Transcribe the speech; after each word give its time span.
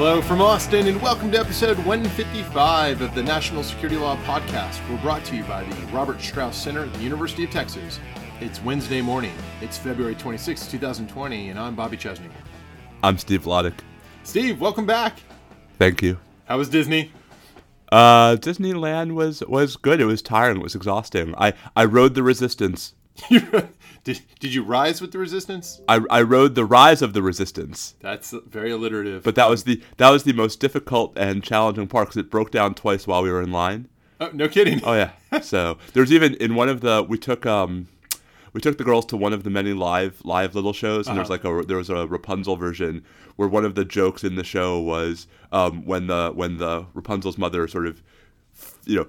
Hello 0.00 0.22
from 0.22 0.40
Austin, 0.40 0.86
and 0.86 1.02
welcome 1.02 1.30
to 1.30 1.38
episode 1.38 1.76
155 1.80 3.02
of 3.02 3.14
the 3.14 3.22
National 3.22 3.62
Security 3.62 3.98
Law 3.98 4.16
Podcast. 4.24 4.80
We're 4.88 4.96
brought 5.02 5.26
to 5.26 5.36
you 5.36 5.44
by 5.44 5.62
the 5.62 5.76
Robert 5.88 6.22
Strauss 6.22 6.56
Center 6.56 6.84
at 6.84 6.92
the 6.94 7.00
University 7.00 7.44
of 7.44 7.50
Texas. 7.50 8.00
It's 8.40 8.62
Wednesday 8.62 9.02
morning. 9.02 9.34
It's 9.60 9.76
February 9.76 10.14
26, 10.14 10.68
2020, 10.70 11.50
and 11.50 11.58
I'm 11.58 11.74
Bobby 11.76 11.98
Chesney. 11.98 12.30
I'm 13.02 13.18
Steve 13.18 13.42
Vladeck. 13.42 13.74
Steve, 14.22 14.58
welcome 14.58 14.86
back. 14.86 15.18
Thank 15.78 16.00
you. 16.00 16.18
How 16.46 16.56
was 16.56 16.70
Disney? 16.70 17.12
Uh, 17.92 18.36
Disneyland 18.36 19.12
was 19.12 19.42
was 19.48 19.76
good. 19.76 20.00
It 20.00 20.06
was 20.06 20.22
tiring. 20.22 20.60
It 20.60 20.62
was 20.62 20.74
exhausting. 20.74 21.34
I 21.36 21.52
I 21.76 21.84
rode 21.84 22.14
the 22.14 22.22
resistance. 22.22 22.94
did, 24.14 24.20
did 24.40 24.54
you 24.54 24.62
rise 24.62 25.00
with 25.00 25.12
the 25.12 25.18
resistance? 25.18 25.80
I, 25.88 26.00
I 26.10 26.22
rode 26.22 26.54
the 26.54 26.64
rise 26.64 27.02
of 27.02 27.12
the 27.12 27.22
resistance. 27.22 27.94
That's 28.00 28.30
very 28.48 28.70
alliterative. 28.70 29.22
But 29.22 29.34
that 29.36 29.48
was 29.48 29.64
the 29.64 29.82
that 29.96 30.10
was 30.10 30.24
the 30.24 30.32
most 30.32 30.60
difficult 30.60 31.12
and 31.16 31.42
challenging 31.42 31.86
part 31.86 32.08
because 32.08 32.16
it 32.18 32.30
broke 32.30 32.50
down 32.50 32.74
twice 32.74 33.06
while 33.06 33.22
we 33.22 33.30
were 33.30 33.42
in 33.42 33.52
line. 33.52 33.88
Oh, 34.20 34.30
no 34.32 34.48
kidding. 34.48 34.80
Oh 34.84 34.94
yeah. 34.94 35.12
so 35.42 35.78
there's 35.94 36.12
even 36.12 36.34
in 36.34 36.54
one 36.54 36.68
of 36.68 36.80
the 36.80 37.02
we 37.08 37.16
took 37.18 37.46
um 37.46 37.88
we 38.52 38.60
took 38.60 38.78
the 38.78 38.84
girls 38.84 39.06
to 39.06 39.16
one 39.16 39.32
of 39.32 39.44
the 39.44 39.50
many 39.50 39.72
live 39.72 40.20
live 40.24 40.54
little 40.54 40.72
shows 40.72 41.06
and 41.06 41.18
Uh-huh. 41.18 41.28
there's 41.28 41.30
like 41.30 41.44
a 41.44 41.66
there 41.66 41.76
was 41.76 41.88
a 41.90 42.06
Rapunzel 42.06 42.56
version 42.56 43.04
where 43.36 43.48
one 43.48 43.64
of 43.64 43.74
the 43.74 43.84
jokes 43.84 44.24
in 44.24 44.34
the 44.34 44.44
show 44.44 44.78
was 44.80 45.26
um, 45.52 45.84
when 45.86 46.06
the 46.08 46.32
when 46.34 46.58
the 46.58 46.86
Rapunzel's 46.94 47.38
mother 47.38 47.66
sort 47.68 47.86
of 47.86 48.02
you 48.84 48.96
know 48.96 49.06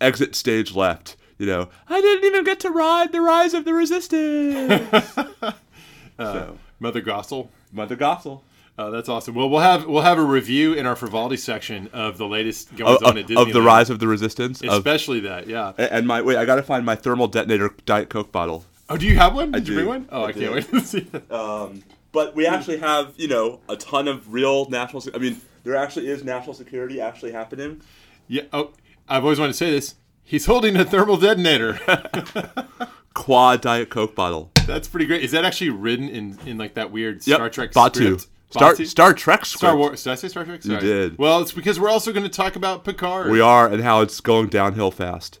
exit 0.00 0.34
stage 0.34 0.74
left 0.74 1.16
you 1.38 1.46
know 1.46 1.68
I 1.88 2.00
didn't 2.00 2.24
even 2.24 2.44
get 2.44 2.60
to 2.60 2.70
ride 2.70 3.12
the 3.12 3.20
rise 3.20 3.54
of 3.54 3.64
the 3.64 3.74
resistance 3.74 4.92
so 6.18 6.58
Mother 6.80 7.00
Gossel. 7.02 7.48
Mother 7.72 7.96
Gothel 7.96 8.42
Uh, 8.76 8.90
that's 8.90 9.08
awesome. 9.08 9.34
Well, 9.36 9.48
we'll 9.48 9.60
have 9.60 9.86
we'll 9.86 10.02
have 10.02 10.18
a 10.18 10.22
review 10.24 10.72
in 10.74 10.84
our 10.86 10.96
Frivolity 10.96 11.36
section 11.36 11.88
of 11.92 12.18
the 12.18 12.26
latest 12.26 12.74
goings 12.76 13.00
of, 13.02 13.06
on 13.08 13.18
at 13.18 13.24
of, 13.24 13.30
Disneyland. 13.30 13.42
of 13.48 13.52
the 13.52 13.62
rise 13.62 13.88
of 13.90 13.98
the 14.00 14.08
resistance 14.08 14.60
of, 14.62 14.68
especially 14.70 15.20
that. 15.20 15.46
Yeah. 15.46 15.72
and 15.78 16.06
my 16.06 16.20
wait 16.22 16.36
I 16.36 16.44
gotta 16.44 16.62
find 16.62 16.84
my 16.84 16.96
thermal 16.96 17.28
detonator 17.28 17.70
diet 17.86 18.10
coke 18.10 18.32
bottle 18.32 18.64
Oh, 18.90 18.96
do 18.98 19.06
you 19.06 19.16
have 19.16 19.34
one? 19.34 19.52
Did 19.52 19.66
you 19.66 19.74
do. 19.74 19.74
bring 19.76 19.88
one? 19.88 20.08
Oh, 20.12 20.24
I, 20.24 20.28
I 20.28 20.32
can't 20.32 20.52
wait 20.52 20.68
to 20.70 20.80
see 20.80 21.08
it. 21.12 21.24
Um, 21.32 21.82
but 22.12 22.36
we 22.36 22.46
actually 22.46 22.76
have, 22.78 23.14
you 23.16 23.28
know, 23.28 23.60
a 23.68 23.76
ton 23.76 24.06
of 24.08 24.32
real 24.32 24.68
national. 24.68 25.02
I 25.14 25.18
mean, 25.18 25.40
there 25.64 25.74
actually 25.74 26.08
is 26.08 26.22
national 26.22 26.54
security 26.54 27.00
actually 27.00 27.32
happening. 27.32 27.80
Yeah. 28.28 28.42
Oh, 28.52 28.72
I've 29.08 29.24
always 29.24 29.38
wanted 29.40 29.52
to 29.52 29.58
say 29.58 29.70
this. 29.70 29.94
He's 30.24 30.46
holding 30.46 30.76
a 30.76 30.84
thermal 30.84 31.16
detonator. 31.16 31.78
Quad 33.14 33.60
Diet 33.60 33.90
Coke 33.90 34.14
bottle. 34.14 34.50
That's 34.66 34.88
pretty 34.88 35.06
great. 35.06 35.22
Is 35.22 35.30
that 35.32 35.44
actually 35.44 35.70
written 35.70 36.08
in, 36.08 36.38
in 36.46 36.58
like 36.58 36.74
that 36.74 36.90
weird 36.90 37.26
Yep. 37.26 37.36
Star 37.36 37.50
Trek 37.50 37.72
Batu. 37.72 38.18
script? 38.18 38.26
Star? 38.50 38.74
Star 38.76 39.12
Trek 39.14 39.44
script. 39.44 39.58
Star 39.60 39.76
Wars. 39.76 40.02
Did 40.02 40.10
I 40.10 40.14
say 40.14 40.28
Star 40.28 40.44
Trek? 40.44 40.62
Sorry. 40.62 40.80
did. 40.80 41.18
Well, 41.18 41.40
it's 41.40 41.52
because 41.52 41.78
we're 41.78 41.90
also 41.90 42.12
going 42.12 42.24
to 42.24 42.30
talk 42.30 42.56
about 42.56 42.84
Picard. 42.84 43.30
We 43.30 43.40
are, 43.40 43.68
and 43.68 43.82
how 43.82 44.00
it's 44.00 44.20
going 44.20 44.48
downhill 44.48 44.90
fast. 44.90 45.40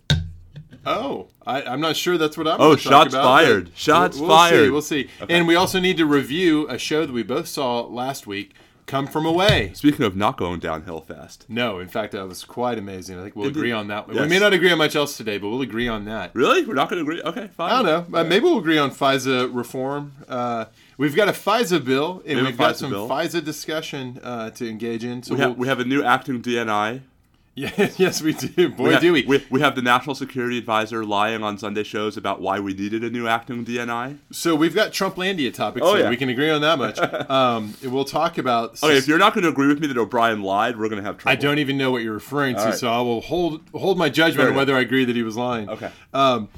Oh, 0.86 1.28
I, 1.46 1.62
I'm 1.62 1.80
not 1.80 1.96
sure 1.96 2.18
that's 2.18 2.36
what 2.36 2.46
I'm. 2.46 2.60
Oh, 2.60 2.76
shots 2.76 3.14
about, 3.14 3.24
fired. 3.24 3.70
Shots 3.74 4.18
we'll, 4.18 4.28
we'll 4.28 4.36
fired. 4.36 4.64
See, 4.66 4.70
we'll 4.70 4.82
see. 4.82 5.08
And 5.30 5.46
we 5.48 5.54
also 5.54 5.80
need 5.80 5.96
to 5.96 6.06
review 6.06 6.68
a 6.68 6.76
show 6.76 7.06
that 7.06 7.12
we 7.12 7.22
both 7.22 7.48
saw 7.48 7.80
last 7.82 8.26
week. 8.26 8.54
Come 8.86 9.06
from 9.06 9.24
away. 9.24 9.72
Speaking 9.74 10.04
of 10.04 10.14
not 10.14 10.36
going 10.36 10.60
downhill 10.60 11.00
fast, 11.00 11.46
No, 11.48 11.78
in 11.78 11.88
fact, 11.88 12.12
that 12.12 12.28
was 12.28 12.44
quite 12.44 12.76
amazing. 12.78 13.18
I 13.18 13.22
think 13.22 13.34
we'll 13.34 13.46
Indeed. 13.46 13.58
agree 13.60 13.72
on 13.72 13.88
that. 13.88 14.06
We 14.08 14.14
may 14.26 14.38
not 14.38 14.52
agree 14.52 14.70
on 14.70 14.76
much 14.78 14.94
else 14.94 15.16
today, 15.16 15.38
but 15.38 15.48
we'll 15.48 15.62
agree 15.62 15.88
on 15.88 16.04
that. 16.04 16.32
really, 16.34 16.64
we're 16.66 16.74
not 16.74 16.90
going 16.90 17.02
to 17.04 17.10
agree. 17.10 17.22
Okay, 17.22 17.48
fine. 17.56 17.70
I 17.72 17.82
don't 17.82 18.10
know. 18.10 18.18
Uh, 18.20 18.24
maybe 18.24 18.44
we'll 18.44 18.58
agree 18.58 18.76
on 18.78 18.90
FISA 18.90 19.48
reform. 19.54 20.12
Uh, 20.28 20.66
we've 20.98 21.16
got 21.16 21.28
a 21.28 21.32
FISA 21.32 21.82
bill, 21.82 22.22
and 22.26 22.36
have 22.38 22.46
we've 22.46 22.54
a 22.54 22.58
got 22.58 22.76
some 22.76 22.90
bill. 22.90 23.08
FISA 23.08 23.42
discussion 23.42 24.20
uh, 24.22 24.50
to 24.50 24.68
engage 24.68 25.02
in. 25.02 25.22
So 25.22 25.34
We 25.34 25.40
we'll- 25.40 25.54
we 25.54 25.68
have 25.68 25.80
a 25.80 25.84
new 25.86 26.02
acting 26.02 26.42
DNI. 26.42 27.00
Yeah, 27.54 27.90
yes, 27.96 28.20
we 28.20 28.32
do. 28.32 28.68
Boy, 28.70 28.84
we, 28.84 28.94
ha- 28.94 29.00
do 29.00 29.12
we. 29.12 29.24
we. 29.24 29.44
We 29.48 29.60
have 29.60 29.76
the 29.76 29.82
national 29.82 30.16
security 30.16 30.58
advisor 30.58 31.04
lying 31.04 31.42
on 31.42 31.56
Sunday 31.56 31.84
shows 31.84 32.16
about 32.16 32.40
why 32.40 32.58
we 32.58 32.74
needed 32.74 33.04
a 33.04 33.10
new 33.10 33.28
acting 33.28 33.64
DNI. 33.64 34.18
So 34.32 34.56
we've 34.56 34.74
got 34.74 34.92
Trumplandia 34.92 35.54
topics. 35.54 35.86
Oh, 35.86 35.94
yeah. 35.94 36.10
we 36.10 36.16
can 36.16 36.28
agree 36.28 36.50
on 36.50 36.62
that 36.62 36.78
much. 36.78 36.98
um, 37.30 37.74
we'll 37.82 38.04
talk 38.04 38.38
about. 38.38 38.82
Okay, 38.82 38.96
if 38.96 39.06
you're 39.06 39.18
not 39.18 39.34
going 39.34 39.44
to 39.44 39.50
agree 39.50 39.68
with 39.68 39.80
me 39.80 39.86
that 39.86 39.96
O'Brien 39.96 40.42
lied, 40.42 40.76
we're 40.76 40.88
going 40.88 41.00
to 41.00 41.06
have 41.06 41.18
trouble. 41.18 41.32
I 41.32 41.36
don't 41.36 41.58
even 41.58 41.78
know 41.78 41.92
what 41.92 42.02
you're 42.02 42.14
referring 42.14 42.56
to, 42.56 42.64
right. 42.64 42.74
so 42.74 42.90
I 42.90 43.00
will 43.00 43.20
hold 43.20 43.60
hold 43.72 43.98
my 43.98 44.08
judgment 44.08 44.48
on 44.48 44.56
whether 44.56 44.74
I 44.74 44.80
agree 44.80 45.04
that 45.04 45.14
he 45.14 45.22
was 45.22 45.36
lying. 45.36 45.68
Okay. 45.68 45.90
Um, 46.12 46.48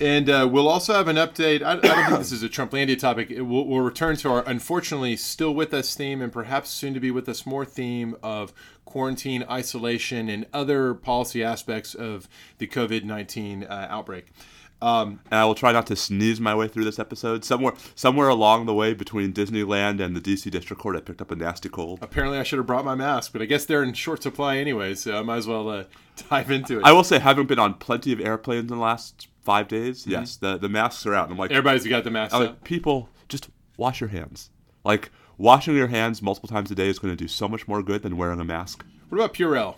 and 0.00 0.28
uh, 0.28 0.48
we'll 0.50 0.68
also 0.68 0.92
have 0.92 1.08
an 1.08 1.16
update. 1.16 1.62
I, 1.62 1.72
I 1.72 1.76
don't 1.76 2.06
think 2.06 2.18
this 2.18 2.32
is 2.32 2.42
a 2.42 2.48
Trumplandia 2.48 2.98
topic. 2.98 3.30
It 3.30 3.42
will, 3.42 3.66
we'll 3.66 3.80
return 3.80 4.16
to 4.16 4.30
our 4.30 4.44
unfortunately 4.46 5.16
still 5.16 5.54
with 5.54 5.72
us 5.72 5.94
theme, 5.94 6.20
and 6.20 6.32
perhaps 6.32 6.70
soon 6.70 6.94
to 6.94 7.00
be 7.00 7.10
with 7.10 7.28
us 7.28 7.46
more 7.46 7.64
theme 7.64 8.16
of 8.22 8.52
quarantine, 8.84 9.44
isolation, 9.50 10.28
and 10.28 10.46
other 10.52 10.94
policy 10.94 11.42
aspects 11.42 11.94
of 11.94 12.28
the 12.58 12.66
COVID 12.66 13.04
nineteen 13.04 13.64
uh, 13.64 13.86
outbreak. 13.90 14.26
Um, 14.82 15.20
and 15.30 15.40
I 15.40 15.44
will 15.46 15.54
try 15.54 15.72
not 15.72 15.86
to 15.86 15.96
sneeze 15.96 16.40
my 16.40 16.54
way 16.54 16.68
through 16.68 16.84
this 16.84 16.98
episode. 16.98 17.42
Somewhere, 17.42 17.72
somewhere 17.94 18.28
along 18.28 18.66
the 18.66 18.74
way 18.74 18.92
between 18.92 19.32
Disneyland 19.32 19.98
and 19.98 20.14
the 20.14 20.20
DC 20.20 20.50
District 20.50 20.82
Court, 20.82 20.94
I 20.94 21.00
picked 21.00 21.22
up 21.22 21.30
a 21.30 21.36
nasty 21.36 21.70
cold. 21.70 22.00
apparently, 22.02 22.38
I 22.38 22.42
should 22.42 22.58
have 22.58 22.66
brought 22.66 22.84
my 22.84 22.94
mask, 22.94 23.32
but 23.32 23.40
I 23.40 23.46
guess 23.46 23.64
they're 23.64 23.82
in 23.82 23.94
short 23.94 24.22
supply 24.22 24.58
anyway, 24.58 24.94
so 24.94 25.18
I 25.18 25.22
might 25.22 25.38
as 25.38 25.46
well 25.46 25.70
uh, 25.70 25.84
dive 26.28 26.50
into 26.50 26.78
it. 26.80 26.84
I 26.84 26.92
will 26.92 27.04
say, 27.04 27.18
having 27.18 27.46
been 27.46 27.58
on 27.58 27.74
plenty 27.74 28.12
of 28.12 28.20
airplanes 28.20 28.70
in 28.70 28.76
the 28.76 28.82
last 28.82 29.28
five 29.42 29.68
days, 29.68 30.06
yes, 30.06 30.36
the 30.36 30.58
the 30.58 30.68
masks 30.68 31.06
are 31.06 31.14
out. 31.14 31.24
And 31.24 31.32
I'm 31.32 31.38
like, 31.38 31.50
Everybody's 31.50 31.86
got 31.86 32.04
the 32.04 32.10
mask. 32.10 32.34
Like, 32.34 32.62
people, 32.64 33.08
just 33.28 33.48
wash 33.78 34.00
your 34.02 34.08
hands. 34.08 34.50
Like 34.84 35.10
washing 35.38 35.76
your 35.76 35.88
hands 35.88 36.22
multiple 36.22 36.48
times 36.48 36.70
a 36.70 36.74
day 36.74 36.88
is 36.88 36.98
going 36.98 37.12
to 37.12 37.16
do 37.16 37.28
so 37.28 37.48
much 37.48 37.66
more 37.68 37.82
good 37.82 38.02
than 38.02 38.16
wearing 38.16 38.40
a 38.40 38.44
mask. 38.44 38.84
What 39.08 39.18
about 39.18 39.34
Purell? 39.34 39.76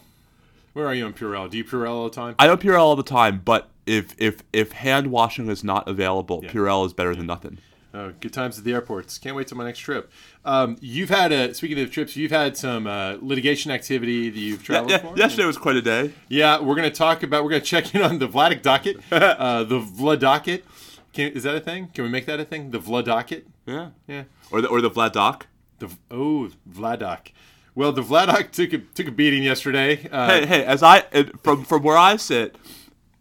Where 0.72 0.86
are 0.86 0.94
you 0.94 1.06
on 1.06 1.14
Purell? 1.14 1.48
Do 1.50 1.56
you 1.56 1.64
Purell 1.64 1.90
all 1.90 2.04
the 2.04 2.14
time? 2.14 2.34
I 2.38 2.46
don't 2.46 2.60
Purell 2.60 2.80
all 2.80 2.96
the 2.96 3.02
time, 3.02 3.40
but 3.44 3.68
if 3.86 4.14
if 4.18 4.42
if 4.52 4.72
hand 4.72 5.06
washing 5.08 5.48
is 5.48 5.64
not 5.64 5.88
available, 5.88 6.40
Yeah. 6.42 6.50
Purell 6.50 6.84
is 6.86 6.92
better 6.92 7.14
than 7.14 7.26
nothing. 7.26 7.58
Oh, 7.94 8.12
good 8.20 8.32
times 8.34 8.58
at 8.58 8.64
the 8.64 8.74
airports. 8.74 9.16
Can't 9.16 9.34
wait 9.34 9.46
till 9.46 9.56
my 9.56 9.64
next 9.64 9.78
trip. 9.78 10.12
Um, 10.44 10.76
you've 10.82 11.08
had 11.08 11.32
a 11.32 11.54
speaking 11.54 11.80
of 11.80 11.90
trips, 11.90 12.14
you've 12.14 12.30
had 12.30 12.54
some 12.54 12.86
uh, 12.86 13.16
litigation 13.22 13.70
activity 13.70 14.28
that 14.28 14.38
you've 14.38 14.60
Yeah, 14.60 14.66
traveled 14.66 14.90
yeah, 14.90 14.98
for. 14.98 15.16
yesterday 15.16 15.46
was 15.46 15.56
quite 15.56 15.76
a 15.76 15.82
day. 15.82 16.12
Yeah, 16.28 16.60
we're 16.60 16.74
gonna 16.74 16.90
talk 16.90 17.22
about. 17.22 17.42
We're 17.42 17.50
gonna 17.50 17.62
check 17.62 17.94
in 17.94 18.02
on 18.02 18.18
the 18.18 18.28
Vladeck 18.28 18.60
docket, 18.60 18.98
uh, 19.10 19.64
the 19.64 19.80
Vlad 19.80 20.18
docket. 20.20 20.66
Can, 21.14 21.32
is 21.32 21.44
that 21.44 21.54
a 21.54 21.60
thing? 21.60 21.88
Can 21.94 22.04
we 22.04 22.10
make 22.10 22.26
that 22.26 22.38
a 22.38 22.44
thing? 22.44 22.70
The 22.70 22.78
Vlad 22.80 23.04
docket. 23.06 23.46
Yeah, 23.64 23.90
Yeah. 24.06 24.24
Or 24.50 24.60
the 24.60 24.68
or 24.68 24.80
the 24.80 24.90
Vladoc. 24.90 25.42
The 25.78 25.90
oh 26.10 26.50
Vladoc. 26.68 27.32
Well, 27.74 27.92
the 27.92 28.02
Vladoc 28.02 28.52
took 28.52 28.72
a 28.72 28.78
took 28.78 29.06
a 29.08 29.10
beating 29.10 29.42
yesterday. 29.42 30.08
Uh, 30.10 30.28
hey, 30.28 30.46
hey, 30.46 30.64
as 30.64 30.82
I 30.82 31.00
from 31.42 31.64
from 31.64 31.82
where 31.82 31.98
I 31.98 32.16
sit, 32.16 32.56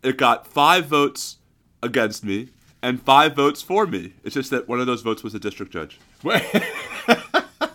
it 0.03 0.18
got 0.18 0.47
five 0.47 0.86
votes 0.86 1.38
against 1.84 2.24
me 2.24 2.50
and 2.81 3.02
five 3.02 3.36
votes 3.36 3.62
for 3.62 3.86
me. 3.86 4.13
It's 4.24 4.36
just 4.36 4.52
that 4.52 4.68
one 4.68 4.80
of 4.80 4.88
those 4.88 5.02
votes 5.02 5.24
was 5.24 5.34
a 5.36 5.40
district 5.40 5.74
judge. 5.74 6.00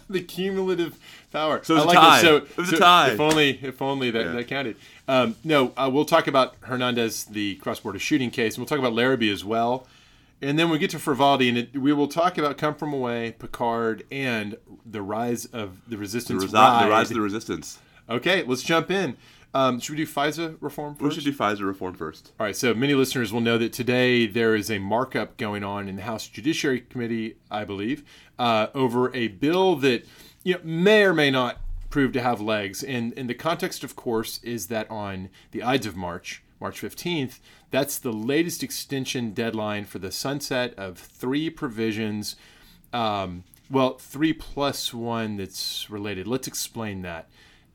the 0.09 0.21
cumulative 0.23 0.99
power. 1.33 1.63
So 1.65 1.75
it 1.75 1.77
was 1.79 1.85
I 1.85 1.87
a 1.87 1.89
like 1.89 1.99
tie. 1.99 2.23
So, 2.23 2.37
It 2.37 2.57
was 2.57 2.73
a 2.73 2.79
tie. 2.79 3.11
If 3.13 3.21
only, 3.21 3.59
if 3.63 3.81
only 3.83 4.11
that, 4.11 4.27
Yeah. 4.27 4.33
that 4.33 4.49
counted. 4.49 4.77
Um, 5.09 5.37
no, 5.45 5.73
uh, 5.77 5.89
we'll 5.93 6.05
talk 6.05 6.27
about 6.27 6.57
Hernandez, 6.63 7.25
the 7.25 7.57
cross-border 7.57 7.99
shooting 7.99 8.31
case, 8.31 8.55
and 8.55 8.63
we'll 8.63 8.69
talk 8.69 8.79
about 8.79 8.93
Larrabee 8.93 9.31
as 9.33 9.45
well. 9.45 9.87
And 10.43 10.59
then 10.59 10.71
we 10.71 10.79
get 10.79 10.91
to 10.91 10.97
Frivaldi, 10.99 11.49
and 11.51 11.59
it, 11.59 11.77
we 11.79 11.93
will 11.93 12.09
talk 12.09 12.39
about 12.39 12.57
Come 12.57 12.75
From 12.75 12.93
Away, 12.95 13.33
Picard, 13.39 14.05
and 14.11 14.57
the 14.87 15.03
rise 15.03 15.45
of 15.47 15.85
the 15.85 15.91
The, 15.91 15.99
resistance. 15.99 16.45
resi- 16.45 16.51
the 16.83 16.89
rise 16.91 17.11
of 17.11 17.15
the 17.17 17.21
resistance. 17.21 17.79
okay, 18.09 18.43
let's 18.45 18.63
jump 18.63 18.91
in. 18.91 19.17
Um, 19.53 19.81
should 19.81 19.97
we 19.99 20.05
do 20.05 20.11
FISA 20.11 20.57
reform 20.61 20.95
first? 20.95 21.03
We 21.17 21.23
should 21.23 21.25
do 21.25 21.37
FISA 21.37 21.67
reform 21.67 21.95
first. 21.95 22.33
All 22.39 22.47
right, 22.47 22.57
so 22.57 22.73
many 22.73 22.95
listeners 22.95 23.33
will 23.33 23.41
know 23.41 23.59
that 23.59 23.73
today 23.73 24.27
there 24.27 24.55
is 24.55 24.71
a 24.71 24.79
markup 24.79 25.37
going 25.37 25.65
on 25.65 25.89
in 25.89 25.97
the 25.97 26.03
House 26.03 26.29
Judiciary 26.29 26.83
Committee, 26.83 27.37
I 27.51 27.65
believe, 27.65 28.05
uh, 28.39 28.69
over 28.75 29.15
a 29.15 29.27
bill 29.29 29.75
that 29.77 30.07
you 30.45 30.55
know 30.55 30.61
may 30.63 31.03
or 31.03 31.13
may 31.13 31.31
not 31.33 31.59
prove 31.91 32.13
to 32.13 32.23
have 32.23 32.41
legs. 32.41 32.85
And, 32.85 33.13
and 33.19 33.29
the 33.29 33.35
context, 33.35 33.83
of 33.83 33.97
course, 33.97 34.39
is 34.45 34.69
that 34.69 34.89
on 34.89 35.29
the 35.51 35.65
Ides 35.65 35.85
of 35.87 35.97
March, 35.97 36.45
March 36.61 36.81
15th, 36.81 37.39
that's 37.71 37.99
the 37.99 38.13
latest 38.13 38.63
extension 38.63 39.33
deadline 39.33 39.85
for 39.85 39.99
the 39.99 40.13
sunset 40.13 40.75
of 40.79 40.99
three 40.99 41.49
provisions. 41.49 42.37
Um, 42.93 43.45
well, 43.71 43.99
three 43.99 44.33
plus 44.33 44.93
one 44.93 45.37
that's 45.37 45.89
related. 45.89 46.27
Let's 46.27 46.49
explain 46.49 47.03
that. 47.03 47.29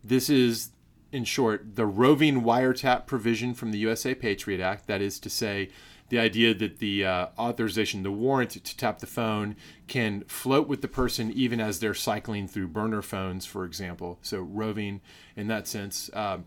This 0.03 0.29
is 0.29 0.69
in 1.11 1.23
short, 1.23 1.75
the 1.75 1.85
roving 1.85 2.41
wiretap 2.41 3.07
provision 3.07 3.53
from 3.53 3.71
the 3.71 3.77
USA 3.79 4.13
Patriot 4.13 4.59
Act. 4.59 4.87
That 4.87 5.01
is 5.01 5.19
to 5.21 5.29
say, 5.29 5.69
the 6.09 6.19
idea 6.19 6.53
that 6.53 6.79
the 6.79 7.05
uh, 7.05 7.27
authorization, 7.39 8.03
the 8.03 8.11
warrant 8.11 8.51
to 8.51 8.77
tap 8.77 8.99
the 8.99 9.07
phone, 9.07 9.55
can 9.87 10.23
float 10.27 10.67
with 10.67 10.81
the 10.81 10.87
person 10.87 11.31
even 11.31 11.59
as 11.59 11.79
they're 11.79 11.95
cycling 11.95 12.47
through 12.47 12.67
burner 12.67 13.01
phones, 13.01 13.45
for 13.45 13.65
example. 13.65 14.19
So, 14.21 14.39
roving 14.39 15.01
in 15.35 15.47
that 15.47 15.67
sense. 15.67 16.09
Um, 16.13 16.45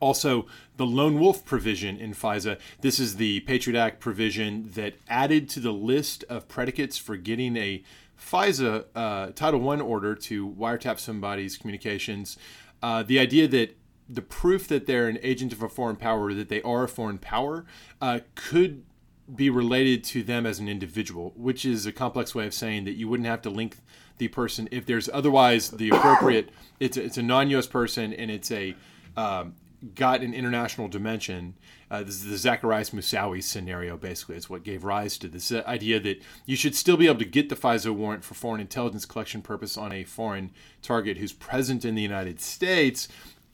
also, 0.00 0.46
the 0.76 0.86
lone 0.86 1.18
wolf 1.18 1.44
provision 1.44 1.96
in 1.96 2.12
FISA. 2.12 2.58
This 2.80 2.98
is 2.98 3.16
the 3.16 3.40
Patriot 3.40 3.78
Act 3.78 4.00
provision 4.00 4.70
that 4.74 4.94
added 5.08 5.48
to 5.50 5.60
the 5.60 5.72
list 5.72 6.24
of 6.28 6.48
predicates 6.48 6.96
for 6.96 7.16
getting 7.16 7.56
a 7.56 7.82
FISA 8.20 8.84
uh, 8.94 9.26
Title 9.32 9.68
I 9.68 9.80
order 9.80 10.14
to 10.14 10.48
wiretap 10.48 10.98
somebody's 10.98 11.56
communications, 11.56 12.36
uh, 12.82 13.02
the 13.02 13.18
idea 13.18 13.48
that 13.48 13.76
the 14.08 14.22
proof 14.22 14.66
that 14.68 14.86
they're 14.86 15.08
an 15.08 15.18
agent 15.22 15.52
of 15.52 15.62
a 15.62 15.68
foreign 15.68 15.96
power, 15.96 16.34
that 16.34 16.48
they 16.48 16.60
are 16.62 16.84
a 16.84 16.88
foreign 16.88 17.18
power, 17.18 17.64
uh, 18.00 18.20
could 18.34 18.84
be 19.34 19.48
related 19.48 20.02
to 20.02 20.22
them 20.22 20.44
as 20.44 20.58
an 20.58 20.68
individual, 20.68 21.32
which 21.36 21.64
is 21.64 21.86
a 21.86 21.92
complex 21.92 22.34
way 22.34 22.46
of 22.46 22.52
saying 22.52 22.84
that 22.84 22.94
you 22.94 23.08
wouldn't 23.08 23.28
have 23.28 23.42
to 23.42 23.50
link 23.50 23.76
the 24.18 24.28
person 24.28 24.68
if 24.72 24.84
there's 24.84 25.08
otherwise 25.12 25.70
the 25.70 25.90
appropriate. 25.90 26.50
It's 26.80 26.96
a, 26.96 27.04
it's 27.04 27.16
a 27.16 27.22
non-U.S. 27.22 27.68
person 27.68 28.12
and 28.12 28.30
it's 28.30 28.50
a 28.50 28.74
um, 29.16 29.54
got 29.94 30.22
an 30.22 30.34
international 30.34 30.88
dimension. 30.88 31.54
Uh, 31.90 32.02
this 32.02 32.22
is 32.24 32.42
the 32.42 32.48
Zacarias 32.48 32.90
Moussaoui 32.90 33.42
scenario, 33.42 33.96
basically. 33.96 34.36
It's 34.36 34.50
what 34.50 34.62
gave 34.62 34.84
rise 34.84 35.18
to 35.18 35.28
this 35.28 35.50
uh, 35.50 35.62
idea 35.66 35.98
that 36.00 36.22
you 36.46 36.56
should 36.56 36.74
still 36.74 36.96
be 36.96 37.06
able 37.06 37.18
to 37.18 37.24
get 37.24 37.48
the 37.48 37.56
FISA 37.56 37.94
warrant 37.94 38.24
for 38.24 38.34
foreign 38.34 38.60
intelligence 38.60 39.04
collection 39.04 39.42
purpose 39.42 39.76
on 39.76 39.92
a 39.92 40.04
foreign 40.04 40.52
target 40.82 41.18
who's 41.18 41.32
present 41.32 41.84
in 41.84 41.94
the 41.94 42.02
United 42.02 42.40
States, 42.40 43.08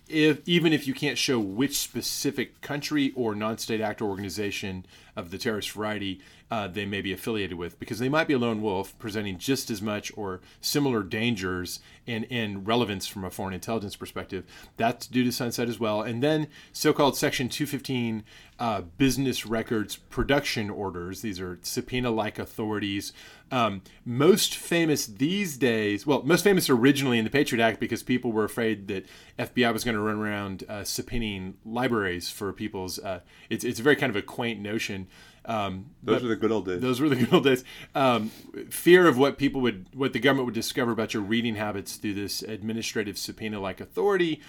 if 0.08 0.40
even 0.46 0.72
if 0.72 0.86
you 0.86 0.94
can't 0.94 1.18
show 1.18 1.38
which 1.38 1.78
specific 1.78 2.60
country 2.60 3.12
or 3.16 3.34
non-state 3.34 3.80
actor 3.80 4.04
organization 4.04 4.86
of 5.16 5.30
the 5.30 5.38
terrorist 5.38 5.70
variety 5.70 6.20
uh, 6.50 6.68
they 6.68 6.86
may 6.86 7.00
be 7.00 7.12
affiliated 7.12 7.58
with, 7.58 7.78
because 7.78 7.98
they 7.98 8.08
might 8.08 8.28
be 8.28 8.34
a 8.34 8.38
lone 8.38 8.62
wolf 8.62 8.96
presenting 8.98 9.38
just 9.38 9.70
as 9.70 9.82
much 9.82 10.12
or 10.16 10.40
similar 10.60 11.02
dangers 11.02 11.80
and, 12.06 12.26
and 12.30 12.66
relevance 12.66 13.06
from 13.06 13.24
a 13.24 13.30
foreign 13.30 13.54
intelligence 13.54 13.96
perspective. 13.96 14.44
That's 14.76 15.06
due 15.06 15.24
to 15.24 15.32
sunset 15.32 15.68
as 15.68 15.80
well. 15.80 16.02
And 16.02 16.22
then 16.22 16.48
so-called 16.72 17.16
Section 17.16 17.48
215 17.48 18.24
uh, 18.58 18.82
business 18.96 19.44
records 19.44 19.96
production 19.96 20.70
orders. 20.70 21.20
These 21.20 21.40
are 21.40 21.58
subpoena-like 21.62 22.38
authorities. 22.38 23.12
Um, 23.50 23.82
most 24.04 24.56
famous 24.56 25.06
these 25.06 25.56
days, 25.56 26.06
well, 26.06 26.22
most 26.22 26.42
famous 26.42 26.70
originally 26.70 27.18
in 27.18 27.24
the 27.24 27.30
Patriot 27.30 27.62
Act 27.62 27.78
because 27.78 28.02
people 28.02 28.32
were 28.32 28.44
afraid 28.44 28.88
that 28.88 29.06
FBI 29.38 29.72
was 29.72 29.84
going 29.84 29.94
to 29.94 30.00
run 30.00 30.16
around 30.16 30.64
uh, 30.68 30.80
subpoenaing 30.80 31.54
libraries 31.64 32.30
for 32.30 32.52
people's. 32.52 32.98
Uh, 32.98 33.20
it's 33.50 33.64
it's 33.64 33.78
a 33.78 33.82
very 33.82 33.96
kind 33.96 34.10
of 34.10 34.16
a 34.16 34.22
quaint 34.22 34.60
notion. 34.60 35.06
Um, 35.46 35.86
Those 36.02 36.22
were 36.22 36.28
the 36.28 36.36
good 36.36 36.50
old 36.50 36.66
days. 36.66 36.80
Those 36.80 37.00
were 37.00 37.08
the 37.08 37.16
good 37.24 37.32
old 37.32 37.44
days. 37.44 37.64
Um, 37.94 38.30
fear 38.68 39.06
of 39.06 39.16
what 39.16 39.38
people 39.38 39.60
would, 39.62 39.86
what 39.94 40.12
the 40.12 40.18
government 40.18 40.46
would 40.46 40.54
discover 40.54 40.92
about 40.92 41.14
your 41.14 41.22
reading 41.22 41.54
habits 41.54 41.96
through 41.96 42.14
this 42.14 42.42
administrative 42.42 43.16
subpoena-like 43.16 43.80
authority, 43.80 44.40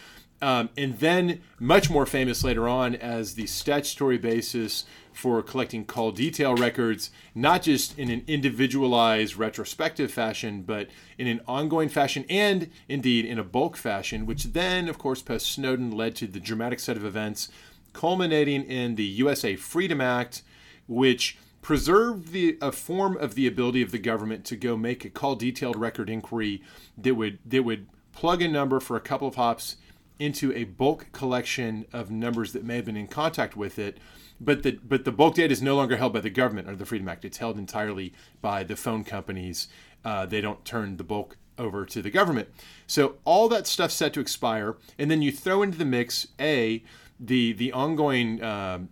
um, 0.41 0.69
and 0.77 0.99
then 0.99 1.41
much 1.59 1.89
more 1.89 2.05
famous 2.05 2.44
later 2.44 2.67
on 2.67 2.95
as 2.95 3.35
the 3.35 3.47
statutory 3.47 4.17
basis 4.17 4.85
for 5.11 5.41
collecting 5.41 5.83
call 5.83 6.11
detail 6.11 6.55
records, 6.55 7.09
not 7.33 7.63
just 7.63 7.97
in 7.97 8.11
an 8.11 8.23
individualized 8.27 9.35
retrospective 9.35 10.11
fashion, 10.11 10.61
but 10.61 10.89
in 11.17 11.25
an 11.25 11.41
ongoing 11.47 11.89
fashion 11.89 12.23
and 12.29 12.69
indeed 12.88 13.25
in 13.25 13.39
a 13.39 13.43
bulk 13.43 13.75
fashion, 13.75 14.27
which 14.27 14.43
then, 14.45 14.88
of 14.88 15.00
course, 15.00 15.23
post 15.23 15.51
Snowden 15.51 15.89
led 15.89 16.15
to 16.17 16.27
the 16.27 16.39
dramatic 16.39 16.79
set 16.79 16.97
of 16.97 17.03
events 17.03 17.50
culminating 17.93 18.63
in 18.65 18.93
the 18.93 19.03
USA 19.03 19.55
Freedom 19.55 20.00
Act, 20.00 20.43
which 20.88 21.38
preserved 21.62 22.31
the 22.31 22.57
a 22.62 22.72
form 22.72 23.18
of 23.18 23.36
the 23.36 23.48
ability 23.48 23.81
of 23.81 23.92
the 23.92 24.00
government 24.00 24.45
to 24.45 24.56
go 24.56 24.78
make 24.78 25.04
a 25.04 25.10
call 25.10 25.36
detailed 25.36 25.75
record 25.75 26.10
inquiry 26.10 26.62
that 26.98 27.16
would 27.16 27.39
that 27.45 27.63
would 27.63 27.88
plug 28.13 28.42
a 28.42 28.48
number 28.48 28.80
for 28.80 28.95
a 28.95 29.01
couple 29.01 29.28
of 29.28 29.36
hops 29.36 29.78
into 30.19 30.51
a 30.54 30.63
bulk 30.63 31.07
collection 31.12 31.86
of 31.94 32.10
numbers 32.10 32.54
that 32.54 32.63
may 32.63 32.78
have 32.78 32.86
been 32.86 32.98
in 32.98 33.07
contact 33.07 33.56
with 33.56 33.78
it. 33.78 33.98
But 34.39 34.63
the 34.63 34.80
but 34.84 35.06
the 35.06 35.12
bulk 35.12 35.36
data 35.36 35.51
is 35.51 35.62
no 35.62 35.75
longer 35.75 35.98
held 35.98 36.13
by 36.13 36.22
the 36.22 36.30
government 36.30 36.68
under 36.68 36.78
the 36.78 36.86
Freedom 36.86 37.10
Act. 37.10 37.25
It's 37.25 37.38
held 37.38 37.57
entirely 37.57 38.13
by 38.42 38.63
the 38.63 38.75
phone 38.75 39.04
companies. 39.04 39.68
Uh, 40.06 40.25
they 40.25 40.42
don't 40.42 40.63
turn 40.63 40.98
the 40.98 41.04
bulk 41.04 41.38
over 41.57 41.86
to 41.86 42.01
the 42.01 42.12
government. 42.12 42.50
So 42.86 43.16
all 43.25 43.50
that 43.50 43.66
stuff's 43.66 43.95
set 43.95 44.13
to 44.13 44.19
expire, 44.19 44.78
and 44.98 45.10
then 45.10 45.22
you 45.24 45.31
throw 45.31 45.63
into 45.63 45.78
the 45.78 45.86
mix 45.86 46.28
a 46.39 46.84
the 47.19 47.54
the 47.54 47.72
ongoing 47.72 48.44
um, 48.44 48.89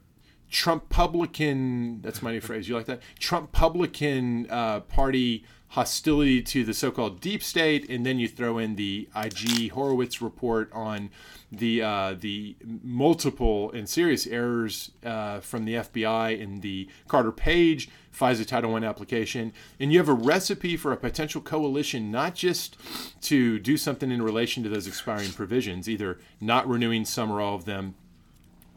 Trump 0.55 0.87
Publican. 0.87 1.99
That's 2.01 2.21
my 2.21 2.31
new 2.31 2.39
phrase. 2.39 2.69
You 2.69 2.75
like 2.75 2.85
that? 2.85 3.01
Trump 3.19 3.51
Publican 3.51 4.49
uh, 4.49 4.79
Party 4.79 5.43
hostility 5.67 6.41
to 6.41 6.63
the 6.63 6.73
so-called 6.73 7.19
deep 7.19 7.43
state, 7.43 7.89
and 7.89 8.05
then 8.05 8.19
you 8.19 8.29
throw 8.29 8.57
in 8.57 8.77
the 8.77 9.09
IG 9.13 9.71
Horowitz 9.71 10.21
report 10.21 10.71
on 10.71 11.09
the 11.51 11.81
uh, 11.81 12.15
the 12.17 12.55
multiple 12.63 13.69
and 13.73 13.89
serious 13.89 14.25
errors 14.25 14.91
uh, 15.03 15.41
from 15.41 15.65
the 15.65 15.73
FBI 15.73 16.39
in 16.39 16.61
the 16.61 16.87
Carter 17.09 17.33
Page 17.33 17.89
FISA 18.17 18.47
Title 18.47 18.73
I 18.75 18.79
application, 18.79 19.51
and 19.77 19.91
you 19.91 19.99
have 19.99 20.07
a 20.07 20.13
recipe 20.13 20.77
for 20.77 20.93
a 20.93 20.97
potential 20.97 21.41
coalition, 21.41 22.11
not 22.11 22.33
just 22.33 22.77
to 23.23 23.59
do 23.59 23.75
something 23.75 24.09
in 24.09 24.21
relation 24.21 24.63
to 24.63 24.69
those 24.69 24.87
expiring 24.87 25.33
provisions, 25.33 25.89
either 25.89 26.17
not 26.39 26.65
renewing 26.65 27.03
some 27.03 27.29
or 27.29 27.41
all 27.41 27.55
of 27.55 27.65
them, 27.65 27.95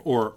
or 0.03 0.35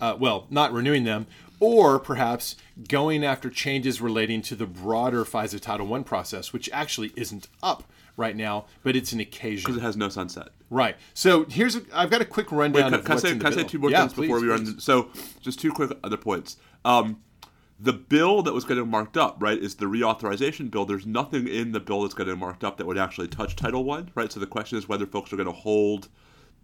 uh, 0.00 0.16
well, 0.18 0.46
not 0.50 0.72
renewing 0.72 1.04
them, 1.04 1.26
or 1.60 1.98
perhaps 1.98 2.56
going 2.88 3.24
after 3.24 3.50
changes 3.50 4.00
relating 4.00 4.40
to 4.42 4.54
the 4.54 4.66
broader 4.66 5.24
FISA 5.24 5.60
Title 5.60 5.92
I 5.92 6.02
process, 6.02 6.52
which 6.52 6.70
actually 6.72 7.12
isn't 7.16 7.48
up 7.62 7.84
right 8.16 8.36
now, 8.36 8.66
but 8.82 8.96
it's 8.96 9.12
an 9.12 9.20
occasion. 9.20 9.64
Because 9.64 9.82
it 9.82 9.84
has 9.84 9.96
no 9.96 10.08
sunset. 10.08 10.48
Right. 10.70 10.96
So 11.14 11.44
here's 11.44 11.76
a, 11.76 11.82
I've 11.92 12.10
got 12.10 12.20
a 12.20 12.24
quick 12.24 12.50
rundown 12.50 12.84
Wait, 12.84 12.90
can, 12.90 12.94
of 12.94 13.04
can 13.04 13.12
I 13.12 13.14
what's 13.14 13.22
say, 13.22 13.30
in 13.32 13.38
the 13.38 13.44
can 13.44 13.52
I 13.52 13.56
say 13.56 13.64
two 13.64 13.78
more 13.78 13.90
yeah, 13.90 14.00
things 14.00 14.14
before 14.14 14.38
please, 14.38 14.42
we 14.42 14.48
run? 14.48 14.64
please. 14.64 14.84
So, 14.84 15.10
just 15.40 15.60
two 15.60 15.72
quick 15.72 15.90
other 16.02 16.16
points. 16.16 16.56
Um, 16.84 17.20
the 17.82 17.92
bill 17.94 18.42
that 18.42 18.52
was 18.52 18.64
getting 18.64 18.88
marked 18.88 19.16
up, 19.16 19.36
right, 19.40 19.58
is 19.58 19.76
the 19.76 19.86
reauthorization 19.86 20.70
bill. 20.70 20.84
There's 20.84 21.06
nothing 21.06 21.48
in 21.48 21.72
the 21.72 21.80
bill 21.80 22.02
that's 22.02 22.14
getting 22.14 22.38
marked 22.38 22.62
up 22.62 22.76
that 22.76 22.86
would 22.86 22.98
actually 22.98 23.28
touch 23.28 23.56
Title 23.56 23.84
One, 23.84 24.10
right? 24.14 24.30
So 24.30 24.38
the 24.38 24.46
question 24.46 24.76
is 24.76 24.86
whether 24.86 25.06
folks 25.06 25.32
are 25.32 25.36
going 25.36 25.46
to 25.46 25.52
hold 25.52 26.08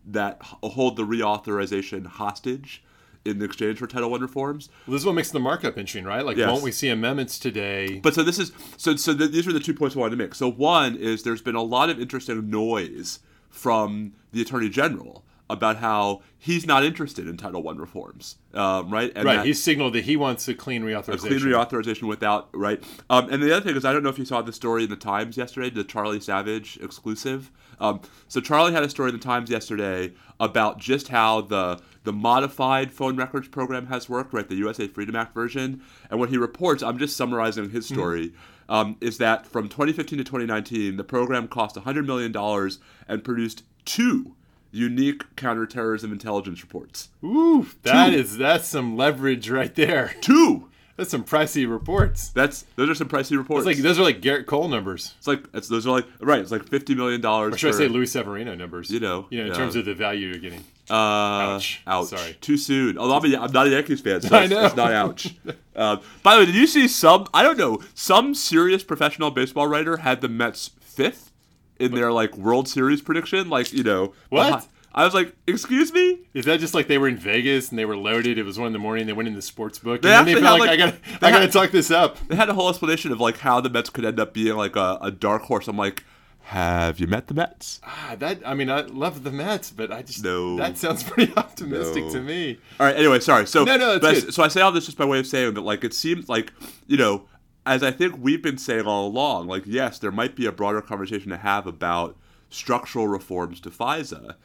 that 0.08 0.40
hold 0.42 0.96
the 0.96 1.02
reauthorization 1.02 2.06
hostage 2.06 2.82
in 3.26 3.42
exchange 3.42 3.78
for 3.78 3.86
Title 3.86 4.10
One 4.10 4.20
reforms. 4.20 4.68
Well, 4.86 4.92
this 4.92 5.02
is 5.02 5.06
what 5.06 5.14
makes 5.14 5.30
the 5.30 5.40
markup 5.40 5.76
interesting, 5.76 6.04
right? 6.04 6.24
Like, 6.24 6.36
Yes. 6.36 6.48
won't 6.50 6.62
we 6.62 6.72
see 6.72 6.88
amendments 6.88 7.38
today? 7.38 8.00
But 8.02 8.14
so 8.14 8.22
this 8.22 8.38
is 8.38 8.52
so 8.76 8.96
so 8.96 9.16
th- 9.16 9.30
these 9.32 9.46
are 9.46 9.52
the 9.52 9.60
two 9.60 9.74
points 9.74 9.96
I 9.96 9.98
wanted 10.00 10.16
to 10.16 10.22
make. 10.22 10.34
So 10.34 10.50
one 10.50 10.96
is 10.96 11.22
there's 11.22 11.42
been 11.42 11.54
a 11.56 11.62
lot 11.62 11.90
of 11.90 12.00
interesting 12.00 12.48
noise 12.48 13.20
from 13.50 14.12
the 14.32 14.42
Attorney 14.42 14.68
General 14.68 15.24
about 15.48 15.76
how 15.76 16.22
he's 16.36 16.66
not 16.66 16.84
interested 16.84 17.28
in 17.28 17.36
Title 17.36 17.62
One 17.62 17.78
reforms, 17.78 18.36
um, 18.52 18.90
right? 18.90 19.12
And 19.14 19.24
right. 19.24 19.36
that- 19.36 19.46
He's 19.46 19.62
signaled 19.62 19.92
that 19.94 20.04
he 20.04 20.16
wants 20.16 20.48
a 20.48 20.54
clean 20.54 20.82
reauthorization. 20.82 21.14
A 21.14 21.18
clean 21.28 21.40
reauthorization 21.40 22.02
without 22.08 22.48
right. 22.52 22.82
Um, 23.08 23.28
and 23.30 23.40
the 23.42 23.54
other 23.54 23.64
thing 23.64 23.76
is, 23.76 23.84
I 23.84 23.92
don't 23.92 24.02
know 24.02 24.08
if 24.08 24.18
you 24.18 24.24
saw 24.24 24.42
the 24.42 24.52
story 24.52 24.84
in 24.84 24.90
the 24.90 24.96
Times 24.96 25.36
yesterday, 25.36 25.70
the 25.70 25.84
Charlie 25.84 26.18
Savage 26.20 26.78
exclusive. 26.82 27.52
Um, 27.80 28.00
so 28.28 28.40
Charlie 28.40 28.72
had 28.72 28.82
a 28.82 28.88
story 28.90 29.10
in 29.10 29.16
the 29.16 29.22
Times 29.22 29.50
yesterday 29.50 30.12
about 30.40 30.78
just 30.78 31.08
how 31.08 31.42
the 31.42 31.80
the 32.04 32.12
modified 32.12 32.92
phone 32.92 33.16
records 33.16 33.48
program 33.48 33.86
has 33.86 34.08
worked, 34.08 34.32
right? 34.32 34.48
The 34.48 34.54
USA 34.56 34.86
Freedom 34.86 35.16
Act 35.16 35.34
version. 35.34 35.82
And 36.08 36.20
what 36.20 36.28
he 36.28 36.36
reports, 36.38 36.82
I'm 36.82 36.98
just 36.98 37.16
summarizing 37.16 37.70
his 37.70 37.86
story, 37.86 38.32
um, 38.68 38.96
is 39.00 39.18
that 39.18 39.44
from 39.44 39.68
2015 39.68 40.18
to 40.18 40.24
2019, 40.24 40.96
the 40.98 41.04
program 41.04 41.48
cost 41.48 41.74
100 41.74 42.06
million 42.06 42.30
dollars 42.30 42.78
and 43.08 43.24
produced 43.24 43.64
two 43.84 44.36
unique 44.70 45.24
counterterrorism 45.36 46.12
intelligence 46.12 46.62
reports. 46.62 47.08
Ooh, 47.24 47.66
that 47.82 48.10
Two. 48.10 48.16
is 48.16 48.36
that's 48.36 48.68
some 48.68 48.96
leverage 48.96 49.50
right 49.50 49.74
there. 49.74 50.14
Two. 50.20 50.68
That's 50.96 51.10
some 51.10 51.24
pricey 51.24 51.70
reports. 51.70 52.30
That's 52.30 52.62
those 52.76 52.88
are 52.88 52.94
some 52.94 53.08
pricey 53.08 53.36
reports. 53.36 53.66
It's 53.66 53.76
like 53.76 53.82
those 53.82 53.98
are 53.98 54.02
like 54.02 54.22
Gerrit 54.22 54.46
Cole 54.46 54.68
numbers. 54.68 55.14
It's 55.18 55.26
like 55.26 55.44
it's, 55.52 55.68
those 55.68 55.86
are 55.86 55.90
like 55.90 56.06
right. 56.20 56.40
It's 56.40 56.50
like 56.50 56.66
fifty 56.66 56.94
million 56.94 57.20
dollars. 57.20 57.54
Or 57.54 57.58
should 57.58 57.74
I 57.74 57.78
say 57.78 57.88
Luis 57.88 58.12
Severino 58.12 58.54
numbers? 58.54 58.90
You 58.90 59.00
know, 59.00 59.26
you 59.28 59.38
know, 59.38 59.44
in 59.44 59.52
yeah. 59.52 59.58
terms 59.58 59.76
of 59.76 59.84
the 59.84 59.94
value 59.94 60.28
you're 60.28 60.38
getting. 60.38 60.64
Uh, 60.88 60.94
Ouch. 60.94 61.82
ouch. 61.86 62.06
Sorry. 62.08 62.36
Too 62.40 62.56
soon. 62.56 62.96
Although 62.96 63.16
I'm, 63.16 63.34
a, 63.34 63.36
I'm 63.38 63.52
not 63.52 63.66
a 63.66 63.70
Yankees 63.70 64.00
fan, 64.00 64.20
so 64.20 64.36
I 64.38 64.46
know. 64.46 64.66
it's 64.66 64.76
not 64.76 64.92
ouch. 64.92 65.34
uh, 65.76 65.96
by 66.22 66.34
the 66.34 66.40
way, 66.40 66.46
did 66.46 66.54
you 66.54 66.66
see 66.66 66.88
some? 66.88 67.26
I 67.34 67.42
don't 67.42 67.58
know. 67.58 67.82
Some 67.94 68.34
serious 68.34 68.84
professional 68.84 69.30
baseball 69.30 69.66
writer 69.66 69.98
had 69.98 70.20
the 70.20 70.28
Mets 70.28 70.70
fifth 70.80 71.32
in 71.78 71.94
their 71.94 72.12
like 72.12 72.36
World 72.36 72.68
Series 72.68 73.02
prediction. 73.02 73.50
Like 73.50 73.72
you 73.72 73.82
know 73.82 74.14
What? 74.30 74.66
I 74.96 75.04
was 75.04 75.12
like, 75.12 75.34
excuse 75.46 75.92
me. 75.92 76.20
Is 76.32 76.46
that 76.46 76.58
just 76.58 76.72
like 76.72 76.88
they 76.88 76.96
were 76.96 77.06
in 77.08 77.18
Vegas 77.18 77.68
and 77.68 77.78
they 77.78 77.84
were 77.84 77.96
loaded? 77.96 78.38
It 78.38 78.44
was 78.44 78.58
one 78.58 78.68
in 78.68 78.72
the 78.72 78.78
morning. 78.78 79.06
They 79.06 79.12
went 79.12 79.28
in 79.28 79.34
the 79.34 79.42
sports 79.42 79.78
book, 79.78 80.00
They 80.02 80.12
and 80.14 80.26
then 80.26 80.34
they 80.36 80.40
felt 80.40 80.58
had, 80.60 80.66
like, 80.66 80.70
I 80.70 80.76
gotta, 80.76 80.96
I 81.16 81.30
gotta 81.30 81.40
had- 81.42 81.52
talk 81.52 81.70
this 81.70 81.90
up. 81.90 82.16
They 82.28 82.34
had 82.36 82.48
a 82.48 82.54
whole 82.54 82.70
explanation 82.70 83.12
of 83.12 83.20
like 83.20 83.36
how 83.38 83.60
the 83.60 83.68
Mets 83.68 83.90
could 83.90 84.04
end 84.06 84.18
up 84.18 84.32
being 84.32 84.56
like 84.56 84.74
a, 84.74 84.98
a 85.02 85.10
dark 85.10 85.42
horse. 85.42 85.68
I'm 85.68 85.76
like, 85.76 86.04
have 86.44 86.98
you 86.98 87.06
met 87.08 87.26
the 87.26 87.34
Mets? 87.34 87.80
Ah, 87.84 88.14
that 88.20 88.38
I 88.46 88.54
mean, 88.54 88.70
I 88.70 88.82
love 88.82 89.22
the 89.22 89.32
Mets, 89.32 89.70
but 89.70 89.92
I 89.92 90.00
just 90.02 90.24
No. 90.24 90.56
that 90.56 90.78
sounds 90.78 91.02
pretty 91.02 91.30
optimistic 91.36 92.04
No. 92.04 92.12
to 92.12 92.20
me. 92.22 92.58
All 92.80 92.86
right. 92.86 92.96
Anyway, 92.96 93.20
sorry. 93.20 93.46
So 93.46 93.64
No, 93.64 93.76
no, 93.76 93.98
that's 93.98 94.00
but 94.00 94.10
I- 94.16 94.20
good. 94.20 94.32
so 94.34 94.42
I 94.44 94.48
say 94.48 94.60
all 94.62 94.72
this 94.72 94.86
just 94.86 94.96
by 94.96 95.04
way 95.04 95.18
of 95.18 95.26
saying 95.26 95.54
that, 95.54 95.60
like, 95.60 95.84
it 95.84 95.92
seems 95.92 96.28
like 96.28 96.52
you 96.86 96.96
know, 96.96 97.26
as 97.66 97.82
I 97.82 97.90
think 97.90 98.14
we've 98.18 98.42
been 98.42 98.56
saying 98.58 98.86
all 98.86 99.08
along, 99.08 99.48
like, 99.48 99.64
yes, 99.66 99.98
there 99.98 100.12
might 100.12 100.36
be 100.36 100.46
a 100.46 100.52
broader 100.52 100.80
conversation 100.80 101.30
to 101.30 101.36
have 101.36 101.66
about 101.66 102.16
structural 102.48 103.08
reforms 103.08 103.60
to 103.60 103.70
FISA. 103.70 104.36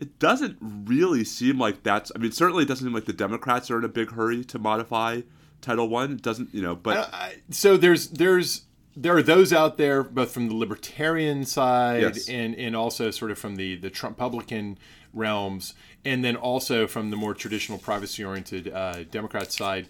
It 0.00 0.18
doesn't 0.18 0.56
really 0.60 1.24
seem 1.24 1.58
like 1.58 1.82
that's. 1.82 2.12
I 2.14 2.18
mean, 2.18 2.32
certainly 2.32 2.62
it 2.64 2.66
doesn't 2.68 2.86
seem 2.86 2.94
like 2.94 3.04
the 3.06 3.12
Democrats 3.12 3.70
are 3.70 3.78
in 3.78 3.84
a 3.84 3.88
big 3.88 4.12
hurry 4.12 4.44
to 4.44 4.58
modify 4.58 5.22
Title 5.60 5.88
One. 5.88 6.12
It 6.12 6.22
doesn't, 6.22 6.54
you 6.54 6.62
know, 6.62 6.74
but 6.76 6.96
I- 7.12 7.16
I- 7.18 7.36
so 7.50 7.76
there's 7.76 8.08
there's 8.08 8.62
there 8.96 9.16
are 9.16 9.22
those 9.22 9.52
out 9.52 9.76
there, 9.76 10.02
both 10.02 10.30
from 10.32 10.48
the 10.48 10.54
libertarian 10.54 11.44
side 11.44 12.02
Yes. 12.02 12.28
and 12.28 12.54
and 12.56 12.74
also 12.76 13.10
sort 13.10 13.30
of 13.30 13.38
from 13.38 13.56
the 13.56 13.76
the 13.76 13.90
Trump 13.90 14.16
Republican 14.18 14.78
realms, 15.14 15.74
and 16.04 16.24
then 16.24 16.36
also 16.36 16.86
from 16.86 17.10
the 17.10 17.16
more 17.16 17.34
traditional 17.34 17.78
privacy 17.78 18.24
oriented 18.24 18.72
uh, 18.72 19.02
Democrat 19.04 19.50
side, 19.52 19.88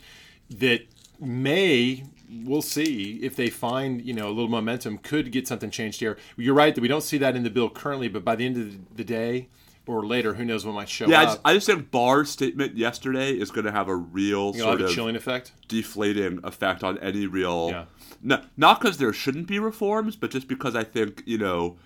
that 0.51 0.83
may 1.21 2.05
we'll 2.45 2.63
see 2.63 3.19
if 3.23 3.35
they 3.37 3.49
find 3.51 4.03
you 4.05 4.13
know 4.13 4.29
a 4.29 4.31
little 4.31 4.49
momentum 4.51 4.99
could 4.99 5.33
get 5.33 5.49
something 5.49 5.71
changed 5.71 6.01
here. 6.01 6.17
You're 6.37 6.55
right 6.55 6.75
that 6.75 6.81
we 6.81 6.89
don't 6.89 7.03
see 7.03 7.19
that 7.19 7.35
in 7.37 7.43
the 7.43 7.51
bill 7.51 7.71
currently, 7.71 8.09
but 8.09 8.25
by 8.25 8.37
the 8.37 8.45
end 8.47 8.57
of 8.57 8.97
the 8.97 9.05
day 9.05 9.49
or 9.89 10.07
later, 10.07 10.35
who 10.35 10.45
knows 10.45 10.65
what 10.67 10.75
might 10.75 10.89
show 10.89 11.07
Yeah, 11.09 11.21
I 11.21 11.23
up. 11.23 11.29
just, 11.31 11.41
I 11.47 11.55
just 11.55 11.67
think 11.67 11.91
Barr's 11.91 12.29
statement 12.31 12.77
yesterday 12.77 13.33
is 13.33 13.51
going 13.51 13.65
to 13.65 13.73
have 13.73 13.89
a 13.89 13.97
real 13.97 14.53
you 14.53 14.59
know, 14.59 14.65
sort 14.67 14.81
a 14.83 14.85
of 14.85 14.91
chilling 14.93 15.17
effect. 15.17 15.53
deflating 15.67 16.41
effect 16.45 16.85
on 16.85 16.99
any 16.99 17.27
real. 17.27 17.71
Yeah. 17.71 17.85
No, 18.23 18.43
not 18.57 18.81
because 18.81 18.99
there 18.99 19.13
shouldn't 19.13 19.47
be 19.47 19.59
reforms, 19.59 20.15
but 20.15 20.31
just 20.31 20.47
because 20.47 20.77
I 20.77 20.85
think 20.85 21.23
you 21.25 21.39
know 21.39 21.79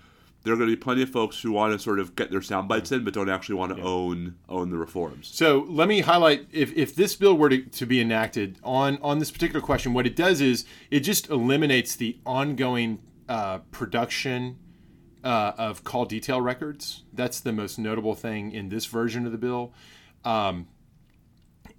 there 0.43 0.53
are 0.53 0.57
going 0.57 0.69
to 0.69 0.75
be 0.75 0.79
plenty 0.79 1.01
of 1.01 1.09
folks 1.09 1.41
who 1.41 1.53
want 1.53 1.71
to 1.71 1.79
sort 1.79 1.99
of 1.99 2.15
get 2.17 2.29
their 2.29 2.41
sound 2.41 2.67
bites 2.67 2.91
in, 2.91 3.05
but 3.05 3.13
don't 3.13 3.29
actually 3.29 3.55
want 3.55 3.75
to 3.77 3.81
own 3.81 4.35
own 4.49 4.69
the 4.69 4.77
reforms. 4.77 5.29
So 5.33 5.65
let 5.69 5.87
me 5.87 6.01
highlight 6.01 6.47
if, 6.51 6.73
if 6.73 6.93
this 6.95 7.15
bill 7.15 7.35
were 7.37 7.47
to, 7.49 7.61
to 7.61 7.85
be 7.85 8.01
enacted 8.01 8.57
on, 8.63 8.97
on 9.01 9.19
this 9.19 9.31
particular 9.31 9.61
question, 9.61 9.93
what 9.93 10.05
it 10.05 10.17
does 10.17 10.41
is 10.41 10.65
it 10.91 10.99
just 11.01 11.29
eliminates 11.29 11.95
the 11.95 12.17
ongoing 12.25 12.99
uh, 13.29 13.59
production 13.71 14.57
uh, 15.23 15.53
of 15.57 15.83
call 15.83 16.05
detail 16.05 16.41
records. 16.41 17.03
That's 17.13 17.39
the 17.39 17.53
most 17.53 17.79
notable 17.79 18.15
thing 18.15 18.51
in 18.51 18.69
this 18.69 18.85
version 18.85 19.25
of 19.25 19.31
the 19.31 19.37
bill. 19.37 19.73
Um, 20.25 20.67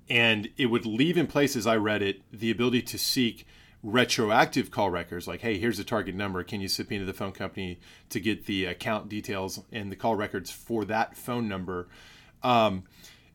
and 0.09 0.51
it 0.57 0.67
would 0.67 0.87
leave 0.87 1.17
in 1.17 1.27
place, 1.27 1.57
as 1.57 1.67
I 1.67 1.77
read 1.77 2.03
it, 2.03 2.21
the 2.33 2.51
ability 2.51 2.83
to 2.83 2.99
seek 2.99 3.47
retroactive 3.85 4.71
call 4.71 4.89
records 4.89 5.29
like 5.29 5.43
hey 5.43 5.59
here's 5.59 5.79
a 5.79 5.85
target 5.85 6.15
number 6.15 6.43
can 6.43 6.59
you 6.59 6.69
subpoena 6.69 7.05
the 7.05 7.13
phone 7.13 7.33
company 7.33 7.79
to 8.09 8.19
get 8.19 8.47
the 8.47 8.65
account 8.65 9.11
details 9.11 9.61
and 9.71 9.93
the 9.93 9.97
call 9.97 10.17
records 10.17 10.51
for 10.51 10.87
that 10.87 11.15
phone 11.15 11.47
number 11.47 11.87
um, 12.43 12.85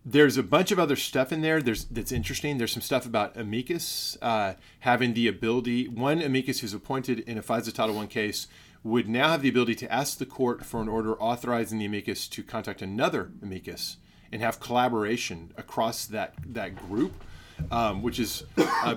there's 0.03 0.37
a 0.37 0.43
bunch 0.43 0.71
of 0.71 0.79
other 0.79 0.95
stuff 0.95 1.31
in 1.31 1.41
there 1.41 1.61
there's 1.61 1.85
that's 1.85 2.11
interesting 2.11 2.57
there's 2.57 2.71
some 2.71 2.81
stuff 2.81 3.05
about 3.05 3.37
amicus 3.37 4.17
uh, 4.23 4.55
having 4.79 5.13
the 5.13 5.27
ability 5.27 5.87
one 5.87 6.19
amicus 6.19 6.61
who's 6.61 6.73
appointed 6.73 7.19
in 7.19 7.37
a 7.37 7.43
FISA 7.43 7.71
Title 7.71 7.99
I 7.99 8.07
case 8.07 8.47
would 8.83 9.09
now 9.09 9.29
have 9.29 9.41
the 9.41 9.49
ability 9.49 9.75
to 9.75 9.91
ask 9.91 10.17
the 10.17 10.25
court 10.25 10.65
for 10.65 10.81
an 10.81 10.87
order 10.87 11.15
authorizing 11.19 11.79
the 11.79 11.85
amicus 11.85 12.27
to 12.27 12.43
contact 12.43 12.81
another 12.81 13.31
amicus 13.41 13.97
and 14.31 14.41
have 14.41 14.59
collaboration 14.59 15.51
across 15.57 16.05
that 16.05 16.33
that 16.45 16.75
group, 16.87 17.23
um, 17.71 18.01
which 18.01 18.19
is 18.19 18.43
uh, 18.57 18.95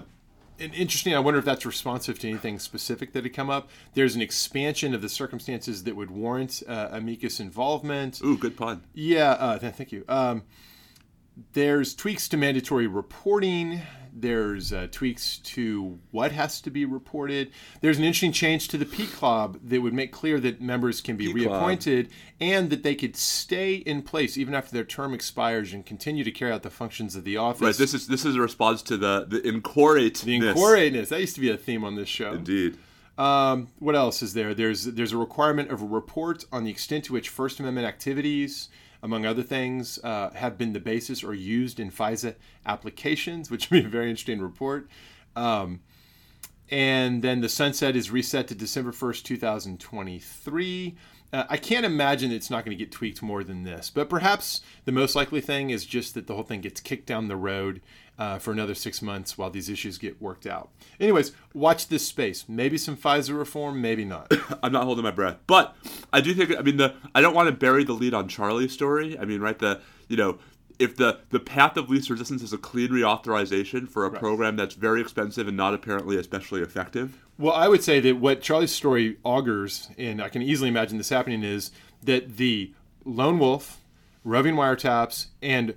an 0.60 0.72
interesting. 0.72 1.14
I 1.14 1.18
wonder 1.18 1.38
if 1.38 1.44
that's 1.44 1.66
responsive 1.66 2.18
to 2.20 2.28
anything 2.28 2.58
specific 2.58 3.12
that 3.12 3.24
had 3.24 3.32
come 3.32 3.50
up. 3.50 3.70
There's 3.94 4.14
an 4.14 4.22
expansion 4.22 4.94
of 4.94 5.02
the 5.02 5.08
circumstances 5.08 5.84
that 5.84 5.96
would 5.96 6.10
warrant 6.10 6.62
uh, 6.68 6.88
amicus 6.92 7.40
involvement. 7.40 8.20
Ooh, 8.22 8.36
good 8.36 8.56
pun. 8.56 8.82
Yeah, 8.94 9.30
uh, 9.32 9.58
thank 9.58 9.90
you. 9.90 10.04
Um, 10.08 10.44
there's 11.54 11.94
tweaks 11.94 12.28
to 12.28 12.36
mandatory 12.36 12.86
reporting. 12.86 13.80
There's 14.14 14.72
uh, 14.72 14.88
tweaks 14.90 15.38
to 15.38 15.98
what 16.10 16.32
has 16.32 16.60
to 16.62 16.70
be 16.70 16.84
reported. 16.84 17.50
There's 17.80 17.98
an 17.98 18.04
interesting 18.04 18.32
change 18.32 18.68
to 18.68 18.78
the 18.78 18.84
PCLOB 18.84 19.60
that 19.64 19.80
would 19.80 19.94
make 19.94 20.12
clear 20.12 20.38
that 20.40 20.60
members 20.60 21.00
can 21.00 21.16
be 21.16 21.28
PCLOB. 21.28 21.34
reappointed 21.34 22.10
and 22.40 22.70
that 22.70 22.82
they 22.82 22.94
could 22.94 23.16
stay 23.16 23.74
in 23.74 24.02
place 24.02 24.36
even 24.36 24.54
after 24.54 24.72
their 24.72 24.84
term 24.84 25.14
expires 25.14 25.72
and 25.72 25.86
continue 25.86 26.24
to 26.24 26.30
carry 26.30 26.52
out 26.52 26.62
the 26.62 26.70
functions 26.70 27.16
of 27.16 27.24
the 27.24 27.36
office. 27.36 27.62
Right. 27.62 27.76
This 27.76 27.94
is 27.94 28.06
this 28.06 28.24
is 28.24 28.36
a 28.36 28.40
response 28.40 28.82
to 28.82 28.96
the 28.96 29.26
the 29.28 29.46
incorate. 29.46 30.18
the 30.18 30.36
inquiriness. 30.36 31.08
That 31.08 31.20
used 31.20 31.34
to 31.36 31.40
be 31.40 31.50
a 31.50 31.56
theme 31.56 31.84
on 31.84 31.94
this 31.94 32.08
show. 32.08 32.32
Indeed. 32.32 32.78
Um, 33.18 33.68
what 33.78 33.94
else 33.94 34.22
is 34.22 34.34
there? 34.34 34.54
There's 34.54 34.84
there's 34.84 35.12
a 35.12 35.18
requirement 35.18 35.70
of 35.70 35.82
a 35.82 35.86
report 35.86 36.44
on 36.50 36.64
the 36.64 36.70
extent 36.70 37.04
to 37.04 37.12
which 37.12 37.28
First 37.28 37.60
Amendment 37.60 37.86
activities, 37.86 38.68
among 39.02 39.26
other 39.26 39.42
things, 39.42 39.98
uh, 40.04 40.30
have 40.30 40.56
been 40.56 40.72
the 40.72 40.80
basis 40.80 41.24
or 41.24 41.34
used 41.34 41.80
in 41.80 41.90
FISA 41.90 42.34
applications, 42.64 43.50
which 43.50 43.70
would 43.70 43.82
be 43.82 43.86
a 43.86 43.90
very 43.90 44.10
interesting 44.10 44.40
report. 44.40 44.88
Um, 45.34 45.80
and 46.70 47.22
then 47.22 47.40
the 47.40 47.48
sunset 47.48 47.96
is 47.96 48.10
reset 48.10 48.48
to 48.48 48.54
December 48.54 48.92
1st, 48.92 49.24
2023. 49.24 50.96
Uh, 51.32 51.44
I 51.48 51.56
can't 51.56 51.86
imagine 51.86 52.30
it's 52.30 52.50
not 52.50 52.64
going 52.64 52.76
to 52.76 52.82
get 52.82 52.92
tweaked 52.92 53.22
more 53.22 53.42
than 53.42 53.62
this, 53.62 53.90
but 53.90 54.08
perhaps 54.08 54.60
the 54.84 54.92
most 54.92 55.14
likely 55.16 55.40
thing 55.40 55.70
is 55.70 55.84
just 55.84 56.14
that 56.14 56.26
the 56.26 56.34
whole 56.34 56.44
thing 56.44 56.60
gets 56.60 56.80
kicked 56.80 57.06
down 57.06 57.28
the 57.28 57.36
road 57.36 57.80
uh, 58.22 58.38
for 58.38 58.52
another 58.52 58.74
six 58.74 59.02
months 59.02 59.36
while 59.36 59.50
these 59.50 59.68
issues 59.68 59.98
get 59.98 60.22
worked 60.22 60.46
out. 60.46 60.70
Anyways, 61.00 61.32
watch 61.54 61.88
this 61.88 62.06
space. 62.06 62.44
Maybe 62.48 62.78
some 62.78 62.96
FISA 62.96 63.36
reform, 63.36 63.80
maybe 63.80 64.04
not. 64.04 64.30
I'm 64.62 64.70
not 64.70 64.84
holding 64.84 65.02
my 65.02 65.10
breath, 65.10 65.38
but 65.48 65.74
I 66.12 66.20
do 66.20 66.32
think. 66.32 66.56
I 66.56 66.62
mean, 66.62 66.76
the 66.76 66.94
I 67.16 67.20
don't 67.20 67.34
want 67.34 67.48
to 67.48 67.52
bury 67.52 67.82
the 67.82 67.94
lead 67.94 68.14
on 68.14 68.28
Charlie's 68.28 68.72
story. 68.72 69.18
I 69.18 69.24
mean, 69.24 69.40
right? 69.40 69.58
The 69.58 69.80
you 70.06 70.16
know, 70.16 70.38
if 70.78 70.96
the 70.96 71.18
the 71.30 71.40
path 71.40 71.76
of 71.76 71.90
least 71.90 72.10
resistance 72.10 72.42
is 72.42 72.52
a 72.52 72.58
clean 72.58 72.90
reauthorization 72.90 73.88
for 73.88 74.04
a 74.04 74.10
program 74.10 74.54
that's 74.54 74.76
very 74.76 75.00
expensive 75.00 75.48
and 75.48 75.56
not 75.56 75.74
apparently 75.74 76.16
especially 76.16 76.62
effective. 76.62 77.18
Well, 77.38 77.54
I 77.54 77.66
would 77.66 77.82
say 77.82 77.98
that 77.98 78.18
what 78.18 78.40
Charlie's 78.40 78.72
story 78.72 79.16
augurs, 79.24 79.88
and 79.98 80.22
I 80.22 80.28
can 80.28 80.42
easily 80.42 80.68
imagine 80.68 80.98
this 80.98 81.08
happening, 81.08 81.42
is 81.42 81.72
that 82.04 82.36
the 82.36 82.72
lone 83.04 83.40
wolf, 83.40 83.80
roving 84.22 84.54
wiretaps, 84.54 85.26
and 85.42 85.74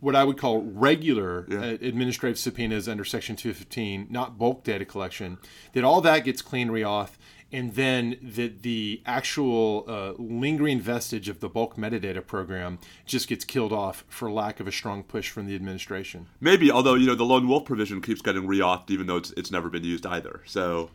what 0.00 0.14
I 0.16 0.24
would 0.24 0.38
call 0.38 0.62
regular 0.62 1.46
Yeah. 1.48 1.58
uh, 1.60 1.64
administrative 1.80 2.38
subpoenas 2.38 2.88
under 2.88 3.04
Section 3.04 3.36
215, 3.36 4.06
not 4.10 4.38
bulk 4.38 4.64
data 4.64 4.84
collection, 4.84 5.38
that 5.72 5.84
all 5.84 6.00
that 6.02 6.24
gets 6.24 6.42
clean 6.42 6.68
reauth, 6.68 7.12
and 7.52 7.74
then 7.74 8.16
that 8.22 8.62
the 8.62 9.02
actual 9.06 9.84
uh, 9.86 10.12
lingering 10.20 10.80
vestige 10.80 11.28
of 11.28 11.38
the 11.40 11.48
bulk 11.48 11.76
metadata 11.76 12.26
program 12.26 12.78
just 13.04 13.28
gets 13.28 13.44
killed 13.44 13.72
off 13.72 14.04
for 14.08 14.30
lack 14.30 14.58
of 14.58 14.66
a 14.66 14.72
strong 14.72 15.02
push 15.04 15.30
from 15.30 15.46
the 15.46 15.54
administration. 15.54 16.26
Maybe, 16.40 16.70
although 16.70 16.94
you 16.94 17.06
know, 17.06 17.14
the 17.14 17.24
lone 17.24 17.46
wolf 17.46 17.64
provision 17.64 18.00
keeps 18.02 18.20
getting 18.20 18.42
reauthed, 18.48 18.90
even 18.90 19.06
though 19.06 19.16
it's 19.16 19.30
it's 19.36 19.50
never 19.52 19.68
been 19.70 19.84
used 19.84 20.04
either. 20.06 20.42
So. 20.44 20.90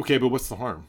Okay, 0.00 0.18
but 0.18 0.28
what's 0.28 0.48
the 0.48 0.56
harm? 0.56 0.86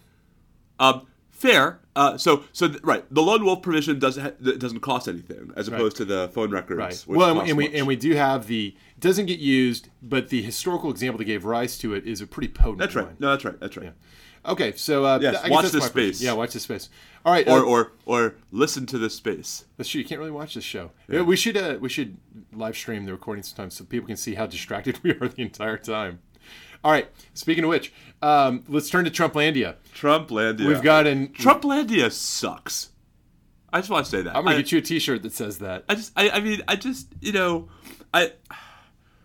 Um, 0.80 1.06
fair. 1.40 1.80
Uh, 1.96 2.18
so, 2.18 2.44
so 2.54 2.68
th- 2.68 2.82
right, 2.84 3.04
the 3.14 3.22
lone 3.22 3.44
wolf 3.44 3.62
provision 3.62 4.00
doesn't 4.00 4.24
ha- 4.24 4.54
doesn't 4.58 4.80
cost 4.80 5.08
anything, 5.08 5.52
as 5.56 5.68
opposed 5.68 5.98
to 5.98 6.06
the 6.06 6.30
phone 6.30 6.52
records. 6.52 6.78
Right. 6.80 6.94
which 7.08 7.18
Well, 7.18 7.40
and, 7.40 7.50
and 7.50 7.58
we 7.58 7.66
much. 7.66 7.74
and 7.78 7.88
we 7.88 7.96
do 7.96 8.14
have 8.16 8.48
the 8.48 8.76
it 8.96 9.00
doesn't 9.02 9.26
get 9.26 9.40
used, 9.40 9.90
but 10.02 10.30
the 10.30 10.42
historical 10.42 10.92
example 10.92 11.18
that 11.18 11.26
gave 11.26 11.44
rise 11.46 11.78
to 11.80 11.94
it 11.94 12.06
is 12.06 12.22
a 12.22 12.28
pretty 12.28 12.48
potent 12.54 12.80
That's 12.80 12.96
right. 12.96 13.06
one. 13.08 13.16
No, 13.20 13.32
that's 13.32 13.44
right. 13.46 13.60
That's 13.60 13.76
right. 13.78 13.88
Yeah. 13.88 14.52
Okay, 14.52 14.72
so 14.78 15.04
uh, 15.06 15.20
Yes, 15.22 15.42
th- 15.42 15.52
I 15.52 15.54
watch 15.54 15.70
this 15.72 15.84
space. 15.86 16.12
person. 16.12 16.26
Yeah, 16.26 16.32
watch 16.34 16.54
this 16.54 16.64
space. 16.64 16.90
All 17.26 17.34
right, 17.34 17.46
Or, 17.46 17.60
uh, 17.60 17.64
or, 17.64 17.92
or 18.06 18.36
listen 18.52 18.86
to 18.86 18.98
this 18.98 19.14
space. 19.14 19.66
that's 19.76 19.90
true. 19.90 20.00
You 20.00 20.08
can't 20.08 20.20
really 20.20 20.32
watch 20.32 20.54
this 20.56 20.64
show. 20.64 20.92
Yeah, 21.10 21.22
we 21.24 21.36
should 21.36 21.58
uh, 21.58 21.78
we 21.82 21.90
should 21.90 22.16
live 22.54 22.78
stream 22.78 23.04
the 23.06 23.12
recording 23.12 23.44
sometimes 23.44 23.74
so 23.76 23.84
people 23.84 24.08
can 24.08 24.16
see 24.16 24.36
how 24.36 24.46
distracted 24.48 25.00
we 25.04 25.12
are 25.12 25.28
the 25.28 25.42
entire 25.42 25.78
time. 25.78 26.20
All 26.84 26.92
right. 26.92 27.10
Speaking 27.34 27.64
of 27.64 27.70
which, 27.70 27.94
um, 28.22 28.64
let's 28.68 28.90
turn 28.90 29.06
to 29.06 29.12
Trumplandia. 29.12 29.76
Trumplandia. 29.94 30.68
We've 30.68 30.82
got 30.82 31.08
an. 31.08 31.30
Trumplandia 31.30 32.12
sucks. 32.12 32.90
I 33.72 33.80
just 33.80 33.90
want 33.90 34.06
to 34.06 34.12
say 34.12 34.22
that. 34.24 34.36
I'm 34.36 34.44
gonna 34.44 34.56
I, 34.56 34.60
get 34.60 34.72
you 34.72 34.80
a 34.80 34.82
T-shirt 34.82 35.22
that 35.24 35.34
says 35.34 35.60
that. 35.60 35.86
I 35.88 35.96
just, 35.96 36.12
I, 36.16 36.30
I 36.32 36.40
mean, 36.40 36.62
I 36.68 36.76
just, 36.76 37.08
you 37.22 37.32
know, 37.32 37.70
I 38.14 38.32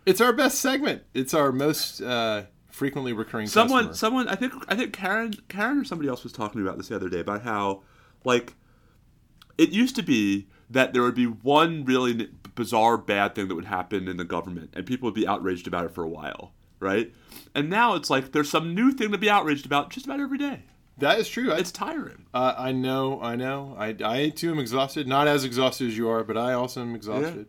It's 0.05 0.21
our 0.21 0.33
best 0.33 0.59
segment. 0.59 1.03
It's 1.13 1.33
our 1.33 1.51
most 1.51 2.01
uh, 2.01 2.43
frequently 2.69 3.11
recurring. 3.13 3.47
someone, 3.47 3.87
customer. 3.87 3.95
someone, 3.95 4.27
I 4.27 4.35
think, 4.35 4.53
I 4.67 4.75
think 4.75 4.93
Karen, 4.93 5.33
Karen 5.49 5.79
or 5.79 5.83
somebody 5.83 6.09
else 6.09 6.23
was 6.23 6.31
talking 6.31 6.61
about 6.61 6.77
this 6.77 6.89
the 6.89 6.95
other 6.95 7.09
day 7.09 7.21
about 7.21 7.41
how, 7.41 7.81
like, 8.23 8.53
it 9.57 9.69
used 9.69 9.95
to 9.95 10.03
be 10.03 10.47
that 10.69 10.93
there 10.93 11.01
would 11.01 11.15
be 11.15 11.25
one 11.25 11.85
really 11.85 12.29
bizarre 12.53 12.97
bad 12.97 13.33
thing 13.33 13.47
that 13.47 13.55
would 13.55 13.65
happen 13.65 14.07
in 14.07 14.17
the 14.17 14.25
government, 14.25 14.71
and 14.75 14.85
people 14.85 15.07
would 15.07 15.15
be 15.15 15.27
outraged 15.27 15.67
about 15.67 15.85
it 15.85 15.91
for 15.91 16.03
a 16.03 16.09
while, 16.09 16.53
right? 16.79 17.11
And 17.53 17.69
now 17.69 17.95
it's 17.95 18.09
like 18.09 18.31
there's 18.31 18.49
some 18.49 18.75
new 18.75 18.91
thing 18.91 19.11
to 19.11 19.17
be 19.17 19.29
outraged 19.29 19.65
about 19.65 19.89
just 19.89 20.05
about 20.05 20.19
every 20.19 20.37
day. 20.37 20.63
That 20.97 21.19
is 21.19 21.27
true. 21.27 21.51
I, 21.51 21.57
It's 21.57 21.71
tiring. 21.71 22.25
Uh, 22.33 22.53
I 22.57 22.71
know, 22.71 23.19
I 23.21 23.35
know. 23.35 23.75
I, 23.77 23.95
I 24.03 24.29
too 24.29 24.51
am 24.51 24.59
exhausted. 24.59 25.07
Not 25.07 25.27
as 25.27 25.43
exhausted 25.43 25.87
as 25.89 25.97
you 25.97 26.07
are, 26.09 26.23
but 26.23 26.37
I 26.37 26.53
also 26.53 26.81
am 26.81 26.95
exhausted. 26.95 27.47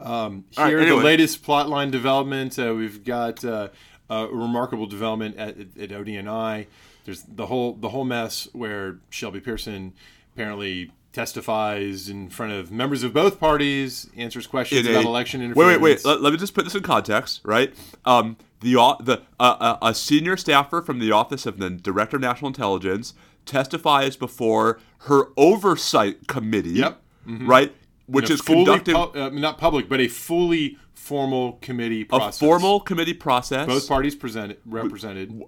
Um, 0.00 0.44
All 0.56 0.64
right, 0.64 0.70
here, 0.70 0.80
anyway. 0.80 0.98
the 0.98 1.04
latest 1.04 1.44
plotline 1.44 1.90
development. 1.90 2.58
Uh, 2.58 2.74
we've 2.76 3.04
got 3.04 3.44
uh, 3.44 3.68
a 4.08 4.26
remarkable 4.28 4.86
development 4.86 5.36
at, 5.36 5.56
at 5.58 5.90
ODNI. 5.90 6.66
There's 7.04 7.22
the 7.22 7.46
whole 7.46 7.74
the 7.74 7.90
whole 7.90 8.04
mess 8.04 8.48
where 8.52 8.98
Shelby 9.10 9.40
Pierson 9.40 9.92
apparently 10.34 10.90
testifies 11.12 12.08
in 12.08 12.28
front 12.30 12.52
of 12.52 12.70
members 12.72 13.02
of 13.02 13.12
both 13.12 13.38
parties, 13.40 14.08
answers 14.16 14.46
questions 14.46 14.86
in 14.86 14.92
about 14.92 15.04
a- 15.04 15.08
election 15.08 15.40
Wait, 15.40 15.46
interference. 15.46 15.80
wait, 15.82 15.96
wait. 15.96 16.04
Let, 16.04 16.22
let 16.22 16.32
me 16.32 16.38
just 16.38 16.54
put 16.54 16.64
this 16.64 16.74
in 16.74 16.82
context, 16.82 17.40
right? 17.44 17.72
Um, 18.04 18.36
the 18.60 18.74
the 19.00 19.22
uh, 19.38 19.76
a 19.82 19.94
senior 19.94 20.36
staffer 20.36 20.82
from 20.82 20.98
the 20.98 21.12
Office 21.12 21.46
of 21.46 21.58
the 21.58 21.70
Director 21.70 22.16
of 22.16 22.22
National 22.22 22.48
Intelligence 22.48 23.14
testifies 23.46 24.16
before 24.16 24.78
her 24.98 25.28
oversight 25.36 26.28
committee. 26.28 26.70
Yep. 26.70 27.00
Right, 27.26 27.72
which 28.06 28.30
is 28.30 28.40
conducting 28.40 28.94
pu- 28.94 29.18
uh, 29.18 29.30
not 29.30 29.58
public, 29.58 29.88
but 29.88 30.00
a 30.00 30.08
fully 30.08 30.78
formal 30.94 31.54
committee 31.54 32.02
a 32.02 32.06
process. 32.06 32.38
formal 32.38 32.80
committee 32.80 33.14
process. 33.14 33.66
both 33.66 33.88
parties 33.88 34.14
presented 34.14 34.58
represented. 34.66 35.42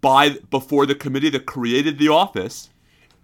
by 0.00 0.30
before 0.50 0.86
the 0.86 0.94
committee 0.94 1.30
that 1.30 1.46
created 1.46 1.98
the 1.98 2.08
office. 2.08 2.70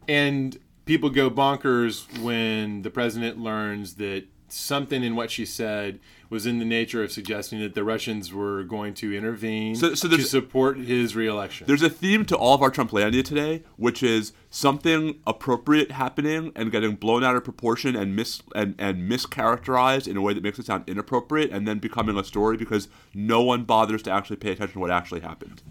And 0.07 0.59
people 0.85 1.11
go 1.11 1.31
bonkers 1.31 2.07
when 2.21 2.83
the 2.83 2.91
president 2.91 3.39
learns 3.39 3.95
that 3.95 4.25
something 4.55 5.03
in 5.03 5.17
what 5.17 5.31
she 5.31 5.45
said 5.45 5.99
was 6.31 6.47
in 6.47 6.59
the 6.59 6.65
nature 6.65 7.03
of 7.03 7.13
suggesting 7.13 7.61
that 7.61 7.75
the 7.75 7.85
Russians 7.85 8.33
were 8.33 8.63
going 8.65 8.95
to 8.95 9.15
intervene 9.15 9.75
So- 9.75 9.95
so 9.95 10.09
to 10.09 10.23
support 10.23 10.79
his 10.79 11.15
reelection. 11.15 11.67
There's 11.67 11.83
a 11.83 11.91
theme 11.91 12.25
to 12.27 12.37
all 12.37 12.55
of 12.55 12.63
our 12.63 12.71
Trumplandia 12.71 13.25
today, 13.25 13.63
which 13.77 14.03
is 14.03 14.33
something 14.51 15.19
appropriate 15.27 15.91
happening 15.93 16.53
and 16.57 16.71
getting 16.73 16.95
blown 16.97 17.23
out 17.25 17.37
of 17.37 17.45
proportion 17.45 17.95
and 17.95 18.17
mis 18.17 18.43
and, 18.55 18.75
and 18.79 19.11
mischaracterized 19.11 20.09
in 20.09 20.17
a 20.17 20.21
way 20.21 20.33
that 20.35 20.43
makes 20.43 20.59
it 20.59 20.67
sound 20.67 20.85
inappropriate, 20.89 21.51
and 21.51 21.69
then 21.69 21.79
becoming 21.79 22.17
a 22.19 22.25
story 22.25 22.57
because 22.57 22.89
no 23.13 23.43
one 23.43 23.65
bothers 23.65 24.03
to 24.03 24.11
actually 24.11 24.37
pay 24.37 24.53
attention 24.53 24.75
to 24.75 24.79
what 24.81 24.91
actually 24.91 25.21
happened. 25.21 25.63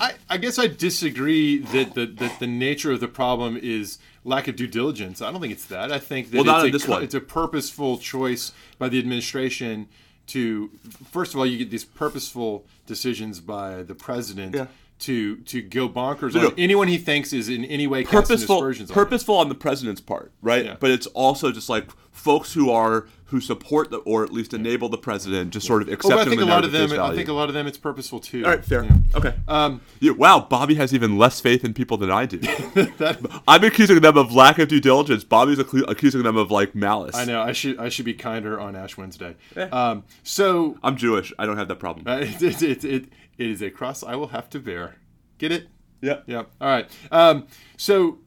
I, 0.00 0.14
I 0.30 0.38
guess 0.38 0.58
I 0.58 0.66
disagree 0.66 1.58
that 1.58 1.94
the, 1.94 2.06
that 2.06 2.38
the 2.38 2.46
nature 2.46 2.90
of 2.92 3.00
the 3.00 3.08
problem 3.08 3.58
is 3.60 3.98
lack 4.24 4.48
of 4.48 4.56
due 4.56 4.66
diligence. 4.66 5.22
I 5.22 5.30
don't 5.32 5.40
think 5.40 5.52
it's 5.52 5.66
that. 5.66 5.90
I 5.90 5.98
think 5.98 6.30
that 6.30 6.44
Well, 6.44 6.64
it's, 6.64 6.86
a, 6.88 6.98
it's 6.98 7.14
a 7.14 7.20
purposeful 7.20 7.98
choice 7.98 8.52
by 8.78 8.88
the 8.88 8.98
administration 8.98 9.88
to, 10.28 10.70
first 11.10 11.32
of 11.34 11.38
all, 11.40 11.46
you 11.46 11.58
get 11.58 11.70
these 11.70 11.84
purposeful 11.84 12.64
decisions 12.86 13.40
by 13.40 13.82
the 13.82 13.94
president 13.94 14.54
Yeah. 14.54 14.66
to 15.00 15.36
to 15.36 15.62
go 15.62 15.88
bonkers 15.88 16.34
No, 16.34 16.40
on 16.40 16.46
no. 16.48 16.54
anyone 16.58 16.88
he 16.88 16.98
thinks 16.98 17.32
is 17.32 17.48
in 17.48 17.64
any 17.64 17.86
way 17.86 18.04
Purposeful, 18.04 18.56
aspersions 18.58 18.90
on 18.90 18.94
purposeful 18.94 19.36
on 19.36 19.48
the 19.48 19.54
president's 19.54 20.00
part, 20.00 20.30
right? 20.42 20.64
Yeah. 20.64 20.76
But 20.78 20.90
it's 20.90 21.06
also 21.08 21.50
just 21.50 21.68
like 21.68 21.88
folks 22.20 22.52
who 22.54 22.70
are 22.70 23.06
who 23.26 23.40
support 23.40 23.90
the 23.90 23.98
or 23.98 24.24
at 24.24 24.32
least 24.32 24.52
enable 24.52 24.88
the 24.88 24.98
president, 24.98 25.52
just 25.52 25.64
sort 25.64 25.82
of 25.82 25.88
Oh, 25.88 25.96
but 26.02 26.18
I 26.18 26.24
think 26.24 26.40
the 26.40 26.44
a 26.44 26.46
lot 26.46 26.64
of 26.64 26.72
them. 26.72 26.90
I 27.00 27.14
think 27.14 27.28
a 27.28 27.32
lot 27.32 27.48
of 27.48 27.54
them. 27.54 27.66
It's 27.68 27.78
purposeful 27.78 28.18
too. 28.18 28.44
All 28.44 28.50
right, 28.50 28.64
fair. 28.64 28.82
Yeah. 28.84 28.96
Okay. 29.14 29.34
Um, 29.46 29.80
Yeah, 30.00 30.12
wow, 30.12 30.40
Bobby 30.40 30.74
has 30.74 30.92
even 30.92 31.16
less 31.16 31.40
faith 31.40 31.64
in 31.64 31.72
people 31.72 31.96
than 31.96 32.10
I 32.10 32.26
do. 32.26 32.40
I'm 33.48 33.62
accusing 33.62 34.00
them 34.00 34.16
of 34.18 34.32
lack 34.34 34.58
of 34.58 34.66
due 34.68 34.80
diligence. 34.80 35.22
Bobby's 35.22 35.58
accu- 35.58 35.88
accusing 35.88 36.22
them 36.24 36.36
of 36.36 36.50
like 36.50 36.74
malice. 36.74 37.14
I 37.14 37.24
know. 37.24 37.40
I 37.40 37.52
should 37.52 37.78
I 37.78 37.88
should 37.88 38.04
be 38.04 38.14
kinder 38.14 38.58
on 38.58 38.74
Ash 38.74 38.96
Wednesday. 38.96 39.36
Um, 39.70 40.02
so 40.24 40.76
I'm 40.82 40.96
Jewish. 40.96 41.32
I 41.38 41.46
don't 41.46 41.56
have 41.56 41.68
that 41.68 41.78
problem. 41.78 42.06
Uh, 42.08 42.18
it, 42.22 42.42
it, 42.42 42.62
it, 42.62 42.84
it, 42.84 43.04
it 43.38 43.50
is 43.50 43.62
a 43.62 43.70
cross 43.70 44.02
I 44.02 44.16
will 44.16 44.28
have 44.28 44.50
to 44.50 44.58
bear. 44.58 44.96
Get 45.38 45.52
it? 45.52 45.68
yeah. 46.02 46.18
Yeah. 46.26 46.42
All 46.60 46.68
right. 46.68 46.90
Um, 47.12 47.46
so 47.76 48.18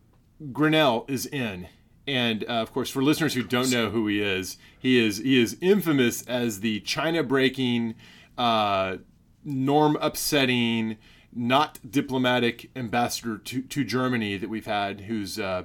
Grenell 0.52 1.10
is 1.10 1.26
in, 1.26 1.68
and 2.08 2.44
uh, 2.44 2.54
of 2.54 2.74
course, 2.74 2.90
for 2.90 3.02
listeners 3.02 3.34
who 3.34 3.44
don't 3.44 3.72
know 3.72 3.90
who 3.90 4.08
he 4.08 4.22
is, 4.22 4.58
he 4.78 5.04
is 5.04 5.20
he 5.20 5.42
is 5.42 5.58
infamous 5.62 6.24
as 6.24 6.60
the 6.60 6.82
China 6.82 7.24
breaking, 7.24 7.96
uh, 8.38 8.98
norm 9.44 9.98
upsetting, 10.02 10.98
not 11.34 11.80
diplomatic 11.90 12.70
ambassador 12.76 13.38
to, 13.38 13.62
to 13.62 13.84
Germany 13.84 14.38
that 14.38 14.50
we've 14.50 14.66
had, 14.66 15.02
who's 15.02 15.40
uh, 15.40 15.64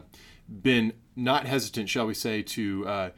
been 0.48 0.92
not 1.16 1.46
hesitant, 1.46 1.88
shall 1.88 2.06
we 2.06 2.14
say, 2.14 2.42
to 2.42 2.86
uh, 2.86 3.10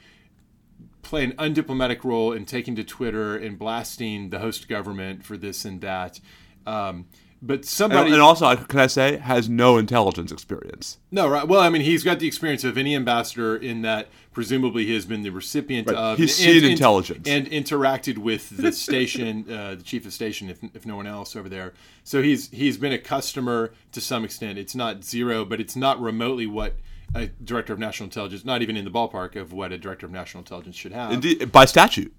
play 1.03 1.25
an 1.25 1.33
undiplomatic 1.33 2.05
role 2.05 2.33
in 2.33 2.45
taking 2.45 2.75
to 2.77 2.85
Twitter 2.85 3.37
and 3.37 3.59
blasting 3.59 4.31
the 4.31 4.39
host 4.39 4.69
government 4.69 5.25
for 5.25 5.37
this 5.37 5.65
and 5.65 5.81
that. 5.83 6.21
Um, 6.67 7.07
but 7.43 7.55
And, 7.55 7.65
somebody, 7.65 8.13
and 8.13 8.21
also, 8.21 8.55
can 8.57 8.81
I 8.81 8.87
say, 8.87 9.17
has 9.19 9.49
no 9.49 9.79
intelligence 9.79 10.31
experience. 10.33 10.99
no, 11.11 11.29
right? 11.29 11.47
Well, 11.49 11.61
I 11.61 11.69
mean, 11.71 11.83
he's 11.83 12.05
got 12.05 12.19
the 12.19 12.27
experience 12.27 12.65
of 12.65 12.77
any 12.77 12.95
ambassador 12.95 13.57
in 13.57 13.83
that 13.83 14.09
presumably 14.33 14.87
he 14.87 14.95
has 14.95 15.07
been 15.07 15.23
the 15.23 15.31
recipient 15.31 15.89
Right. 15.89 15.97
of. 15.97 16.19
He's 16.19 16.39
and- 16.39 16.53
seen 16.53 16.63
and- 16.65 16.73
intelligence. 16.73 17.27
and 17.29 17.47
interacted 17.51 18.19
with 18.19 18.51
the 18.57 18.73
station, 18.73 19.47
uh, 19.51 19.75
the 19.77 19.83
chief 19.83 20.05
of 20.07 20.13
station, 20.13 20.51
if, 20.51 20.59
if 20.75 20.85
no 20.87 20.97
one 20.97 21.07
else 21.07 21.35
over 21.35 21.49
there. 21.49 21.73
So 22.05 22.23
he's 22.23 22.51
he's 22.51 22.77
been 22.77 22.93
a 22.93 22.99
customer 22.99 23.73
to 23.93 24.01
some 24.01 24.25
extent. 24.25 24.59
It's 24.59 24.75
not 24.75 25.05
zero, 25.05 25.45
but 25.45 25.61
it's 25.61 25.77
not 25.77 26.01
remotely 26.01 26.47
what 26.47 26.75
a 27.15 27.27
director 27.43 27.73
of 27.73 27.79
national 27.79 28.05
intelligence, 28.07 28.45
not 28.45 28.63
even 28.63 28.77
in 28.77 28.85
the 28.85 28.91
ballpark 28.91 29.35
of 29.35 29.53
what 29.53 29.73
a 29.73 29.79
director 29.79 30.07
of 30.07 30.13
national 30.13 30.43
intelligence 30.43 30.77
should 30.77 30.93
have. 30.93 31.11
Indeed, 31.13 31.51
by 31.51 31.65
statute. 31.65 32.15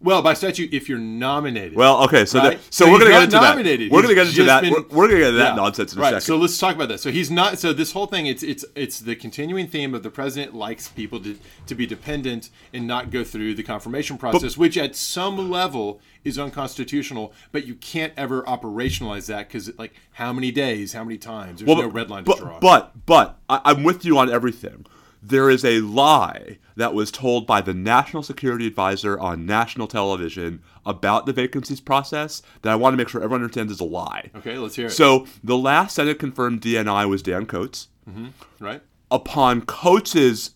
Well, 0.00 0.22
by 0.22 0.34
statute, 0.34 0.72
if 0.72 0.88
you're 0.88 0.98
nominated. 0.98 1.74
Well, 1.74 2.04
okay, 2.04 2.24
so 2.24 2.38
Right? 2.38 2.50
that, 2.58 2.72
so, 2.72 2.84
So 2.84 2.92
we're 2.92 2.98
gonna 3.00 3.10
get 3.10 3.16
not 3.16 3.24
into 3.24 3.36
nominated. 3.40 3.90
that. 3.90 3.94
We're 3.94 4.02
gonna 4.02 4.14
get 4.14 4.28
into 4.28 4.44
that. 4.44 4.62
been- 4.62 4.72
we're, 4.72 4.82
we're 4.90 5.06
gonna 5.08 5.18
get 5.18 5.26
into 5.28 5.38
that 5.38 5.50
Yeah. 5.50 5.54
nonsense 5.56 5.92
in 5.92 5.98
a 5.98 6.02
right. 6.02 6.08
second. 6.10 6.20
So 6.20 6.36
let's 6.36 6.56
talk 6.56 6.76
about 6.76 6.88
that. 6.90 7.00
So 7.00 7.10
he's 7.10 7.32
not. 7.32 7.58
So 7.58 7.72
this 7.72 7.90
whole 7.92 8.06
thing, 8.06 8.26
it's 8.26 8.44
it's 8.44 8.64
it's 8.76 9.00
the 9.00 9.16
continuing 9.16 9.66
theme 9.66 9.94
of 9.96 10.04
the 10.04 10.10
president 10.10 10.54
likes 10.54 10.86
people 10.86 11.18
to 11.20 11.36
to 11.66 11.74
be 11.74 11.84
dependent 11.84 12.50
and 12.72 12.86
not 12.86 13.10
go 13.10 13.24
through 13.24 13.54
the 13.54 13.64
confirmation 13.64 14.18
process, 14.18 14.56
which 14.56 14.78
at 14.78 14.94
some 14.94 15.50
level 15.50 16.00
is 16.24 16.38
unconstitutional. 16.38 17.32
But 17.50 17.66
you 17.66 17.74
can't 17.74 18.12
ever 18.16 18.42
operationalize 18.42 19.26
that 19.26 19.48
because 19.48 19.76
like 19.78 19.94
how 20.12 20.32
many 20.32 20.52
days, 20.52 20.92
how 20.92 21.02
many 21.02 21.18
times? 21.18 21.58
There's 21.58 21.66
Well, 21.68 21.82
no 21.82 21.88
red 21.88 22.08
line 22.08 22.22
to 22.22 22.30
but, 22.30 22.38
draw. 22.38 22.60
But 22.60 22.92
but 23.04 23.38
I, 23.50 23.60
I'm 23.64 23.82
with 23.82 24.04
you 24.04 24.16
on 24.16 24.30
everything. 24.30 24.86
There 25.22 25.50
is 25.50 25.64
a 25.64 25.80
lie 25.80 26.58
that 26.76 26.94
was 26.94 27.10
told 27.10 27.46
by 27.46 27.60
the 27.60 27.74
national 27.74 28.22
security 28.22 28.66
advisor 28.66 29.18
on 29.18 29.44
national 29.44 29.88
television 29.88 30.62
about 30.86 31.26
the 31.26 31.32
vacancies 31.32 31.80
process 31.80 32.40
that 32.62 32.72
I 32.72 32.76
want 32.76 32.92
to 32.92 32.96
make 32.96 33.08
sure 33.08 33.20
everyone 33.20 33.42
understands 33.42 33.72
is 33.72 33.80
a 33.80 33.84
lie. 33.84 34.30
okay, 34.36 34.56
let's 34.58 34.76
hear 34.76 34.86
it. 34.86 34.90
So 34.90 35.26
the 35.42 35.56
last 35.56 35.96
Senate 35.96 36.18
confirmed 36.18 36.60
DNI 36.60 37.08
was 37.08 37.22
Dan 37.22 37.46
Coats. 37.46 37.88
Mm-hmm, 38.08 38.28
right. 38.64 38.80
Upon 39.10 39.62
Coats's 39.62 40.52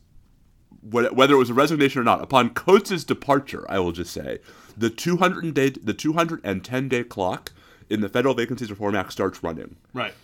whether 0.82 1.34
it 1.34 1.38
was 1.38 1.50
a 1.50 1.54
resignation 1.54 2.00
or 2.00 2.04
not, 2.04 2.20
upon 2.22 2.50
Coats's 2.50 3.04
departure, 3.04 3.64
I 3.68 3.78
will 3.78 3.92
just 3.92 4.12
say 4.12 4.38
the 4.76 4.90
200 4.90 5.54
day 5.54 5.70
the 5.70 5.94
210 5.94 6.88
day 6.88 7.04
clock 7.04 7.52
in 7.88 8.00
the 8.00 8.08
Federal 8.08 8.34
Vacancies 8.34 8.70
Reform 8.70 8.94
Act 8.94 9.12
starts 9.12 9.42
running. 9.42 9.76
Right. 9.92 10.14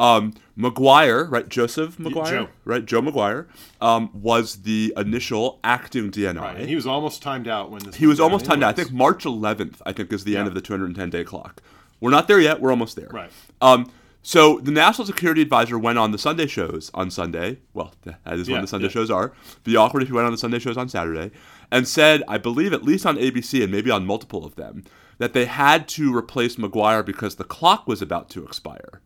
Um, 0.00 0.34
Maguire, 0.56 1.24
right? 1.24 1.48
Joseph 1.48 1.98
Maguire, 1.98 2.30
Joe. 2.30 2.48
right? 2.64 2.84
Joe 2.84 3.02
Maguire 3.02 3.48
um, 3.80 4.10
was 4.14 4.62
the 4.62 4.94
initial 4.96 5.60
acting 5.62 6.10
DNI. 6.10 6.40
Right. 6.40 6.56
And 6.56 6.68
he 6.68 6.74
was 6.74 6.86
almost 6.86 7.22
timed 7.22 7.46
out 7.46 7.70
when 7.70 7.82
this. 7.82 7.96
He 7.96 8.06
was 8.06 8.18
almost 8.18 8.46
timed 8.46 8.62
out. 8.62 8.70
I 8.70 8.72
think 8.72 8.92
March 8.92 9.24
11th, 9.24 9.76
I 9.84 9.92
think, 9.92 10.12
is 10.12 10.24
the 10.24 10.36
end 10.36 10.48
of 10.48 10.54
the 10.54 10.60
210 10.60 11.10
day 11.10 11.22
clock. 11.22 11.62
We're 12.00 12.10
not 12.10 12.28
there 12.28 12.40
yet. 12.40 12.60
We're 12.60 12.70
almost 12.70 12.96
there. 12.96 13.08
Right. 13.10 13.30
Um, 13.60 13.92
so 14.22 14.58
the 14.58 14.70
National 14.70 15.06
Security 15.06 15.42
Advisor 15.42 15.78
went 15.78 15.98
on 15.98 16.12
the 16.12 16.18
Sunday 16.18 16.46
shows 16.46 16.90
on 16.94 17.10
Sunday. 17.10 17.58
Well, 17.74 17.94
that 18.02 18.38
is 18.38 18.48
when 18.50 18.60
the 18.62 18.66
Sunday 18.66 18.86
yeah. 18.86 18.92
shows 18.92 19.10
are. 19.10 19.32
Be 19.64 19.76
awkward 19.76 20.02
if 20.02 20.08
you 20.08 20.14
went 20.14 20.26
on 20.26 20.32
the 20.32 20.38
Sunday 20.38 20.58
shows 20.58 20.76
on 20.76 20.88
Saturday, 20.88 21.30
and 21.70 21.86
said, 21.86 22.22
I 22.26 22.38
believe 22.38 22.72
at 22.72 22.82
least 22.82 23.06
on 23.06 23.16
ABC 23.16 23.62
and 23.62 23.72
maybe 23.72 23.90
on 23.90 24.06
multiple 24.06 24.44
of 24.44 24.56
them, 24.56 24.84
that 25.18 25.32
they 25.32 25.44
had 25.44 25.88
to 25.88 26.14
replace 26.16 26.58
Maguire 26.58 27.02
because 27.02 27.36
the 27.36 27.44
clock 27.44 27.86
was 27.86 28.02
about 28.02 28.30
to 28.30 28.44
expire. 28.44 29.00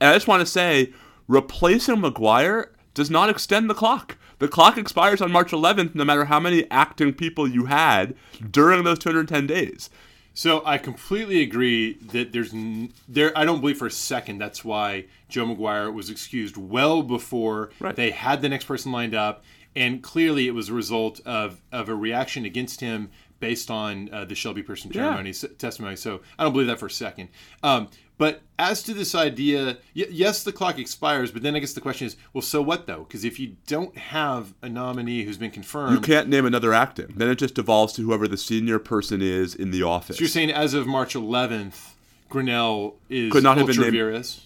And 0.00 0.10
I 0.10 0.14
just 0.14 0.28
want 0.28 0.40
to 0.40 0.46
say, 0.46 0.92
replacing 1.28 2.00
Maguire 2.00 2.72
does 2.94 3.10
not 3.10 3.28
extend 3.30 3.68
the 3.70 3.74
clock. 3.74 4.16
The 4.38 4.48
clock 4.48 4.78
expires 4.78 5.20
on 5.20 5.30
March 5.30 5.50
11th, 5.52 5.94
no 5.94 6.04
matter 6.04 6.24
how 6.24 6.40
many 6.40 6.68
acting 6.70 7.12
people 7.12 7.46
you 7.46 7.66
had 7.66 8.14
during 8.50 8.84
those 8.84 8.98
210 8.98 9.46
days. 9.46 9.90
So 10.32 10.62
I 10.64 10.78
completely 10.78 11.42
agree 11.42 11.94
that 11.94 12.32
there's 12.32 12.54
n- 12.54 12.92
there. 13.08 13.36
I 13.36 13.44
don't 13.44 13.60
believe 13.60 13.76
for 13.78 13.86
a 13.86 13.90
second 13.90 14.38
that's 14.38 14.64
why 14.64 15.06
Joe 15.28 15.44
Maguire 15.44 15.90
was 15.90 16.08
excused 16.08 16.56
well 16.56 17.02
before 17.02 17.70
Right. 17.80 17.94
they 17.96 18.12
had 18.12 18.40
the 18.40 18.48
next 18.48 18.64
person 18.64 18.92
lined 18.92 19.14
up, 19.14 19.44
and 19.76 20.02
clearly 20.02 20.46
it 20.46 20.54
was 20.54 20.68
a 20.68 20.72
result 20.74 21.20
of 21.26 21.60
of 21.72 21.88
a 21.88 21.94
reaction 21.94 22.44
against 22.44 22.80
him 22.80 23.10
based 23.40 23.70
on 23.70 24.08
uh, 24.12 24.24
the 24.24 24.34
Shelby 24.36 24.62
Pierson 24.62 24.90
Yeah. 24.94 25.18
s- 25.26 25.44
testimony. 25.58 25.96
So 25.96 26.20
I 26.38 26.44
don't 26.44 26.52
believe 26.52 26.68
that 26.68 26.78
for 26.78 26.86
a 26.86 26.90
second. 26.90 27.28
Um, 27.62 27.88
but 28.20 28.42
as 28.58 28.82
to 28.82 28.92
this 28.92 29.14
idea, 29.14 29.78
y- 29.96 30.04
yes, 30.10 30.44
the 30.44 30.52
clock 30.52 30.78
expires, 30.78 31.30
but 31.30 31.40
then 31.40 31.56
I 31.56 31.58
guess 31.58 31.72
the 31.72 31.80
question 31.80 32.06
is, 32.06 32.16
well, 32.34 32.42
so 32.42 32.60
what 32.60 32.86
though? 32.86 33.04
Because 33.04 33.24
if 33.24 33.40
you 33.40 33.56
don't 33.66 33.96
have 33.96 34.52
a 34.60 34.68
nominee 34.68 35.24
who's 35.24 35.38
been 35.38 35.50
confirmed, 35.50 35.94
You 35.94 36.02
can't 36.02 36.28
name 36.28 36.44
another 36.44 36.74
acting. 36.74 37.14
Then 37.16 37.30
it 37.30 37.36
just 37.36 37.54
devolves 37.54 37.94
to 37.94 38.02
whoever 38.02 38.28
the 38.28 38.36
senior 38.36 38.78
person 38.78 39.22
is 39.22 39.54
in 39.54 39.70
the 39.70 39.82
office. 39.84 40.18
So 40.18 40.20
you're 40.20 40.28
saying 40.28 40.50
as 40.50 40.74
of 40.74 40.86
March 40.86 41.14
11th, 41.14 41.92
Grenell 42.30 42.96
is 43.08 43.32
Could 43.32 43.42
not 43.42 43.56
have 43.56 43.66
been 43.66 43.80
named-? 43.80 44.40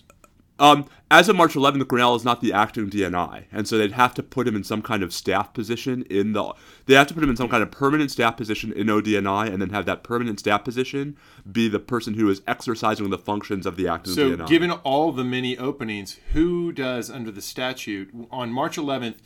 Um, 0.58 0.86
as 1.10 1.28
of 1.28 1.36
March 1.36 1.54
11th, 1.54 1.82
Grenell 1.84 2.16
is 2.16 2.24
not 2.24 2.40
the 2.40 2.52
acting 2.52 2.88
DNI, 2.88 3.44
and 3.52 3.66
so 3.66 3.76
they'd 3.76 3.92
have 3.92 4.14
to 4.14 4.22
put 4.22 4.46
him 4.46 4.54
in 4.54 4.62
some 4.62 4.82
kind 4.82 5.02
of 5.02 5.12
staff 5.12 5.52
position 5.52 6.02
in 6.08 6.32
the. 6.32 6.52
They 6.86 6.94
have 6.94 7.08
to 7.08 7.14
put 7.14 7.22
him 7.24 7.30
in 7.30 7.36
some 7.36 7.48
kind 7.48 7.62
of 7.62 7.70
permanent 7.70 8.10
staff 8.10 8.36
position 8.36 8.72
in 8.72 8.86
ODNI, 8.86 9.52
and 9.52 9.60
then 9.60 9.70
have 9.70 9.84
that 9.86 10.04
permanent 10.04 10.38
staff 10.38 10.62
position 10.64 11.16
be 11.50 11.68
the 11.68 11.80
person 11.80 12.14
who 12.14 12.28
is 12.28 12.40
exercising 12.46 13.10
the 13.10 13.18
functions 13.18 13.66
of 13.66 13.76
the 13.76 13.88
acting 13.88 14.14
So, 14.14 14.36
DNI. 14.36 14.46
given 14.46 14.70
all 14.70 15.10
the 15.12 15.24
many 15.24 15.58
openings, 15.58 16.18
who 16.32 16.70
does 16.72 17.10
under 17.10 17.30
the 17.32 17.42
statute 17.42 18.10
on 18.30 18.50
March 18.52 18.76
11th? 18.76 19.16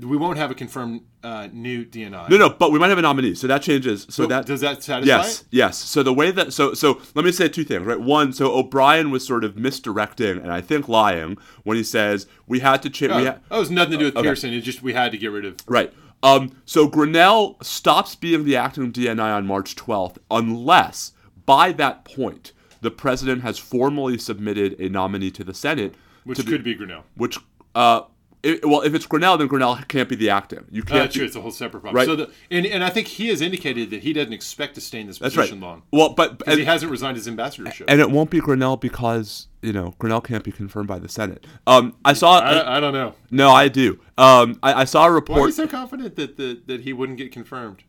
We 0.00 0.16
won't 0.16 0.38
have 0.38 0.50
a 0.50 0.54
confirmed 0.54 1.02
uh, 1.22 1.48
new 1.52 1.84
DNI. 1.84 2.28
no, 2.30 2.36
no, 2.36 2.50
but 2.50 2.72
we 2.72 2.78
might 2.78 2.88
have 2.88 2.98
a 2.98 3.02
nominee, 3.02 3.34
so 3.34 3.46
that 3.46 3.62
changes. 3.62 4.02
So 4.04 4.22
So 4.24 4.26
that 4.26 4.46
does 4.46 4.60
that 4.60 4.82
satisfy? 4.82 5.06
Yes, 5.16 5.42
it? 5.42 5.46
yes. 5.50 5.78
So 5.78 6.02
the 6.02 6.12
way 6.14 6.30
that 6.30 6.52
so 6.52 6.74
so 6.74 7.00
let 7.14 7.24
me 7.24 7.32
say 7.32 7.48
two 7.48 7.64
things, 7.64 7.84
right? 7.86 8.00
One, 8.00 8.32
so 8.32 8.52
O'Brien 8.56 9.10
was 9.10 9.26
sort 9.26 9.44
of 9.44 9.56
misdirecting 9.56 10.38
and 10.38 10.52
I 10.52 10.60
think 10.60 10.88
lying 10.88 11.36
when 11.64 11.76
he 11.76 11.82
says 11.82 12.26
we 12.46 12.60
had 12.60 12.82
to 12.82 12.90
change. 12.90 13.12
Oh, 13.12 13.24
that 13.24 13.42
ha- 13.50 13.58
was 13.58 13.70
nothing 13.70 13.92
to 13.92 13.98
do 13.98 14.04
with 14.06 14.16
okay. 14.16 14.22
Pierson. 14.22 14.52
It 14.52 14.60
just 14.62 14.82
we 14.82 14.92
had 14.92 15.12
to 15.12 15.18
get 15.18 15.28
rid 15.32 15.44
of. 15.44 15.56
right. 15.66 15.92
Um. 16.22 16.56
So 16.66 16.88
Grenell 16.88 17.62
stops 17.64 18.14
being 18.14 18.44
the 18.44 18.54
acting 18.56 18.92
DNI 18.92 19.36
on 19.36 19.46
March 19.46 19.74
12th 19.76 20.18
unless 20.30 21.12
by 21.46 21.72
that 21.72 22.04
point 22.04 22.52
the 22.82 22.90
president 22.90 23.42
has 23.42 23.58
formally 23.58 24.18
submitted 24.18 24.78
a 24.80 24.88
nominee 24.88 25.30
to 25.32 25.44
the 25.44 25.54
Senate, 25.54 25.94
which 26.24 26.44
could 26.46 26.62
be 26.64 26.74
Grenell. 26.76 27.02
which 27.16 27.38
uh, 27.74 28.02
it, 28.42 28.64
well, 28.66 28.80
if 28.82 28.94
it's 28.94 29.06
Grenell, 29.06 29.38
then 29.38 29.48
Grenell 29.48 29.86
can't 29.88 30.08
be 30.08 30.16
the 30.16 30.30
active. 30.30 30.64
You 30.70 30.82
Uh, 30.82 30.84
can't. 30.86 30.98
That's 31.00 31.14
be- 31.14 31.18
true. 31.20 31.26
It's 31.26 31.36
a 31.36 31.40
whole 31.40 31.50
separate 31.50 31.80
problem. 31.80 31.96
Right. 31.96 32.06
So 32.06 32.16
the, 32.16 32.30
and, 32.50 32.64
and 32.66 32.82
I 32.82 32.88
think 32.90 33.06
he 33.08 33.28
has 33.28 33.40
indicated 33.40 33.90
that 33.90 34.02
he 34.02 34.12
doesn't 34.12 34.32
expect 34.32 34.74
to 34.76 34.80
stay 34.80 35.00
in 35.00 35.06
this 35.06 35.18
that's 35.18 35.36
right. 35.36 35.42
position 35.44 35.60
long. 35.60 35.82
Well, 35.92 36.10
but 36.14 36.38
Because 36.38 36.56
he 36.58 36.64
hasn't 36.64 36.90
resigned 36.90 37.16
his 37.16 37.28
ambassadorship. 37.28 37.86
and 37.90 38.00
it 38.00 38.10
won't 38.10 38.30
be 38.30 38.40
Grenell 38.40 38.80
because 38.80 39.48
you 39.62 39.72
know 39.72 39.94
Grenell 40.00 40.24
can't 40.24 40.42
be 40.44 40.52
confirmed 40.52 40.88
by 40.88 40.98
the 40.98 41.08
Senate. 41.08 41.46
Um, 41.66 41.94
I 42.04 42.12
saw. 42.14 42.38
I, 42.40 42.76
I 42.76 42.80
don't 42.80 42.94
know. 42.94 43.14
no, 43.30 43.50
I 43.50 43.68
do. 43.68 44.00
Um, 44.16 44.58
I, 44.62 44.72
I 44.82 44.84
saw 44.84 45.06
a 45.06 45.12
report. 45.12 45.38
Why 45.38 45.44
are 45.44 45.48
you 45.48 45.52
so 45.52 45.66
confident 45.68 46.16
that, 46.16 46.36
that, 46.36 46.66
that 46.66 46.80
he 46.82 46.92
wouldn't 46.92 47.18
get 47.18 47.32
confirmed? 47.32 47.82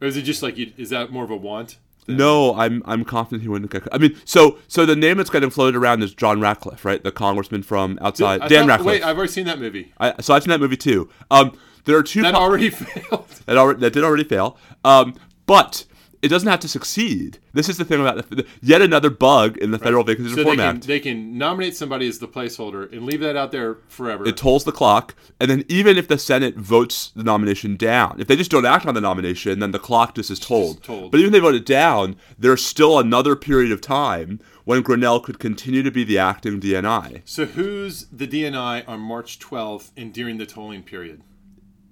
Or 0.00 0.08
is 0.08 0.16
it 0.16 0.22
just 0.22 0.42
like, 0.42 0.56
you, 0.58 0.72
is 0.76 0.90
that 0.90 1.12
more 1.12 1.24
of 1.24 1.30
a 1.30 1.36
want? 1.36 1.78
No, 2.06 2.54
I'm 2.56 2.82
I'm 2.84 3.04
confident 3.04 3.42
he 3.42 3.48
wouldn't 3.48 3.70
get. 3.70 3.82
I 3.92 3.98
mean, 3.98 4.16
so 4.24 4.58
so 4.68 4.84
the 4.84 4.96
name 4.96 5.16
that's 5.16 5.30
getting 5.30 5.50
floated 5.50 5.76
around 5.76 6.02
is 6.02 6.12
John 6.14 6.40
Ratcliffe, 6.40 6.84
right? 6.84 7.02
The 7.02 7.12
congressman 7.12 7.62
from 7.62 7.98
outside, 8.02 8.40
Dan 8.42 8.62
thought- 8.62 8.68
Ratcliffe. 8.68 8.86
Wait, 8.86 9.02
I've 9.04 9.16
already 9.16 9.32
seen 9.32 9.46
that 9.46 9.58
movie. 9.58 9.92
I, 9.98 10.14
so 10.20 10.34
I've 10.34 10.42
seen 10.42 10.50
that 10.50 10.60
movie 10.60 10.76
too. 10.76 11.08
Um, 11.30 11.56
there 11.86 11.96
are 11.96 12.02
two 12.02 12.22
That 12.22 12.34
po- 12.34 12.40
already 12.40 12.70
failed. 12.70 13.26
that, 13.46 13.56
already, 13.56 13.80
that 13.80 13.92
did 13.92 14.04
already 14.04 14.24
fail. 14.24 14.58
Um, 14.84 15.14
but 15.46 15.84
it 16.24 16.28
doesn't 16.28 16.48
have 16.48 16.60
to 16.60 16.68
succeed. 16.68 17.38
This 17.52 17.68
is 17.68 17.76
the 17.76 17.84
thing 17.84 18.00
about 18.00 18.28
the, 18.30 18.46
yet 18.62 18.80
another 18.80 19.10
bug 19.10 19.58
in 19.58 19.70
the 19.72 19.78
Federal 19.78 20.02
Vacancies 20.04 20.32
So 20.34 20.38
Reform 20.38 20.56
they 20.56 20.62
can, 20.64 20.76
Act. 20.76 20.86
they 20.86 21.00
can 21.00 21.36
nominate 21.36 21.76
somebody 21.76 22.08
as 22.08 22.18
the 22.18 22.26
placeholder 22.26 22.90
and 22.90 23.04
leave 23.04 23.20
that 23.20 23.36
out 23.36 23.52
there 23.52 23.76
forever. 23.88 24.26
it 24.26 24.36
tolls 24.36 24.64
the 24.64 24.72
clock, 24.72 25.14
and 25.38 25.50
then 25.50 25.64
even 25.68 25.98
if 25.98 26.08
the 26.08 26.16
Senate 26.18 26.56
votes 26.56 27.12
the 27.14 27.22
nomination 27.22 27.76
down, 27.76 28.16
if 28.18 28.26
they 28.26 28.36
just 28.36 28.50
don't 28.50 28.64
act 28.64 28.86
on 28.86 28.94
the 28.94 29.00
nomination, 29.00 29.58
then 29.58 29.70
the 29.72 29.78
clock 29.78 30.14
just 30.14 30.30
is 30.30 30.38
tolled. 30.40 30.82
tolled. 30.82 31.10
But 31.10 31.20
even 31.20 31.28
if 31.28 31.32
they 31.32 31.40
vote 31.40 31.54
it 31.54 31.66
down, 31.66 32.16
there's 32.38 32.64
still 32.64 32.98
another 32.98 33.36
period 33.36 33.70
of 33.70 33.80
time 33.82 34.40
when 34.64 34.82
Grenell 34.82 35.22
could 35.22 35.38
continue 35.38 35.82
to 35.82 35.90
be 35.90 36.04
the 36.04 36.16
acting 36.18 36.58
DNI. 36.58 37.20
so 37.26 37.44
who's 37.44 38.06
the 38.06 38.26
DNI 38.26 38.88
on 38.88 38.98
March 39.00 39.38
12th 39.38 39.90
and 39.96 40.10
during 40.12 40.38
the 40.38 40.46
tolling 40.46 40.82
period? 40.82 41.20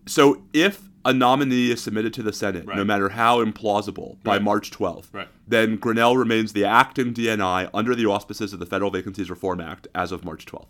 So 0.06 0.42
if 0.54 0.88
a 1.04 1.12
nominee 1.12 1.70
is 1.70 1.82
submitted 1.82 2.12
to 2.14 2.22
the 2.22 2.32
Senate, 2.32 2.66
no 2.66 2.84
matter 2.84 3.10
how 3.10 3.44
implausible, 3.44 4.16
by 4.22 4.32
Right. 4.34 4.42
March 4.42 4.70
12th, 4.70 5.08
Right. 5.12 5.28
then 5.46 5.76
Grenell 5.78 6.16
remains 6.16 6.52
the 6.52 6.64
acting 6.64 7.12
DNI 7.12 7.68
under 7.74 7.94
the 7.94 8.06
auspices 8.06 8.52
of 8.52 8.58
the 8.60 8.66
Federal 8.66 8.90
Vacancies 8.90 9.28
Reform 9.30 9.60
Act 9.60 9.88
as 9.94 10.12
of 10.12 10.24
March 10.24 10.46
12th. 10.46 10.68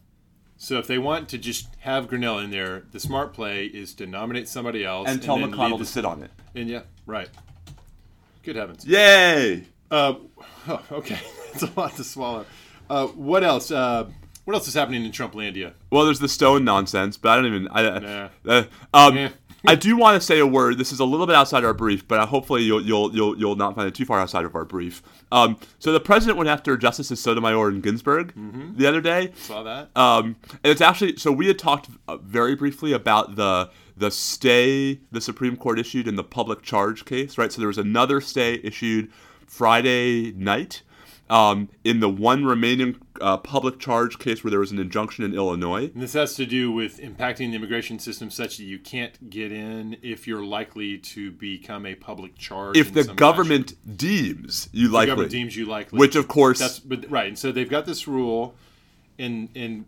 So 0.57 0.79
if 0.79 0.87
they 0.87 0.99
want 0.99 1.29
to 1.31 1.39
just 1.39 1.69
have 1.81 2.07
Grenell 2.09 2.39
in 2.43 2.51
there, 2.51 2.85
the 2.93 3.01
smart 3.01 3.33
play 3.35 3.67
is 3.67 3.95
to 3.95 4.07
nominate 4.07 4.49
somebody 4.49 4.85
else 4.85 5.09
And 5.09 5.21
tell 5.21 5.37
then 5.37 5.51
McConnell 5.53 5.79
to 5.79 5.85
sit 5.85 6.05
on 6.05 6.23
it. 6.23 6.31
And 6.55 6.69
yeah, 6.69 6.83
right. 7.05 7.29
Good 8.45 8.57
heavens. 8.57 8.85
Yay! 8.87 9.65
Uh, 9.91 10.15
oh, 10.69 10.83
okay, 10.93 11.19
that's 11.53 11.63
a 11.65 11.71
lot 11.79 11.95
to 11.97 12.05
swallow. 12.05 12.47
Uh, 12.89 13.07
what 13.09 13.45
else? 13.45 13.71
Uh, 13.71 14.09
what 14.45 14.55
else 14.55 14.67
is 14.67 14.75
happening 14.75 15.05
in 15.05 15.13
Trumplandia? 15.13 15.73
Well, 15.91 16.05
there's 16.05 16.19
the 16.19 16.29
stone 16.29 16.65
nonsense, 16.65 17.17
but 17.17 17.29
I 17.31 17.37
don't 17.37 17.47
even. 17.47 17.69
I, 17.69 17.99
Nah. 17.99 18.29
uh, 18.47 18.65
um, 18.93 19.17
Yeah. 19.17 19.29
I 19.67 19.75
do 19.77 19.97
want 19.97 20.21
to 20.21 20.27
say 20.27 20.39
a 20.39 20.47
word. 20.47 20.79
This 20.79 20.91
is 20.93 20.99
a 21.01 21.05
little 21.05 21.27
bit 21.27 21.37
outside 21.37 21.65
our 21.65 21.75
brief, 21.75 22.07
but 22.09 22.19
uh, 22.19 22.27
hopefully 22.27 22.63
you'll 22.63 22.83
you'll 22.83 23.15
you'll 23.15 23.39
you'll 23.39 23.57
not 23.57 23.75
find 23.77 23.87
it 23.89 23.95
too 23.95 24.05
far 24.05 24.19
outside 24.21 24.45
of 24.45 24.55
our 24.55 24.65
brief. 24.65 25.03
Um, 25.31 25.57
so 25.79 25.93
the 25.93 26.01
president 26.01 26.37
went 26.39 26.49
after 26.51 26.77
Justices 26.77 27.21
Sotomayor 27.21 27.69
and 27.69 27.83
Ginsburg 27.83 28.35
Mm-hmm. 28.35 28.77
the 28.77 28.87
other 28.87 29.01
day. 29.01 29.33
Saw 29.37 29.63
that? 29.63 29.91
Um, 29.97 30.37
and 30.65 30.71
it's 30.73 30.81
actually 30.81 31.17
so 31.17 31.31
we 31.31 31.47
had 31.47 31.59
talked 31.59 31.89
uh, 32.09 32.17
very 32.19 32.55
briefly 32.57 32.93
about 32.93 33.37
the 33.37 33.71
the 33.97 34.11
stay 34.11 35.01
the 35.13 35.21
Supreme 35.21 35.57
Court 35.57 35.79
issued 35.79 36.09
in 36.09 36.17
the 36.17 36.25
public 36.25 36.63
charge 36.63 37.05
case, 37.05 37.39
right? 37.39 37.53
So 37.53 37.61
there 37.61 37.69
was 37.69 37.79
another 37.79 38.21
stay 38.21 38.61
issued 38.65 39.13
Friday 39.47 40.33
night 40.33 40.83
um, 41.33 41.71
in 41.83 42.01
the 42.01 42.11
one 42.11 42.45
remaining 42.45 42.97
uh, 43.19 43.39
public 43.39 43.79
charge 43.79 44.19
case 44.19 44.45
where 44.45 44.51
there 44.51 44.61
was 44.61 44.71
an 44.71 44.79
injunction 44.79 45.25
in 45.25 45.35
Illinois. 45.35 45.91
And 45.95 46.03
this 46.03 46.13
has 46.13 46.35
to 46.35 46.45
do 46.45 46.71
with 46.71 47.01
impacting 47.01 47.51
the 47.51 47.55
immigration 47.55 47.99
system 47.99 48.31
such 48.31 48.59
that 48.59 48.65
you 48.65 48.79
can't 48.79 49.31
get 49.31 49.51
in 49.51 49.97
if 50.03 50.27
you're 50.27 50.45
likely 50.45 50.99
to 50.99 51.31
become 51.33 51.87
a 51.87 51.95
public 51.95 52.37
charge. 52.37 52.77
If 52.77 52.93
the 52.93 53.05
government 53.05 53.75
deems 53.97 54.69
you 54.73 54.89
fashion. 54.89 54.91
the 54.91 54.95
likely, 54.95 55.07
government 55.07 55.31
deems 55.33 55.57
you 55.57 55.65
likely, 55.65 55.99
which 55.99 56.17
of 56.17 56.29
course, 56.29 56.59
that's 56.59 56.79
but 56.79 57.11
right. 57.11 57.29
And 57.29 57.39
so 57.39 57.51
they've 57.51 57.71
got 57.71 57.87
this 57.87 58.07
rule, 58.07 58.55
and 59.19 59.49
and 59.57 59.87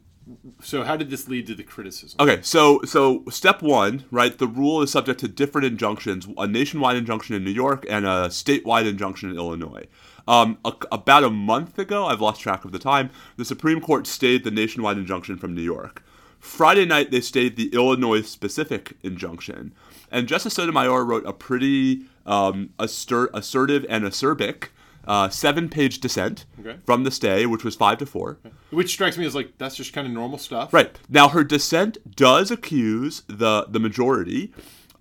so 0.63 0.83
how 0.83 0.97
did 0.97 1.11
this 1.11 1.29
lead 1.29 1.47
to 1.49 1.55
the 1.55 1.63
criticism? 1.63 2.17
Okay, 2.19 2.41
so 2.41 2.81
so 2.85 3.23
step 3.29 3.61
one, 3.61 4.05
right? 4.11 4.37
The 4.37 4.47
rule 4.47 4.81
is 4.81 4.91
subject 4.91 5.21
to 5.21 5.29
different 5.29 5.67
injunctions: 5.67 6.27
a 6.39 6.47
nationwide 6.47 6.97
injunction 6.97 7.37
in 7.37 7.45
New 7.45 7.51
York 7.51 7.85
and 7.91 8.07
a 8.07 8.29
statewide 8.29 8.89
injunction 8.89 9.29
in 9.29 9.37
Illinois. 9.37 9.85
Um, 10.27 10.59
a, 10.65 10.73
about 10.91 11.25
a 11.25 11.31
month 11.31 11.79
ago, 11.79 12.07
I've 12.07 12.21
lost 12.21 12.41
track 12.41 12.65
of 12.65 12.73
the 12.73 12.79
time. 12.79 13.11
The 13.37 13.45
Supreme 13.45 13.81
Court 13.81 14.07
stayed 14.07 14.45
the 14.45 14.51
nationwide 14.51 14.97
injunction 14.99 15.37
from 15.37 15.55
New 15.55 15.63
York. 15.63 16.03
Friday 16.39 16.85
night, 16.85 17.11
they 17.11 17.21
stayed 17.21 17.57
the 17.57 17.69
Illinois 17.75 18.21
specific 18.23 18.97
injunction, 19.03 19.73
and 20.11 20.29
Justice 20.29 20.55
Sotomayor 20.55 21.05
wrote 21.05 21.27
a 21.27 21.33
pretty 21.33 22.03
um, 22.27 22.71
assert, 22.79 23.31
assertive 23.35 23.85
and 23.89 24.05
acerbic 24.05 24.69
uh, 25.07 25.29
seven-page 25.29 26.01
dissent 26.01 26.45
Okay. 26.61 26.77
from 26.87 27.05
the 27.05 27.11
stay, 27.11 27.45
which 27.47 27.65
was 27.65 27.75
five 27.77 27.99
to 27.99 28.07
four. 28.07 28.39
Which 28.71 28.91
strikes 28.91 29.19
me 29.19 29.27
as 29.27 29.35
like 29.35 29.53
that's 29.59 29.77
just 29.77 29.93
kind 29.93 30.07
of 30.07 30.13
normal 30.13 30.39
stuff, 30.39 30.73
Right. 30.73 30.97
Now 31.09 31.29
her 31.29 31.45
dissent 31.45 31.99
does 32.17 32.51
accuse 32.51 33.23
the 33.27 33.67
the 33.69 33.81
majority 33.81 34.53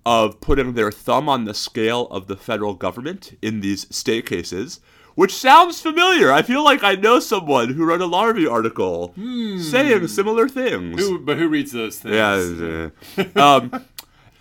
of 0.06 0.40
putting 0.42 0.74
their 0.74 0.92
thumb 0.92 1.28
on 1.30 1.44
the 1.44 1.54
scale 1.54 2.06
of 2.08 2.26
the 2.26 2.36
federal 2.36 2.74
government 2.74 3.38
in 3.40 3.60
these 3.60 3.86
state 3.94 4.26
cases, 4.26 4.80
which 5.14 5.34
sounds 5.34 5.80
familiar. 5.80 6.32
I 6.32 6.42
feel 6.42 6.62
like 6.64 6.82
I 6.82 6.94
know 6.94 7.20
someone 7.20 7.70
who 7.74 7.84
wrote 7.84 8.00
a 8.00 8.06
law 8.06 8.24
review 8.24 8.50
article 8.50 9.14
saying 9.16 10.08
similar 10.08 10.48
things. 10.48 10.98
Who, 11.00 11.18
but 11.18 11.38
who 11.38 11.48
reads 11.48 11.72
those 11.72 11.98
things? 11.98 12.14
yeah. 12.16 13.24
um, 13.36 13.84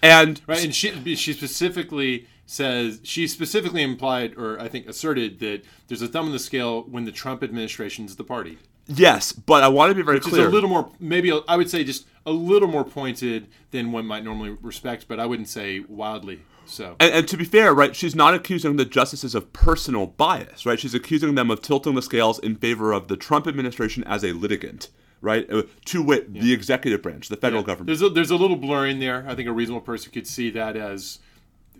and 0.02 0.42
Right, 0.48 0.64
and 0.64 0.74
she 0.76 1.16
she 1.16 1.34
specifically 1.34 2.28
says 2.46 3.00
she 3.04 3.28
specifically 3.28 3.82
implied, 3.82 4.36
or 4.38 4.60
I 4.60 4.68
think 4.68 4.88
asserted 4.88 5.40
that 5.40 5.62
there's 5.88 6.02
a 6.02 6.08
thumb 6.08 6.26
on 6.28 6.32
the 6.32 6.40
scale 6.40 6.84
when 6.84 7.06
the 7.06 7.12
Trump 7.12 7.42
administration 7.44 8.06
is 8.06 8.16
the 8.18 8.24
party. 8.24 8.58
yes, 8.88 9.32
but 9.32 9.64
I 9.64 9.70
want 9.70 9.92
to 9.92 9.96
be 9.96 10.02
very 10.02 10.18
Which 10.18 10.26
clear. 10.26 10.42
is 10.42 10.48
a 10.48 10.52
little 10.52 10.70
more, 10.70 10.90
maybe 11.00 11.32
I 11.48 11.56
would 11.56 11.70
say 11.70 11.86
just 11.86 12.06
a 12.26 12.32
little 12.32 12.68
more 12.68 12.84
pointed 12.84 13.48
than 13.72 13.92
one 13.94 14.06
might 14.06 14.24
normally 14.26 14.58
respect, 14.62 15.08
but 15.08 15.20
I 15.22 15.26
wouldn't 15.26 15.48
say 15.48 15.80
wildly 15.88 16.42
so. 16.66 16.96
And, 17.00 17.14
and 17.14 17.28
to 17.28 17.38
be 17.38 17.46
fair, 17.46 17.74
right, 17.74 17.96
she's 17.96 18.16
not 18.16 18.34
accusing 18.34 18.76
the 18.76 18.86
justices 18.86 19.36
of 19.36 19.54
personal 19.54 20.08
bias, 20.08 20.66
right? 20.66 20.80
She's 20.80 20.94
accusing 20.94 21.36
them 21.36 21.52
of 21.52 21.62
tilting 21.62 21.96
the 21.96 22.02
scales 22.02 22.40
in 22.40 22.56
favor 22.56 22.92
of 22.92 23.08
the 23.08 23.18
Trump 23.18 23.48
administration 23.48 24.04
as 24.06 24.24
a 24.24 24.34
litigant, 24.34 24.90
right? 25.22 25.50
Uh, 25.52 25.64
to 25.86 26.02
wit, 26.02 26.34
the 26.34 26.54
executive 26.54 27.02
branch, 27.02 27.30
the 27.30 27.38
federal 27.38 27.64
government. 27.64 27.88
There's 27.88 28.02
a, 28.02 28.10
there's 28.10 28.32
a 28.32 28.38
little 28.38 28.58
blurring 28.58 29.00
there. 29.00 29.26
I 29.28 29.36
think 29.36 29.48
a 29.48 29.54
reasonable 29.54 29.82
person 29.82 30.12
could 30.12 30.28
see 30.28 30.50
that 30.52 30.76
as 30.76 31.20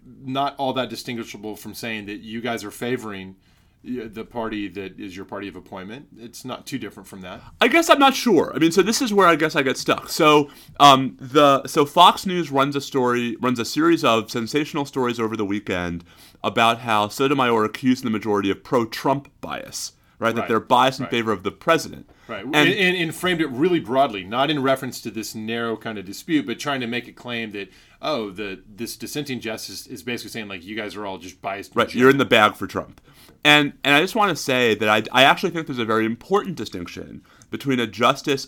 not 0.06 0.56
all 0.58 0.74
that 0.74 0.90
distinguishable 0.90 1.56
from 1.56 1.74
saying 1.74 2.06
that 2.08 2.20
you 2.20 2.42
guys 2.42 2.64
are 2.64 2.72
favoring 2.72 3.36
the 3.84 4.24
party 4.24 4.68
that 4.70 5.00
is 5.00 5.16
your 5.16 5.26
party 5.26 5.48
of 5.48 5.56
appointment. 5.56 6.08
It's 6.18 6.46
not 6.46 6.66
too 6.66 6.78
different 6.78 7.08
from 7.08 7.22
that. 7.22 7.42
I 7.60 7.68
guess 7.68 7.90
I'm 7.90 8.00
not 8.00 8.16
sure. 8.16 8.52
I 8.56 8.60
mean, 8.60 8.72
so 8.72 8.82
this 8.82 9.02
is 9.02 9.14
where 9.14 9.28
I 9.28 9.36
guess 9.36 9.56
I 9.56 9.62
get 9.62 9.78
stuck. 9.78 10.10
So, 10.10 10.50
um, 10.80 11.18
the 11.20 11.68
so 11.68 11.86
Fox 11.86 12.26
News 12.26 12.50
runs 12.52 12.76
a 12.76 12.82
story, 12.82 13.36
runs 13.42 13.60
a 13.60 13.66
series 13.66 14.04
of 14.04 14.32
sensational 14.32 14.86
stories 14.86 15.20
over 15.20 15.36
the 15.36 15.46
weekend 15.46 16.04
about 16.44 16.80
how 16.80 17.10
Sotomayor 17.10 17.64
accused 17.66 18.04
the 18.04 18.10
majority 18.10 18.50
of 18.50 18.64
pro-Trump 18.64 19.30
bias, 19.42 19.94
right? 20.20 20.34
That 20.34 20.42
Right. 20.42 20.48
they're 20.48 20.60
biased 20.62 21.00
in 21.00 21.06
Right. 21.06 21.12
favor 21.12 21.32
of 21.34 21.44
the 21.44 21.52
president. 21.52 22.10
Right, 22.28 22.46
And- 22.46 22.56
and, 22.56 22.70
and, 22.70 22.96
and 22.98 23.14
framed 23.16 23.42
it 23.42 23.48
really 23.50 23.82
broadly, 23.82 24.24
not 24.24 24.50
in 24.50 24.62
reference 24.62 25.02
to 25.02 25.12
this 25.12 25.36
narrow 25.36 25.76
kind 25.76 25.98
of 25.98 26.06
dispute, 26.06 26.46
but 26.46 26.58
trying 26.58 26.80
to 26.80 26.88
make 26.88 27.08
a 27.10 27.12
claim 27.12 27.52
that 27.52 27.70
oh, 28.06 28.30
the 28.32 28.62
this 28.68 28.98
dissenting 28.98 29.40
justice 29.40 29.88
is 29.88 30.04
basically 30.04 30.30
saying 30.30 30.48
like 30.50 30.62
you 30.66 30.76
guys 30.76 30.94
are 30.96 31.06
all 31.06 31.18
just 31.18 31.42
biased. 31.42 31.74
Right, 31.74 31.94
you're 31.96 32.10
in 32.10 32.18
the 32.18 32.26
bag 32.26 32.56
for 32.56 32.68
Trump. 32.68 33.00
And 33.44 33.74
and 33.84 33.94
I 33.96 34.02
just 34.02 34.16
want 34.16 34.30
to 34.30 34.42
say 34.42 34.74
that 34.76 34.90
I, 34.90 35.04
I 35.12 35.24
actually 35.24 35.50
think 35.52 35.68
there's 35.68 35.80
a 35.80 35.86
very 35.86 36.06
important 36.06 36.56
distinction 36.56 37.22
between 37.52 37.80
a 37.80 37.88
justice 37.88 38.48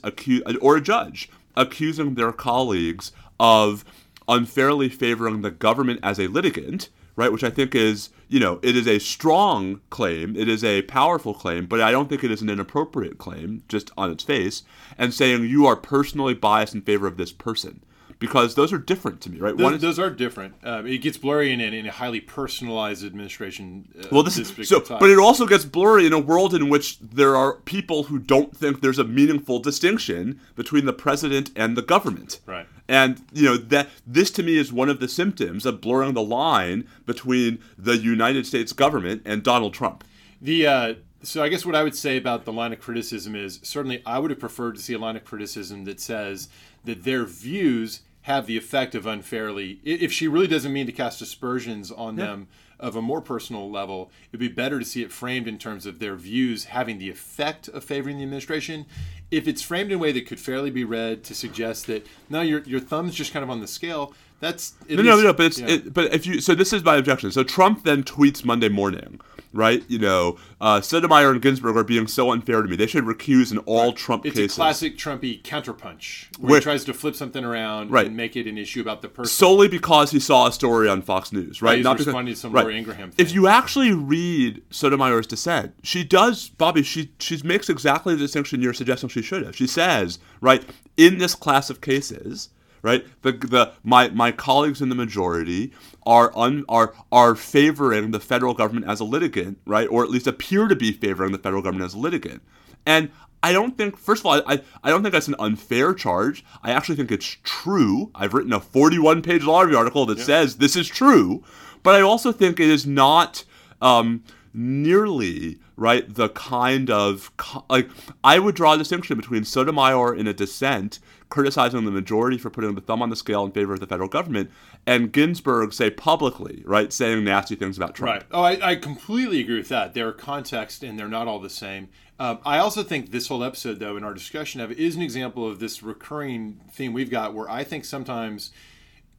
or 0.61 0.77
a 0.77 0.81
judge 0.81 1.29
accusing 1.55 2.15
their 2.15 2.31
colleagues 2.31 3.11
of 3.39 3.85
unfairly 4.27 4.89
favoring 4.89 5.41
the 5.41 5.51
government 5.51 5.99
as 6.01 6.19
a 6.19 6.27
litigant, 6.27 6.89
right? 7.15 7.31
Which 7.31 7.43
I 7.43 7.49
think 7.49 7.75
is, 7.75 8.09
you 8.27 8.39
know, 8.39 8.59
it 8.63 8.75
is 8.75 8.87
a 8.87 8.99
strong 8.99 9.81
claim, 9.89 10.35
it 10.35 10.47
is 10.47 10.63
a 10.63 10.81
powerful 10.83 11.33
claim, 11.33 11.65
but 11.65 11.81
I 11.81 11.91
don't 11.91 12.09
think 12.09 12.23
it 12.23 12.31
is 12.31 12.41
an 12.41 12.49
inappropriate 12.49 13.17
claim 13.17 13.63
just 13.67 13.91
on 13.97 14.11
its 14.11 14.23
face, 14.23 14.63
and 14.97 15.13
saying 15.13 15.45
you 15.45 15.65
are 15.65 15.75
personally 15.75 16.33
biased 16.33 16.73
in 16.73 16.81
favor 16.81 17.07
of 17.07 17.17
this 17.17 17.31
person. 17.31 17.81
Because 18.17 18.55
those 18.55 18.71
are 18.71 18.77
different 18.77 19.19
to 19.21 19.29
me, 19.29 19.39
right? 19.39 19.55
Those, 19.57 19.73
is- 19.75 19.81
those 19.81 19.99
are 19.99 20.09
different. 20.09 20.55
Um, 20.63 20.87
it 20.87 20.99
gets 20.99 21.17
blurry 21.17 21.51
in, 21.51 21.59
in 21.59 21.85
a 21.85 21.91
highly 21.91 22.21
personalized 22.21 23.03
administration. 23.03 23.89
Uh, 23.99 24.07
Well, 24.11 24.23
this 24.23 24.37
is 24.37 24.67
so, 24.67 24.79
time. 24.79 24.99
but 24.99 25.09
it 25.09 25.19
also 25.19 25.45
gets 25.45 25.65
blurry 25.65 26.05
in 26.05 26.13
a 26.13 26.19
world 26.19 26.53
in 26.53 26.69
which 26.69 26.97
there 26.99 27.35
are 27.35 27.55
people 27.57 28.03
who 28.03 28.17
don't 28.19 28.55
think 28.55 28.81
there's 28.81 28.99
a 28.99 29.03
meaningful 29.03 29.59
distinction 29.59 30.39
between 30.55 30.85
the 30.85 30.93
president 30.93 31.51
and 31.55 31.75
the 31.75 31.81
government. 31.81 32.39
Right. 32.45 32.67
And 32.87 33.21
you 33.33 33.45
know 33.45 33.57
that 33.57 33.89
this 34.05 34.29
to 34.31 34.43
me 34.43 34.57
is 34.57 34.71
one 34.71 34.89
of 34.89 34.99
the 34.99 35.07
symptoms 35.07 35.65
of 35.65 35.81
blurring 35.81 36.13
the 36.13 36.21
line 36.21 36.87
between 37.05 37.59
the 37.77 37.97
United 37.97 38.45
States 38.45 38.73
government 38.73 39.23
and 39.25 39.41
Donald 39.43 39.73
Trump. 39.73 40.03
The 40.39 40.67
uh, 40.67 40.93
so 41.23 41.41
I 41.41 41.49
guess 41.49 41.65
what 41.65 41.73
I 41.75 41.81
would 41.81 41.95
say 41.95 42.17
about 42.17 42.45
the 42.45 42.53
line 42.53 42.71
of 42.73 42.79
criticism 42.79 43.35
is 43.35 43.59
certainly 43.63 44.03
I 44.05 44.19
would 44.19 44.29
have 44.29 44.39
preferred 44.39 44.75
to 44.75 44.81
see 44.81 44.93
a 44.93 44.99
line 44.99 45.15
of 45.15 45.25
criticism 45.25 45.85
that 45.85 45.99
says 45.99 46.47
that 46.85 47.03
their 47.03 47.25
views 47.25 48.01
have 48.25 48.47
the 48.47 48.57
effect 48.57 48.95
of 48.95 49.05
unfairly. 49.05 49.79
If 49.83 50.11
she 50.11 50.27
really 50.27 50.47
doesn't 50.47 50.73
mean 50.73 50.87
to 50.87 50.91
cast 50.91 51.21
aspersions 51.21 51.91
on 51.91 52.17
yeah. 52.17 52.25
them 52.25 52.47
of 52.79 52.95
a 52.95 53.01
more 53.01 53.21
personal 53.21 53.69
level, 53.69 54.09
it'd 54.31 54.39
be 54.39 54.47
better 54.47 54.79
to 54.79 54.85
see 54.85 55.03
it 55.03 55.11
framed 55.11 55.47
in 55.47 55.57
terms 55.57 55.85
of 55.85 55.99
their 55.99 56.15
views 56.15 56.65
having 56.65 56.97
the 56.97 57.09
effect 57.09 57.67
of 57.67 57.83
favoring 57.83 58.17
the 58.17 58.23
administration. 58.23 58.87
If 59.29 59.47
it's 59.47 59.61
framed 59.61 59.91
in 59.91 59.97
a 59.97 59.99
way 59.99 60.11
that 60.11 60.25
could 60.25 60.39
fairly 60.39 60.71
be 60.71 60.83
read 60.83 61.23
to 61.25 61.35
suggest 61.35 61.85
that 61.87 62.07
no, 62.29 62.41
your 62.41 62.61
your 62.61 62.79
thumb's 62.79 63.13
just 63.13 63.31
kind 63.31 63.43
of 63.43 63.49
on 63.49 63.61
the 63.61 63.67
scale, 63.67 64.13
that's 64.39 64.73
no, 64.89 65.01
no, 65.01 65.21
no. 65.21 65.33
But 65.33 65.45
it's 65.45 65.59
yeah. 65.59 65.67
it, 65.67 65.93
but 65.93 66.13
if 66.13 66.25
you 66.25 66.41
so 66.41 66.55
this 66.55 66.73
is 66.73 66.83
my 66.83 66.95
objection. 66.95 67.31
So 67.31 67.43
Trump 67.43 67.83
then 67.83 68.03
tweets 68.03 68.43
Monday 68.43 68.69
morning 68.69 69.19
right? 69.55 69.83
You 69.87 69.99
know, 69.99 70.37
uh, 70.59 70.81
Sotomayor 70.81 71.31
and 71.31 71.41
Ginsburg 71.41 71.77
are 71.77 71.83
being 71.83 72.07
so 72.07 72.31
unfair 72.31 72.61
to 72.61 72.67
me. 72.67 72.75
They 72.75 72.87
should 72.87 73.05
recuse 73.05 73.51
in 73.51 73.59
all 73.59 73.87
right. 73.87 73.95
Trump 73.95 74.25
it's 74.25 74.35
cases. 74.35 74.45
It's 74.45 74.53
a 74.53 74.57
classic 74.57 74.97
Trumpy 74.97 75.41
counterpunch 75.41 76.37
where, 76.37 76.51
where, 76.51 76.59
he 76.59 76.63
tries 76.63 76.83
to 76.85 76.93
flip 76.93 77.15
something 77.15 77.43
around 77.43 77.91
right. 77.91 78.07
and 78.07 78.17
make 78.17 78.35
it 78.35 78.47
an 78.47 78.57
issue 78.57 78.81
about 78.81 79.01
the 79.01 79.09
person. 79.09 79.31
Solely 79.31 79.67
because 79.67 80.11
he 80.11 80.19
saw 80.19 80.47
a 80.47 80.51
story 80.51 80.87
on 80.89 81.01
Fox 81.01 81.31
News, 81.31 81.61
right? 81.61 81.77
He's 81.77 81.83
Not 81.83 81.97
responding 81.97 82.25
because, 82.25 82.39
to 82.39 82.41
some 82.41 82.51
right. 82.51 82.63
Laura 82.63 82.75
Ingraham 82.75 83.11
thing. 83.11 83.25
If 83.25 83.33
you 83.33 83.47
actually 83.47 83.93
read 83.93 84.61
Sotomayor's 84.69 85.27
dissent, 85.27 85.73
she 85.83 86.03
does, 86.03 86.49
Bobby, 86.49 86.83
she, 86.83 87.11
she 87.19 87.41
makes 87.43 87.69
exactly 87.69 88.13
the 88.13 88.19
distinction 88.19 88.61
you're 88.61 88.73
suggesting 88.73 89.09
she 89.09 89.21
should 89.21 89.43
have. 89.43 89.55
She 89.55 89.67
says, 89.67 90.19
right, 90.41 90.63
in 90.97 91.17
this 91.17 91.35
class 91.35 91.69
of 91.69 91.81
cases, 91.81 92.49
right? 92.85 93.03
The 93.23 93.31
the 93.31 93.73
my 93.83 94.09
my 94.09 94.31
colleagues 94.31 94.79
in 94.79 94.89
the 94.89 94.95
majority 94.95 95.73
are 96.05 96.31
un, 96.37 96.63
are 96.69 96.93
are 97.11 97.33
favoring 97.35 98.11
the 98.11 98.19
federal 98.19 98.53
government 98.53 98.85
as 98.87 98.99
a 98.99 99.03
litigant, 99.03 99.57
right? 99.65 99.87
Or 99.89 100.03
at 100.03 100.11
least 100.11 100.27
appear 100.27 100.67
to 100.67 100.75
be 100.75 100.91
favoring 100.91 101.31
the 101.31 101.39
federal 101.39 101.63
government 101.63 101.87
as 101.87 101.95
a 101.95 101.97
litigant. 101.97 102.43
And 102.85 103.09
I 103.41 103.53
don't 103.53 103.75
think, 103.75 103.97
first 103.97 104.21
of 104.21 104.27
all, 104.27 104.41
I, 104.45 104.61
I 104.83 104.89
don't 104.89 105.01
think 105.01 105.13
that's 105.13 105.27
an 105.27 105.35
unfair 105.39 105.95
charge. 105.95 106.45
I 106.61 106.71
actually 106.71 106.95
think 106.95 107.11
it's 107.11 107.37
true. 107.43 108.11
I've 108.13 108.35
written 108.35 108.53
a 108.53 108.59
41 108.59 109.23
page 109.23 109.43
law 109.43 109.61
review 109.61 109.79
article 109.79 110.05
that 110.05 110.19
yeah. 110.19 110.23
says 110.23 110.57
this 110.57 110.75
is 110.75 110.87
true. 110.87 111.43
But 111.81 111.95
I 111.95 112.01
also 112.01 112.31
think 112.31 112.59
it 112.59 112.69
is 112.69 112.85
not 112.85 113.45
um, 113.81 114.23
nearly 114.53 115.59
right 115.75 116.13
the 116.13 116.29
kind 116.29 116.89
of 116.89 117.31
like 117.69 117.89
I 118.23 118.39
would 118.39 118.55
draw 118.55 118.73
a 118.73 118.77
distinction 118.77 119.17
between 119.17 119.43
Sotomayor 119.43 120.15
in 120.15 120.27
a 120.27 120.33
dissent 120.33 120.99
criticizing 121.29 121.85
the 121.85 121.91
majority 121.91 122.37
for 122.37 122.49
putting 122.49 122.75
the 122.75 122.81
thumb 122.81 123.01
on 123.01 123.09
the 123.09 123.15
scale 123.15 123.45
in 123.45 123.51
favor 123.51 123.73
of 123.73 123.79
the 123.79 123.87
federal 123.87 124.09
government, 124.09 124.51
and 124.85 125.11
Ginsburg 125.11 125.73
say 125.73 125.89
publicly, 125.89 126.63
right, 126.65 126.93
saying 126.93 127.23
nasty 127.23 127.55
things 127.55 127.77
about 127.77 127.95
Trump. 127.95 128.11
Right. 128.11 128.23
Oh, 128.31 128.43
I, 128.43 128.71
I 128.71 128.75
completely 128.75 129.41
agree 129.41 129.57
with 129.57 129.69
that. 129.69 129.93
There 129.93 130.07
are 130.07 130.13
context, 130.13 130.83
and 130.83 130.97
they're 130.97 131.07
not 131.07 131.27
all 131.27 131.39
the 131.39 131.49
same. 131.49 131.89
Um, 132.19 132.39
I 132.45 132.59
also 132.59 132.83
think 132.83 133.11
this 133.11 133.27
whole 133.27 133.43
episode, 133.43 133.79
though, 133.79 133.97
in 133.97 134.03
our 134.03 134.13
discussion 134.13 134.61
of 134.61 134.71
it, 134.71 134.77
is 134.77 134.95
an 134.95 135.01
example 135.01 135.49
of 135.49 135.59
this 135.59 135.83
recurring 135.83 136.61
theme 136.71 136.93
we've 136.93 137.09
got, 137.09 137.33
where 137.33 137.49
I 137.49 137.63
think 137.63 137.83
sometimes 137.83 138.51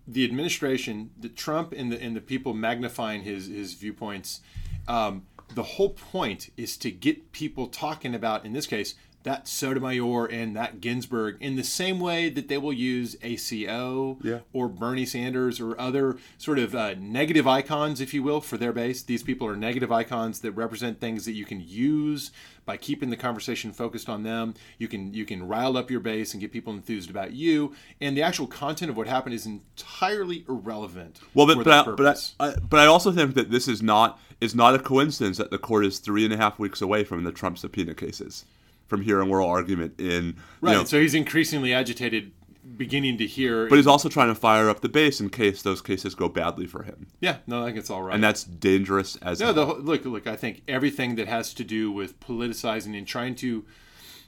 the 0.08 0.24
administration, 0.24 1.10
the 1.18 1.28
Trump, 1.28 1.72
and 1.72 1.92
the 1.92 2.02
and 2.02 2.16
the 2.16 2.20
people 2.20 2.54
magnifying 2.54 3.22
his 3.22 3.48
his 3.48 3.74
viewpoints. 3.74 4.40
Um, 4.88 5.26
the 5.54 5.62
whole 5.62 5.90
point 5.90 6.50
is 6.56 6.76
to 6.78 6.90
get 6.90 7.32
people 7.32 7.66
talking 7.66 8.14
about, 8.14 8.44
in 8.44 8.52
this 8.52 8.66
case, 8.66 8.94
that 9.26 9.48
Sotomayor 9.48 10.26
and 10.26 10.54
that 10.54 10.80
Ginsburg 10.80 11.38
in 11.40 11.56
the 11.56 11.64
same 11.64 11.98
way 11.98 12.30
that 12.30 12.46
they 12.46 12.58
will 12.58 12.72
use 12.72 13.16
AOC 13.16 14.22
yeah. 14.22 14.38
or 14.52 14.68
Bernie 14.68 15.04
Sanders 15.04 15.60
or 15.60 15.78
other 15.80 16.16
sort 16.38 16.60
of 16.60 16.76
uh, 16.76 16.94
negative 16.96 17.44
icons, 17.44 18.00
if 18.00 18.14
you 18.14 18.22
will, 18.22 18.40
for 18.40 18.56
their 18.56 18.72
base. 18.72 19.02
These 19.02 19.24
people 19.24 19.48
are 19.48 19.56
negative 19.56 19.90
icons 19.90 20.38
that 20.40 20.52
represent 20.52 21.00
things 21.00 21.24
that 21.24 21.32
you 21.32 21.44
can 21.44 21.60
use 21.60 22.30
by 22.64 22.76
keeping 22.76 23.10
the 23.10 23.16
conversation 23.16 23.72
focused 23.72 24.08
on 24.08 24.22
them. 24.22 24.54
You 24.78 24.86
can 24.86 25.12
you 25.12 25.24
can 25.24 25.48
rile 25.48 25.76
up 25.76 25.90
your 25.90 26.00
base 26.00 26.32
and 26.32 26.40
get 26.40 26.52
people 26.52 26.72
enthused 26.72 27.10
about 27.10 27.32
you. 27.32 27.74
And 28.00 28.16
the 28.16 28.22
actual 28.22 28.46
content 28.46 28.92
of 28.92 28.96
what 28.96 29.08
happened 29.08 29.34
is 29.34 29.44
entirely 29.44 30.44
irrelevant. 30.48 31.18
Well, 31.34 31.48
but 31.48 31.64
but 31.64 31.88
I, 31.88 31.92
but 31.92 32.06
I, 32.38 32.46
I, 32.46 32.54
but 32.60 32.78
I 32.78 32.86
also 32.86 33.10
think 33.10 33.34
that 33.34 33.50
this 33.50 33.66
is 33.66 33.82
not 33.82 34.20
is 34.40 34.54
not 34.54 34.76
a 34.76 34.78
coincidence 34.78 35.36
that 35.38 35.50
the 35.50 35.58
court 35.58 35.84
is 35.84 35.98
three 35.98 36.24
and 36.24 36.32
a 36.32 36.36
half 36.36 36.60
weeks 36.60 36.80
away 36.80 37.02
from 37.02 37.24
the 37.24 37.32
Trump 37.32 37.58
subpoena 37.58 37.92
cases 37.92 38.44
from 38.86 39.02
hearing 39.02 39.30
oral 39.30 39.48
argument 39.48 40.00
in 40.00 40.36
right. 40.60 40.72
Know, 40.72 40.84
so 40.84 41.00
he's 41.00 41.14
increasingly 41.14 41.72
agitated, 41.72 42.32
beginning 42.76 43.18
to 43.18 43.26
hear. 43.26 43.68
But 43.68 43.76
he's 43.76 43.86
also 43.86 44.08
trying 44.08 44.28
to 44.28 44.34
fire 44.34 44.68
up 44.68 44.80
the 44.80 44.88
base 44.88 45.20
in 45.20 45.30
case 45.30 45.62
those 45.62 45.80
cases 45.80 46.14
go 46.14 46.28
badly 46.28 46.66
for 46.66 46.82
him. 46.82 47.08
Yeah, 47.20 47.38
no, 47.46 47.62
I 47.62 47.66
think 47.66 47.78
it's 47.78 47.90
all 47.90 48.02
right. 48.02 48.14
And 48.14 48.22
that's 48.22 48.44
dangerous 48.44 49.16
as 49.16 49.40
no. 49.40 49.52
The, 49.52 49.64
look, 49.64 50.04
look. 50.04 50.26
I 50.26 50.36
think 50.36 50.62
everything 50.68 51.16
that 51.16 51.28
has 51.28 51.52
to 51.54 51.64
do 51.64 51.90
with 51.90 52.18
politicizing 52.20 52.96
and 52.96 53.06
trying 53.06 53.34
to 53.36 53.64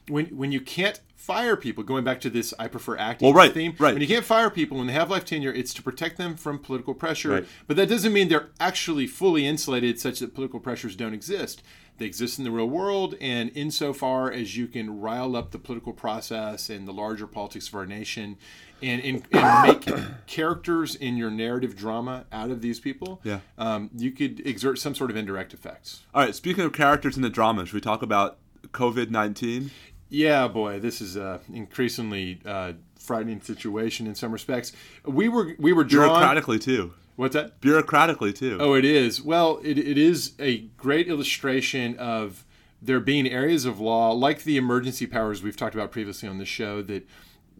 when 0.07 0.25
when 0.27 0.51
you 0.51 0.61
can't 0.61 0.99
fire 1.29 1.55
people, 1.55 1.83
going 1.83 2.03
back 2.03 2.19
to 2.21 2.29
this 2.29 2.55
I 2.57 2.67
prefer 2.67 2.97
acting 2.97 3.27
well, 3.27 3.35
right, 3.35 3.53
theme, 3.53 3.75
right. 3.77 3.93
when 3.93 4.01
you 4.01 4.07
can't 4.07 4.25
fire 4.25 4.49
people 4.49 4.79
when 4.79 4.87
they 4.87 4.93
have 4.93 5.11
life 5.11 5.25
tenure, 5.25 5.53
it's 5.53 5.75
to 5.75 5.83
protect 5.83 6.17
them 6.17 6.35
from 6.35 6.57
political 6.57 6.95
pressure. 6.95 7.29
Right. 7.29 7.45
But 7.67 7.77
that 7.77 7.87
doesn't 7.87 8.11
mean 8.11 8.29
they're 8.29 8.49
actually 8.59 9.05
fully 9.05 9.45
insulated 9.45 9.99
such 9.99 10.19
that 10.19 10.33
political 10.33 10.59
pressures 10.59 10.95
don't 10.95 11.13
exist. 11.13 11.61
They 11.99 12.05
exist 12.05 12.37
in 12.37 12.45
the 12.45 12.51
real 12.51 12.69
world, 12.69 13.15
and 13.21 13.51
insofar 13.53 14.31
as 14.31 14.57
you 14.57 14.67
can 14.67 14.99
rile 14.99 15.35
up 15.35 15.51
the 15.51 15.59
political 15.59 15.93
process 15.93 16.69
and 16.69 16.87
the 16.87 16.93
larger 16.93 17.27
politics 17.27 17.67
of 17.67 17.75
our 17.75 17.85
nation, 17.85 18.37
and, 18.81 19.01
and, 19.03 19.23
and 19.31 19.85
make 19.87 20.25
characters 20.25 20.95
in 20.95 21.17
your 21.17 21.29
narrative 21.29 21.75
drama 21.75 22.25
out 22.31 22.49
of 22.49 22.61
these 22.61 22.79
people, 22.79 23.21
yeah. 23.23 23.39
um, 23.57 23.89
you 23.95 24.11
could 24.11 24.45
exert 24.47 24.79
some 24.79 24.95
sort 24.95 25.11
of 25.11 25.17
indirect 25.17 25.53
effects. 25.53 26.01
All 26.13 26.23
right, 26.23 26.33
speaking 26.33 26.63
of 26.63 26.73
characters 26.73 27.15
in 27.15 27.21
the 27.21 27.29
drama, 27.29 27.65
should 27.65 27.75
we 27.75 27.81
talk 27.81 28.01
about 28.01 28.37
COVID 28.71 29.09
19? 29.09 29.71
Yeah, 30.09 30.47
boy, 30.47 30.79
this 30.79 31.01
is 31.01 31.15
a 31.15 31.39
increasingly 31.53 32.41
uh, 32.43 32.73
frightening 32.97 33.41
situation 33.41 34.07
in 34.07 34.15
some 34.15 34.31
respects. 34.31 34.71
We 35.05 35.29
were 35.29 35.55
we 35.59 35.71
were 35.71 35.83
drawn 35.83 36.09
bureaucratically 36.09 36.61
too. 36.61 36.93
What's 37.19 37.33
that? 37.33 37.59
Bureaucratically 37.59 38.33
too. 38.33 38.57
Oh, 38.61 38.75
it 38.75 38.85
is. 38.85 39.21
Well, 39.21 39.59
it, 39.61 39.77
it 39.77 39.97
is 39.97 40.35
a 40.39 40.59
great 40.77 41.09
illustration 41.09 41.97
of 41.97 42.45
there 42.81 43.01
being 43.01 43.27
areas 43.27 43.65
of 43.65 43.77
law 43.77 44.13
like 44.13 44.45
the 44.45 44.55
emergency 44.55 45.05
powers 45.05 45.43
we've 45.43 45.57
talked 45.57 45.75
about 45.75 45.91
previously 45.91 46.29
on 46.29 46.37
the 46.37 46.45
show 46.45 46.81
that 46.83 47.05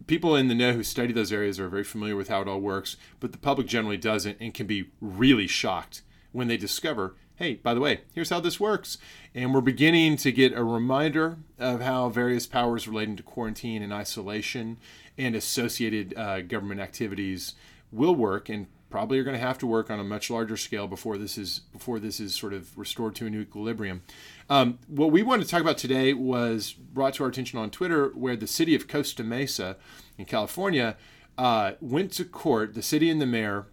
people 0.06 0.34
in 0.34 0.48
the 0.48 0.54
know 0.54 0.72
who 0.72 0.82
study 0.82 1.12
those 1.12 1.30
areas 1.30 1.60
are 1.60 1.68
very 1.68 1.84
familiar 1.84 2.16
with 2.16 2.28
how 2.28 2.40
it 2.40 2.48
all 2.48 2.58
works, 2.58 2.96
but 3.20 3.32
the 3.32 3.38
public 3.38 3.66
generally 3.66 3.98
doesn't 3.98 4.38
and 4.40 4.54
can 4.54 4.66
be 4.66 4.92
really 4.98 5.46
shocked 5.46 6.00
when 6.32 6.48
they 6.48 6.56
discover, 6.56 7.14
hey, 7.34 7.56
by 7.56 7.74
the 7.74 7.80
way, 7.80 8.00
here's 8.14 8.30
how 8.30 8.40
this 8.40 8.58
works. 8.58 8.96
And 9.34 9.52
we're 9.52 9.60
beginning 9.60 10.16
to 10.18 10.32
get 10.32 10.56
a 10.56 10.64
reminder 10.64 11.36
of 11.58 11.82
how 11.82 12.08
various 12.08 12.46
powers 12.46 12.88
relating 12.88 13.16
to 13.16 13.22
quarantine 13.22 13.82
and 13.82 13.92
isolation 13.92 14.78
and 15.18 15.36
associated 15.36 16.16
uh, 16.16 16.40
government 16.40 16.80
activities 16.80 17.56
will 17.92 18.14
work 18.14 18.48
and 18.48 18.66
probably 18.90 19.18
are 19.18 19.24
going 19.24 19.38
to 19.38 19.44
have 19.46 19.58
to 19.58 19.66
work 19.66 19.90
on 19.90 20.00
a 20.00 20.04
much 20.04 20.30
larger 20.30 20.56
scale 20.56 20.86
before 20.86 21.16
this 21.16 21.38
is 21.38 21.60
before 21.72 21.98
this 21.98 22.20
is 22.20 22.34
sort 22.34 22.52
of 22.52 22.76
restored 22.76 23.14
to 23.14 23.26
a 23.26 23.30
new 23.30 23.40
equilibrium. 23.40 24.02
Um, 24.50 24.78
what 24.88 25.12
we 25.12 25.22
wanted 25.22 25.44
to 25.44 25.50
talk 25.50 25.60
about 25.60 25.78
today 25.78 26.12
was 26.12 26.72
brought 26.72 27.14
to 27.14 27.24
our 27.24 27.30
attention 27.30 27.58
on 27.58 27.70
Twitter, 27.70 28.08
where 28.08 28.36
the 28.36 28.46
city 28.46 28.74
of 28.74 28.88
Costa 28.88 29.22
Mesa 29.22 29.76
in 30.18 30.24
California 30.24 30.96
uh, 31.38 31.72
went 31.80 32.12
to 32.12 32.24
court, 32.24 32.74
the 32.74 32.82
city 32.82 33.08
and 33.08 33.20
the 33.20 33.26
mayor, 33.26 33.66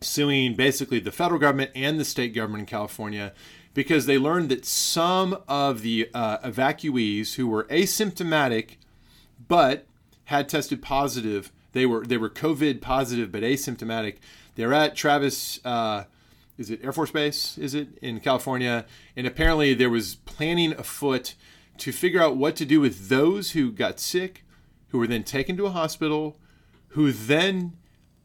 suing 0.00 0.54
basically 0.54 0.98
the 0.98 1.12
federal 1.12 1.40
government 1.40 1.70
and 1.74 1.98
the 1.98 2.04
state 2.04 2.34
government 2.34 2.60
in 2.60 2.66
California 2.66 3.32
because 3.74 4.06
they 4.06 4.18
learned 4.18 4.50
that 4.50 4.66
some 4.66 5.38
of 5.48 5.82
the 5.82 6.10
uh, 6.12 6.38
evacuees 6.38 7.34
who 7.36 7.46
were 7.46 7.64
asymptomatic 7.64 8.76
but 9.48 9.86
had 10.24 10.48
tested 10.48 10.82
positive 10.82 11.52
they 11.72 11.86
were 11.86 12.04
they 12.04 12.16
were 12.16 12.30
COVID 12.30 12.80
positive 12.80 13.32
but 13.32 13.42
asymptomatic. 13.42 14.16
They're 14.54 14.74
at 14.74 14.94
Travis. 14.94 15.60
Uh, 15.64 16.04
is 16.58 16.70
it 16.70 16.84
Air 16.84 16.92
Force 16.92 17.10
Base? 17.10 17.56
Is 17.58 17.74
it 17.74 17.98
in 18.02 18.20
California? 18.20 18.84
And 19.16 19.26
apparently 19.26 19.74
there 19.74 19.90
was 19.90 20.16
planning 20.16 20.72
afoot 20.72 21.34
to 21.78 21.92
figure 21.92 22.20
out 22.20 22.36
what 22.36 22.56
to 22.56 22.66
do 22.66 22.80
with 22.80 23.08
those 23.08 23.52
who 23.52 23.72
got 23.72 23.98
sick, 23.98 24.44
who 24.88 24.98
were 24.98 25.06
then 25.06 25.24
taken 25.24 25.56
to 25.56 25.66
a 25.66 25.70
hospital, 25.70 26.36
who 26.88 27.10
then 27.10 27.72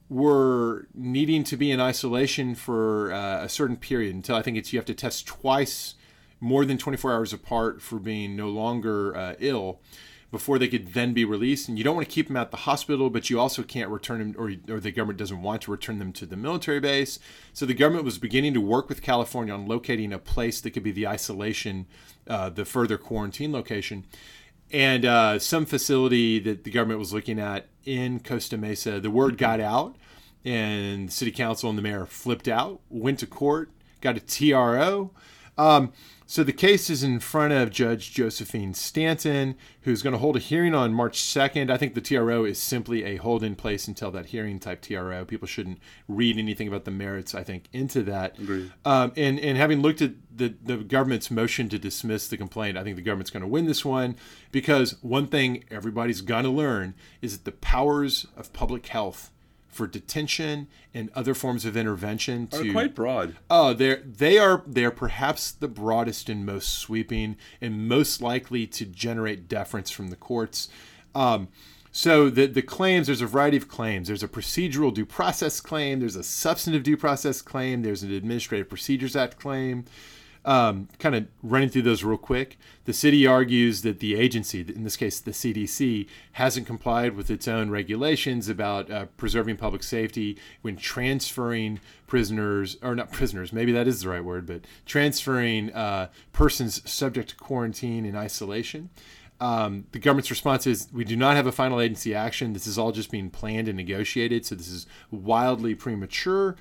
were 0.10 0.88
needing 0.94 1.44
to 1.46 1.58
be 1.58 1.72
in 1.72 1.80
isolation 1.80 2.56
for 2.56 3.12
uh, 3.12 3.44
a 3.44 3.50
certain 3.50 3.78
period 3.78 4.14
until 4.14 4.36
I 4.36 4.42
think 4.42 4.58
it's 4.58 4.72
you 4.72 4.80
have 4.80 4.86
to 4.86 4.94
test 4.94 5.26
twice 5.26 5.96
more 6.40 6.66
than 6.66 6.78
24 6.78 7.14
hours 7.14 7.34
apart 7.34 7.82
for 7.82 8.00
being 8.00 8.36
no 8.36 8.50
longer 8.50 9.16
uh, 9.16 9.36
ill 9.40 9.82
before 10.30 10.60
they 10.60 10.68
could 10.68 10.94
then 10.94 11.14
be 11.14 11.24
released. 11.24 11.70
And 11.70 11.78
you 11.78 11.84
don't 11.84 11.96
want 11.96 12.08
to 12.08 12.14
keep 12.14 12.28
them 12.28 12.38
at 12.38 12.52
the 12.52 12.58
hospital, 12.58 13.10
but 13.10 13.30
you 13.30 13.40
also 13.40 13.64
can't 13.64 13.90
return 13.90 14.20
them, 14.20 14.36
or, 14.38 14.76
or 14.76 14.80
the 14.80 14.92
government 14.92 15.20
doesn't 15.20 15.42
want 15.42 15.62
to 15.64 15.72
return 15.72 16.00
them 16.00 16.12
to 16.14 16.26
the 16.26 16.36
military 16.36 16.80
base. 16.80 17.20
So 17.54 17.66
the 17.66 17.74
government 17.74 18.06
was 18.06 18.18
beginning 18.18 18.54
to 18.56 18.62
work 18.62 18.90
with 18.90 19.02
California 19.02 19.54
on 19.54 19.68
locating 19.68 20.12
a 20.12 20.20
place 20.20 20.60
that 20.62 20.72
could 20.72 20.84
be 20.84 20.92
the 20.92 21.08
isolation, 21.08 21.86
uh, 22.28 22.50
the 22.50 22.66
further 22.66 22.98
quarantine 22.98 23.54
location. 23.54 24.06
And 24.72 25.06
uh, 25.06 25.40
some 25.40 25.66
facility 25.66 26.40
that 26.40 26.66
the 26.66 26.72
government 26.72 27.00
was 27.00 27.14
looking 27.14 27.40
at 27.40 27.68
in 27.86 28.20
Costa 28.20 28.58
Mesa, 28.58 29.00
the 29.00 29.10
word 29.10 29.38
got 29.38 29.62
out, 29.62 29.96
and 30.44 31.08
the 31.08 31.12
city 31.12 31.32
council 31.32 31.70
and 31.70 31.78
the 31.78 31.82
mayor 31.82 32.06
flipped 32.06 32.50
out, 32.50 32.82
went 32.90 33.20
to 33.20 33.28
court, 33.28 33.72
got 34.02 34.18
a 34.18 34.20
TRO. 34.20 35.12
Um, 35.58 35.94
so 36.30 36.44
the 36.44 36.52
case 36.52 36.90
is 36.90 37.04
in 37.04 37.22
front 37.22 37.54
of 37.54 37.72
Judge 37.72 38.14
Josephine 38.14 38.74
Staton, 38.74 39.56
who's 39.84 40.02
going 40.02 40.12
to 40.12 40.20
hold 40.20 40.36
a 40.36 40.40
hearing 40.40 40.76
on 40.76 40.94
March 40.94 41.22
2nd. 41.22 41.72
I 41.72 41.78
think 41.78 41.94
the 41.94 42.02
TRO 42.02 42.44
is 42.44 42.60
simply 42.60 43.06
a 43.06 43.16
hold 43.16 43.44
in 43.44 43.56
place 43.56 43.88
until 43.88 44.12
that 44.12 44.28
hearing 44.28 44.60
type 44.60 44.82
TRO. 44.82 45.24
People 45.24 45.48
shouldn't 45.48 45.80
read 46.10 46.38
anything 46.38 46.68
about 46.68 46.84
the 46.84 46.92
merits, 46.92 47.34
I 47.34 47.44
think, 47.44 47.70
into 47.72 48.04
that. 48.04 48.38
Agreed. 48.38 48.74
Um, 48.84 49.14
and, 49.16 49.40
and 49.40 49.58
having 49.58 49.82
looked 49.82 50.02
at 50.02 50.12
the, 50.36 50.54
the 50.62 50.78
government's 50.78 51.32
motion 51.32 51.70
to 51.70 51.80
dismiss 51.80 52.28
the 52.28 52.36
complaint, 52.36 52.78
I 52.78 52.84
think 52.84 52.98
the 52.98 53.02
government's 53.02 53.32
going 53.32 53.42
to 53.42 53.48
win 53.48 53.66
this 53.66 53.86
one 53.86 54.18
because 54.52 55.02
one 55.02 55.28
thing 55.28 55.64
everybody's 55.72 56.20
going 56.20 56.44
to 56.44 56.50
learn 56.50 56.94
is 57.22 57.38
that 57.38 57.46
the 57.46 57.58
powers 57.58 58.28
of 58.36 58.52
public 58.52 58.86
health 58.88 59.32
for 59.68 59.88
detention 59.88 60.68
and 60.94 61.10
other 61.14 61.34
forms 61.34 61.66
of 61.66 61.78
intervention 61.78 62.50
Are 62.54 62.64
to 62.64 62.72
quite 62.72 62.96
broad. 62.96 63.36
Oh, 63.50 63.74
they're 63.74 64.02
they 64.06 64.38
are 64.38 64.64
they're 64.66 64.92
perhaps 64.92 65.52
the 65.52 65.68
broadest 65.68 66.30
and 66.30 66.46
most 66.46 66.70
sweeping 66.80 67.38
and 67.62 67.88
most 67.88 68.22
likely 68.22 68.66
to 68.68 68.86
generate 68.86 69.48
deference 69.48 69.92
from 69.92 70.10
the 70.10 70.16
courts. 70.16 70.70
Um, 71.14 71.50
so 71.92 72.30
the 72.30 72.46
the 72.48 72.62
claims 72.62 73.08
there's 73.08 73.22
a 73.22 73.28
variety 73.28 73.58
of 73.58 73.68
claims. 73.68 74.08
There's 74.08 74.24
a 74.24 74.28
procedural 74.28 74.94
due 74.94 75.06
process 75.06 75.60
claim. 75.60 76.00
There's 76.00 76.16
a 76.16 76.24
substantive 76.24 76.84
due 76.84 76.98
process 76.98 77.42
claim. 77.42 77.82
There's 77.82 78.04
an 78.04 78.12
Administrative 78.12 78.70
Procedures 78.70 79.16
Act 79.16 79.40
claim. 79.40 79.86
Um, 80.46 80.88
kind 80.98 81.14
of 81.14 81.28
running 81.44 81.68
through 81.68 81.82
those 81.82 82.06
real 82.06 82.18
quick. 82.18 82.58
The 82.86 82.94
city 82.94 83.28
argues 83.28 83.82
that 83.82 84.00
the 84.00 84.16
agency, 84.16 84.62
in 84.62 84.86
this 84.86 84.96
case 84.96 85.20
the 85.20 85.32
CDC, 85.32 86.08
hasn't 86.34 86.66
complied 86.66 87.18
with 87.18 87.30
its 87.30 87.50
own 87.50 87.70
regulations 87.70 88.48
about 88.48 88.90
uh, 88.90 89.08
preserving 89.18 89.58
public 89.58 89.84
safety 89.84 90.38
when 90.62 90.78
transferring 90.78 91.82
prisoners, 92.08 92.78
or 92.82 92.96
not 92.96 93.12
prisoners, 93.12 93.52
maybe 93.52 93.74
that 93.74 93.88
is 93.88 94.02
the 94.02 94.10
right 94.10 94.24
word, 94.24 94.46
but 94.46 94.62
transferring 94.86 95.74
uh, 95.74 96.08
persons 96.32 96.90
subject 96.90 97.30
to 97.32 97.36
quarantine 97.36 98.06
and 98.06 98.18
isolation. 98.18 98.90
Um, 99.40 99.86
the 99.92 100.00
government's 100.00 100.30
response 100.30 100.66
is 100.66 100.88
we 100.92 101.04
do 101.04 101.16
not 101.16 101.36
have 101.36 101.46
a 101.46 101.52
final 101.52 101.80
agency 101.80 102.16
action. 102.16 102.54
This 102.54 102.66
is 102.66 102.78
all 102.78 102.92
just 102.92 103.12
being 103.12 103.30
planned 103.30 103.68
and 103.68 103.78
negotiated, 103.78 104.46
so 104.46 104.56
this 104.56 104.70
is 104.70 104.88
wildly 105.12 105.76
premature. 105.76 106.56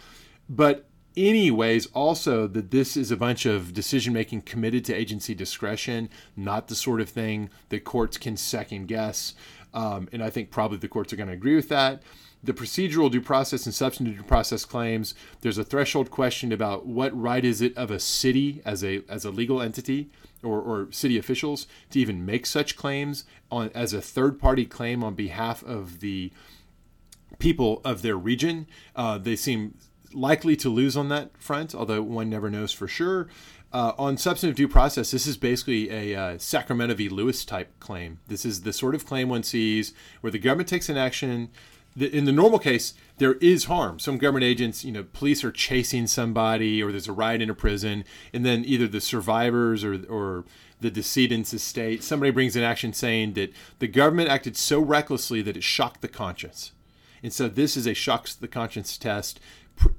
But 0.49 0.89
anyways 1.17 1.87
also 1.87 2.47
that 2.47 2.71
this 2.71 2.97
is 2.97 3.11
a 3.11 3.17
bunch 3.17 3.47
of 3.47 3.73
decision 3.73 4.13
making 4.13 4.43
committed 4.43 4.85
to 4.85 4.95
agency 4.95 5.35
discretion 5.35 6.09
not 6.37 6.69
the 6.69 6.75
sort 6.75 7.01
of 7.01 7.09
thing 7.09 7.51
that 7.71 7.85
courts 7.85 8.19
can 8.19 8.37
second 8.37 8.87
guess 8.87 9.35
um, 9.75 10.09
and 10.13 10.23
i 10.23 10.31
think 10.31 10.51
probably 10.51 10.79
the 10.79 10.89
courts 10.89 11.13
are 11.13 11.17
going 11.17 11.29
to 11.29 11.35
agree 11.35 11.57
with 11.57 11.69
that. 11.69 12.03
The 12.47 12.53
procedural 12.53 13.11
due 13.11 13.21
process 13.21 13.67
and 13.67 13.75
substantive 13.75 14.19
due 14.19 14.23
process 14.23 14.65
claims 14.65 15.15
there's 15.41 15.59
a 15.59 15.65
threshold 15.65 16.11
question 16.11 16.53
about 16.53 16.87
what 16.87 17.19
right 17.21 17.45
is 17.45 17.61
it 17.61 17.77
of 17.77 17.91
a 17.91 17.99
city 17.99 18.63
as 18.65 18.85
a 18.85 19.03
as 19.09 19.25
a 19.25 19.31
legal 19.31 19.61
entity 19.61 20.11
or, 20.45 20.61
or 20.61 20.93
city 20.93 21.19
officials 21.19 21.67
to 21.91 21.99
even 21.99 22.25
make 22.25 22.47
such 22.47 22.77
claims 22.77 23.25
on 23.51 23.71
as 23.75 23.93
a 23.93 24.01
third 24.01 24.39
party 24.39 24.65
claim 24.65 25.03
on 25.03 25.15
behalf 25.15 25.65
of 25.65 25.99
the 26.01 26.31
people 27.39 27.81
of 27.85 28.03
their 28.03 28.17
region. 28.17 28.67
Uh, 28.95 29.19
they 29.19 29.35
seem 29.35 29.75
likely 30.17 30.57
to 30.57 30.69
lose 30.69 30.97
on 30.97 31.09
that 31.11 31.37
front, 31.39 31.75
although 31.75 32.03
one 32.03 32.31
never 32.31 32.51
knows 32.51 32.73
for 32.73 32.89
sure. 32.89 33.29
Uh, 33.73 33.93
on 33.99 34.17
substantive 34.17 34.57
due 34.57 34.69
process, 34.69 35.11
this 35.11 35.27
is 35.27 35.37
basically 35.37 35.91
a 35.91 36.19
uh, 36.19 36.39
Sacramento 36.39 36.95
v. 36.95 37.09
Lewis 37.09 37.45
type 37.45 37.79
claim. 37.79 38.19
This 38.27 38.45
is 38.45 38.63
the 38.63 38.73
sort 38.73 38.95
of 38.95 39.05
claim 39.05 39.29
one 39.29 39.43
sees 39.43 39.93
where 40.21 40.31
the 40.31 40.39
government 40.39 40.69
takes 40.69 40.89
an 40.89 40.97
action. 40.97 41.51
In 41.99 42.27
the 42.27 42.33
normal 42.33 42.59
case, 42.59 42.95
there 43.19 43.35
is 43.35 43.65
harm. 43.65 43.99
Some 43.99 44.19
government 44.19 44.45
agents, 44.45 44.85
you 44.85 44.93
know, 44.93 45.03
police 45.03 45.43
are 45.45 45.51
chasing 45.51 46.07
somebody, 46.07 46.83
or 46.83 46.91
there's 46.91 47.09
a 47.09 47.13
riot 47.13 47.43
in 47.43 47.51
a 47.51 47.55
prison, 47.55 48.05
and 48.33 48.45
then 48.45 48.65
either 48.65 48.87
the 48.87 49.01
survivors 49.01 49.83
or 49.83 50.05
or 50.09 50.45
the 50.81 50.91
decedent's 50.91 51.55
estate, 51.55 52.03
somebody 52.03 52.31
brings 52.31 52.55
an 52.55 52.63
action 52.63 52.93
saying 52.93 53.33
that 53.33 53.51
the 53.79 53.89
government 53.89 54.29
acted 54.29 54.57
so 54.57 54.79
recklessly 54.79 55.41
that 55.43 55.57
it 55.57 55.65
shocked 55.65 56.03
the 56.03 56.09
conscience. 56.09 56.73
And 57.23 57.33
so 57.33 57.49
this 57.49 57.77
is 57.77 57.87
a 57.87 57.95
shocks 57.95 58.35
the 58.35 58.49
conscience 58.49 58.99
test 58.99 59.41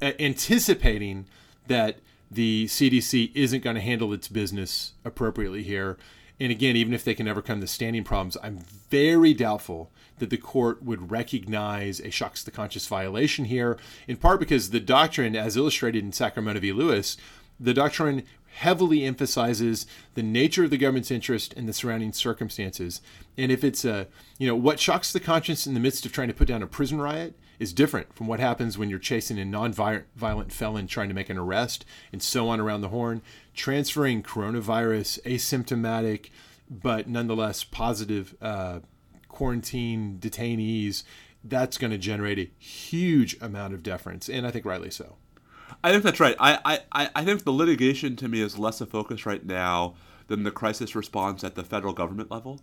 anticipating 0.01 1.25
that 1.67 1.97
the 2.29 2.65
CDC 2.65 3.31
isn't 3.33 3.63
going 3.63 3.75
to 3.75 3.81
handle 3.81 4.13
its 4.13 4.27
business 4.27 4.93
appropriately 5.05 5.63
here. 5.63 5.97
And 6.39 6.51
again, 6.51 6.75
even 6.75 6.93
if 6.93 7.03
they 7.03 7.15
can 7.15 7.27
overcome 7.27 7.61
the 7.61 7.67
standing 7.67 8.03
problems, 8.03 8.37
I'm 8.43 8.59
very 8.89 9.33
doubtful 9.33 9.91
that 10.19 10.29
the 10.29 10.37
court 10.37 10.83
would 10.83 11.11
recognize 11.11 11.99
a 11.99 12.09
shocks 12.09 12.43
the 12.43 12.51
conscience 12.51 12.87
violation 12.87 13.45
here, 13.45 13.77
in 14.07 14.17
part 14.17 14.39
because 14.39 14.69
the 14.69 14.79
doctrine, 14.79 15.35
as 15.35 15.57
illustrated 15.57 16.03
in 16.03 16.11
Sacramento 16.11 16.59
v. 16.59 16.71
Lewis, 16.71 17.17
the 17.59 17.73
doctrine 17.73 18.23
heavily 18.57 19.03
emphasizes 19.03 19.85
the 20.15 20.23
nature 20.23 20.63
of 20.63 20.71
the 20.71 20.77
government's 20.77 21.11
interest 21.11 21.53
and 21.53 21.69
the 21.69 21.73
surrounding 21.73 22.11
circumstances. 22.11 23.01
And 23.37 23.51
if 23.51 23.63
it's 23.63 23.85
a, 23.85 24.07
you 24.39 24.47
know, 24.47 24.55
what 24.55 24.79
shocks 24.79 25.13
the 25.13 25.19
conscience 25.19 25.67
in 25.67 25.75
the 25.75 25.79
midst 25.79 26.07
of 26.07 26.11
trying 26.11 26.29
to 26.29 26.33
put 26.33 26.47
down 26.47 26.63
a 26.63 26.67
prison 26.67 26.99
riot 26.99 27.37
is 27.59 27.71
different 27.71 28.15
from 28.15 28.25
what 28.25 28.39
happens 28.39 28.75
when 28.75 28.89
you're 28.89 28.97
chasing 28.97 29.37
a 29.37 29.45
non-violent 29.45 30.51
felon 30.51 30.87
trying 30.87 31.07
to 31.07 31.13
make 31.13 31.29
an 31.29 31.37
arrest 31.37 31.85
and 32.11 32.23
so 32.23 32.49
on 32.49 32.59
around 32.59 32.81
the 32.81 32.89
horn. 32.89 33.21
Transferring 33.53 34.23
coronavirus, 34.23 35.21
asymptomatic, 35.21 36.31
but 36.67 37.07
nonetheless 37.07 37.63
positive 37.63 38.35
uh, 38.41 38.79
quarantine 39.27 40.17
detainees, 40.19 41.03
that's 41.43 41.77
going 41.77 41.91
to 41.91 41.97
generate 41.99 42.39
a 42.39 42.49
huge 42.57 43.37
amount 43.39 43.75
of 43.75 43.83
deference, 43.83 44.27
and 44.27 44.47
I 44.47 44.51
think 44.51 44.65
rightly 44.65 44.89
so. 44.89 45.17
I 45.83 45.91
think 45.91 46.03
that's 46.03 46.19
right. 46.19 46.35
I, 46.39 46.81
I, 46.91 47.09
I 47.15 47.23
think 47.23 47.43
the 47.43 47.51
litigation 47.51 48.15
to 48.17 48.27
me 48.27 48.41
is 48.41 48.57
less 48.57 48.81
a 48.81 48.85
focus 48.85 49.25
right 49.25 49.45
now 49.45 49.95
than 50.27 50.43
the 50.43 50.51
crisis 50.51 50.95
response 50.95 51.43
at 51.43 51.55
the 51.55 51.63
federal 51.63 51.93
government 51.93 52.31
level. 52.31 52.59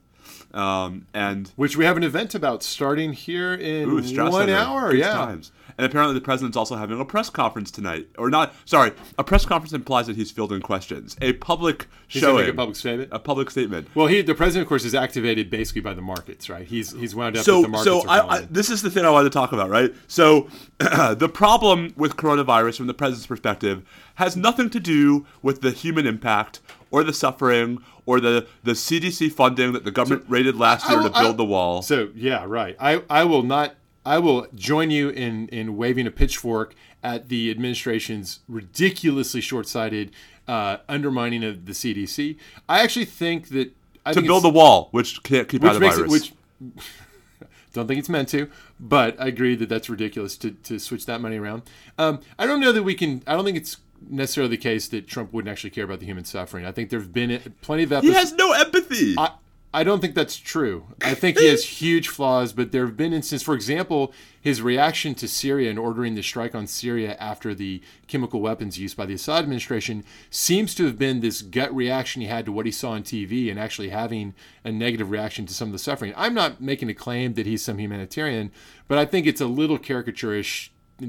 Um, 0.52 1.06
and 1.12 1.50
which 1.56 1.76
we 1.76 1.84
have 1.84 1.96
an 1.96 2.02
event 2.02 2.34
about 2.34 2.62
starting 2.62 3.12
here 3.12 3.54
in 3.54 3.88
ooh, 3.88 4.30
one 4.30 4.50
hour. 4.50 4.94
Yeah. 4.94 5.12
Times. 5.12 5.52
And 5.76 5.84
apparently 5.84 6.14
the 6.14 6.20
president's 6.20 6.56
also 6.56 6.76
having 6.76 7.00
a 7.00 7.04
press 7.04 7.30
conference 7.30 7.70
tonight, 7.70 8.06
or 8.16 8.30
not? 8.30 8.54
Sorry, 8.64 8.92
a 9.18 9.24
press 9.24 9.44
conference 9.44 9.72
implies 9.72 10.06
that 10.06 10.14
he's 10.16 10.30
fielding 10.30 10.60
questions. 10.60 11.16
A 11.20 11.32
public 11.32 11.88
he's 12.06 12.22
showing, 12.22 12.48
a 12.48 12.52
public 12.52 12.76
statement. 12.76 13.08
A 13.10 13.18
public 13.18 13.50
statement. 13.50 13.88
Well, 13.94 14.06
he, 14.06 14.22
the 14.22 14.34
president, 14.34 14.62
of 14.62 14.68
course, 14.68 14.84
is 14.84 14.94
activated 14.94 15.50
basically 15.50 15.80
by 15.80 15.94
the 15.94 16.02
markets, 16.02 16.48
right? 16.48 16.66
He's 16.66 16.92
he's 16.92 17.14
wound 17.14 17.36
up. 17.36 17.44
So, 17.44 17.62
the 17.62 17.68
markets 17.68 18.02
so 18.02 18.08
I, 18.08 18.36
I, 18.36 18.40
this 18.42 18.70
is 18.70 18.82
the 18.82 18.90
thing 18.90 19.04
I 19.04 19.10
wanted 19.10 19.30
to 19.30 19.36
talk 19.36 19.52
about, 19.52 19.68
right? 19.68 19.92
So, 20.06 20.48
the 20.78 21.30
problem 21.32 21.92
with 21.96 22.16
coronavirus, 22.16 22.76
from 22.76 22.86
the 22.86 22.94
president's 22.94 23.26
perspective, 23.26 23.82
has 24.16 24.36
nothing 24.36 24.70
to 24.70 24.80
do 24.80 25.26
with 25.42 25.60
the 25.60 25.72
human 25.72 26.06
impact 26.06 26.60
or 26.94 27.02
the 27.02 27.12
suffering 27.12 27.82
or 28.06 28.20
the, 28.20 28.46
the 28.62 28.72
CDC 28.72 29.32
funding 29.32 29.72
that 29.72 29.82
the 29.82 29.90
government 29.90 30.22
so, 30.22 30.28
rated 30.28 30.54
last 30.54 30.88
year 30.88 30.98
will, 30.98 31.10
to 31.10 31.20
build 31.20 31.34
I, 31.34 31.38
the 31.38 31.44
wall. 31.44 31.82
So 31.82 32.10
yeah, 32.14 32.44
right. 32.46 32.76
I, 32.78 33.02
I 33.10 33.24
will 33.24 33.42
not 33.42 33.74
I 34.06 34.20
will 34.20 34.46
join 34.54 34.90
you 34.90 35.08
in 35.08 35.48
in 35.48 35.76
waving 35.76 36.06
a 36.06 36.12
pitchfork 36.12 36.74
at 37.02 37.28
the 37.28 37.50
administration's 37.50 38.40
ridiculously 38.48 39.40
short-sighted 39.40 40.12
uh, 40.46 40.76
undermining 40.88 41.42
of 41.42 41.66
the 41.66 41.72
CDC. 41.72 42.36
I 42.68 42.82
actually 42.82 43.06
think 43.06 43.48
that 43.48 43.72
I 44.06 44.12
to 44.12 44.20
think 44.20 44.28
build 44.28 44.44
a 44.44 44.50
wall, 44.50 44.88
which 44.92 45.20
can't 45.24 45.48
keep 45.48 45.62
which 45.62 45.70
out 45.70 45.80
the 45.80 45.80
virus. 45.80 45.98
It, 45.98 46.08
which 46.08 46.32
don't 47.72 47.88
think 47.88 47.98
it's 47.98 48.08
meant 48.08 48.28
to, 48.28 48.48
but 48.78 49.20
I 49.20 49.26
agree 49.26 49.56
that 49.56 49.68
that's 49.68 49.90
ridiculous 49.90 50.36
to, 50.36 50.52
to 50.52 50.78
switch 50.78 51.06
that 51.06 51.20
money 51.20 51.38
around. 51.38 51.62
Um, 51.98 52.20
I 52.38 52.46
don't 52.46 52.60
know 52.60 52.70
that 52.70 52.84
we 52.84 52.94
can. 52.94 53.24
I 53.26 53.34
don't 53.34 53.44
think 53.44 53.56
it's 53.56 53.78
necessarily 54.10 54.50
the 54.50 54.62
case 54.62 54.88
that 54.88 55.06
Trump 55.06 55.32
wouldn't 55.32 55.50
actually 55.50 55.70
care 55.70 55.84
about 55.84 56.00
the 56.00 56.06
human 56.06 56.24
suffering. 56.24 56.64
I 56.64 56.72
think 56.72 56.90
there's 56.90 57.08
been 57.08 57.54
plenty 57.62 57.84
of 57.84 57.92
episodes. 57.92 58.14
He 58.14 58.18
has 58.18 58.32
no 58.32 58.52
empathy. 58.52 59.14
I, 59.18 59.32
I 59.74 59.82
don't 59.82 60.00
think 60.00 60.14
that's 60.14 60.36
true. 60.36 60.84
I 61.02 61.14
think 61.14 61.36
he 61.36 61.48
has 61.48 61.64
huge 61.80 62.06
flaws, 62.06 62.52
but 62.52 62.70
there 62.70 62.86
have 62.86 62.96
been 62.96 63.12
instances, 63.12 63.44
for 63.44 63.56
example, 63.56 64.12
his 64.40 64.62
reaction 64.62 65.16
to 65.16 65.26
Syria 65.26 65.68
and 65.68 65.80
ordering 65.80 66.14
the 66.14 66.22
strike 66.22 66.54
on 66.54 66.68
Syria 66.68 67.16
after 67.18 67.56
the 67.56 67.82
chemical 68.06 68.40
weapons 68.40 68.78
use 68.78 68.94
by 68.94 69.04
the 69.04 69.14
Assad 69.14 69.42
administration 69.42 70.04
seems 70.30 70.76
to 70.76 70.84
have 70.84 70.96
been 70.96 71.18
this 71.18 71.42
gut 71.42 71.74
reaction 71.74 72.22
he 72.22 72.28
had 72.28 72.44
to 72.44 72.52
what 72.52 72.66
he 72.66 72.72
saw 72.72 72.92
on 72.92 73.02
TV 73.02 73.50
and 73.50 73.58
actually 73.58 73.88
having 73.88 74.34
a 74.62 74.70
negative 74.70 75.10
reaction 75.10 75.44
to 75.44 75.52
some 75.52 75.68
of 75.68 75.72
the 75.72 75.78
suffering. 75.80 76.14
I'm 76.16 76.34
not 76.34 76.60
making 76.60 76.88
a 76.88 76.94
claim 76.94 77.34
that 77.34 77.46
he's 77.46 77.64
some 77.64 77.78
humanitarian, 77.78 78.52
but 78.86 78.98
I 78.98 79.04
think 79.04 79.26
it's 79.26 79.40
a 79.40 79.46
little 79.46 79.78
caricaturish, 79.78 80.68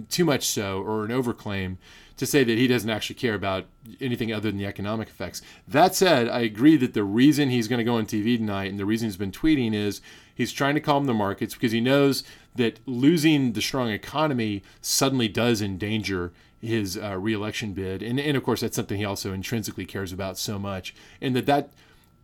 too 0.09 0.25
much 0.25 0.45
so, 0.45 0.81
or 0.81 1.05
an 1.05 1.11
overclaim 1.11 1.77
to 2.17 2.25
say 2.25 2.43
that 2.43 2.57
he 2.57 2.67
doesn't 2.67 2.89
actually 2.89 3.15
care 3.15 3.33
about 3.33 3.65
anything 3.99 4.31
other 4.31 4.49
than 4.49 4.57
the 4.57 4.65
economic 4.65 5.09
effects. 5.09 5.41
That 5.67 5.95
said, 5.95 6.29
I 6.29 6.39
agree 6.39 6.77
that 6.77 6.93
the 6.93 7.03
reason 7.03 7.49
he's 7.49 7.67
going 7.67 7.79
to 7.79 7.83
go 7.83 7.97
on 7.97 8.05
TV 8.05 8.37
tonight 8.37 8.69
and 8.69 8.79
the 8.79 8.85
reason 8.85 9.07
he's 9.07 9.17
been 9.17 9.31
tweeting 9.31 9.73
is 9.73 10.01
he's 10.33 10.53
trying 10.53 10.75
to 10.75 10.81
calm 10.81 11.05
the 11.05 11.13
markets 11.13 11.53
because 11.53 11.73
he 11.73 11.81
knows 11.81 12.23
that 12.55 12.79
losing 12.85 13.51
the 13.53 13.61
strong 13.61 13.89
economy 13.89 14.63
suddenly 14.81 15.27
does 15.27 15.61
endanger 15.61 16.31
his 16.61 16.97
uh, 16.97 17.17
reelection 17.17 17.73
bid. 17.73 18.01
And, 18.01 18.19
and 18.19 18.37
of 18.37 18.43
course, 18.43 18.61
that's 18.61 18.75
something 18.75 18.97
he 18.97 19.05
also 19.05 19.33
intrinsically 19.33 19.85
cares 19.85 20.13
about 20.13 20.37
so 20.37 20.57
much. 20.57 20.95
And 21.21 21.35
that 21.35 21.45
that 21.47 21.69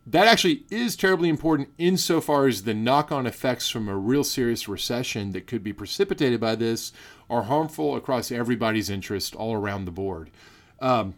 that 0.05 0.27
actually 0.27 0.63
is 0.69 0.95
terribly 0.95 1.29
important 1.29 1.69
insofar 1.77 2.47
as 2.47 2.63
the 2.63 2.73
knock 2.73 3.11
on 3.11 3.27
effects 3.27 3.69
from 3.69 3.87
a 3.87 3.95
real 3.95 4.23
serious 4.23 4.67
recession 4.67 5.31
that 5.31 5.47
could 5.47 5.63
be 5.63 5.73
precipitated 5.73 6.39
by 6.39 6.55
this 6.55 6.91
are 7.29 7.43
harmful 7.43 7.95
across 7.95 8.31
everybody's 8.31 8.89
interest 8.89 9.35
all 9.35 9.53
around 9.53 9.85
the 9.85 9.91
board. 9.91 10.31
Um, 10.79 11.13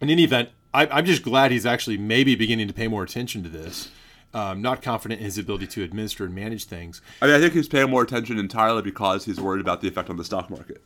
in 0.00 0.10
any 0.10 0.24
event, 0.24 0.50
I, 0.72 0.86
I'm 0.86 1.06
just 1.06 1.22
glad 1.22 1.50
he's 1.50 1.66
actually 1.66 1.98
maybe 1.98 2.34
beginning 2.34 2.68
to 2.68 2.74
pay 2.74 2.88
more 2.88 3.02
attention 3.02 3.42
to 3.42 3.48
this. 3.48 3.90
Um, 4.32 4.60
not 4.60 4.82
confident 4.82 5.20
in 5.20 5.26
his 5.26 5.38
ability 5.38 5.68
to 5.68 5.84
administer 5.84 6.24
and 6.24 6.34
manage 6.34 6.64
things. 6.64 7.00
I 7.22 7.26
mean, 7.26 7.36
I 7.36 7.40
think 7.40 7.52
he's 7.52 7.68
paying 7.68 7.88
more 7.88 8.02
attention 8.02 8.36
entirely 8.36 8.82
because 8.82 9.24
he's 9.24 9.40
worried 9.40 9.60
about 9.60 9.80
the 9.80 9.86
effect 9.86 10.10
on 10.10 10.16
the 10.16 10.24
stock 10.24 10.50
market. 10.50 10.82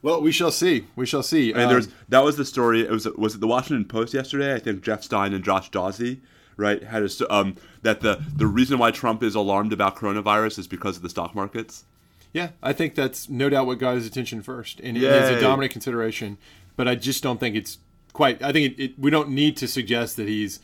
Well, 0.00 0.22
we 0.22 0.32
shall 0.32 0.50
see. 0.50 0.86
We 0.96 1.04
shall 1.04 1.22
see. 1.22 1.52
I 1.52 1.58
mean, 1.58 1.68
there's 1.68 1.88
that 2.08 2.20
was 2.20 2.36
the 2.36 2.44
story. 2.44 2.80
It 2.82 2.90
was 2.90 3.06
was 3.06 3.34
it 3.34 3.40
the 3.40 3.46
Washington 3.46 3.84
Post 3.86 4.14
yesterday? 4.14 4.54
I 4.54 4.58
think 4.58 4.82
Jeff 4.82 5.02
Stein 5.02 5.34
and 5.34 5.44
Josh 5.44 5.70
Dawsey, 5.70 6.20
right, 6.56 6.82
had 6.82 7.02
a, 7.02 7.34
um, 7.34 7.56
that 7.82 8.00
the 8.00 8.24
the 8.34 8.46
reason 8.46 8.78
why 8.78 8.90
Trump 8.90 9.22
is 9.22 9.34
alarmed 9.34 9.72
about 9.72 9.96
coronavirus 9.96 10.58
is 10.58 10.66
because 10.66 10.96
of 10.96 11.02
the 11.02 11.08
stock 11.08 11.34
markets. 11.34 11.84
Yeah, 12.32 12.50
I 12.62 12.72
think 12.72 12.94
that's 12.94 13.28
no 13.28 13.48
doubt 13.48 13.66
what 13.66 13.78
got 13.78 13.94
his 13.94 14.06
attention 14.06 14.42
first, 14.42 14.80
and 14.80 14.96
it 14.96 15.02
is 15.02 15.30
a 15.30 15.40
dominant 15.40 15.72
consideration. 15.72 16.38
But 16.76 16.86
I 16.86 16.94
just 16.94 17.22
don't 17.22 17.40
think 17.40 17.56
it's 17.56 17.78
quite. 18.12 18.42
I 18.42 18.52
think 18.52 18.72
it, 18.78 18.82
it, 18.82 18.98
we 18.98 19.10
don't 19.10 19.30
need 19.30 19.56
to 19.58 19.68
suggest 19.68 20.16
that 20.16 20.28
he's 20.28 20.60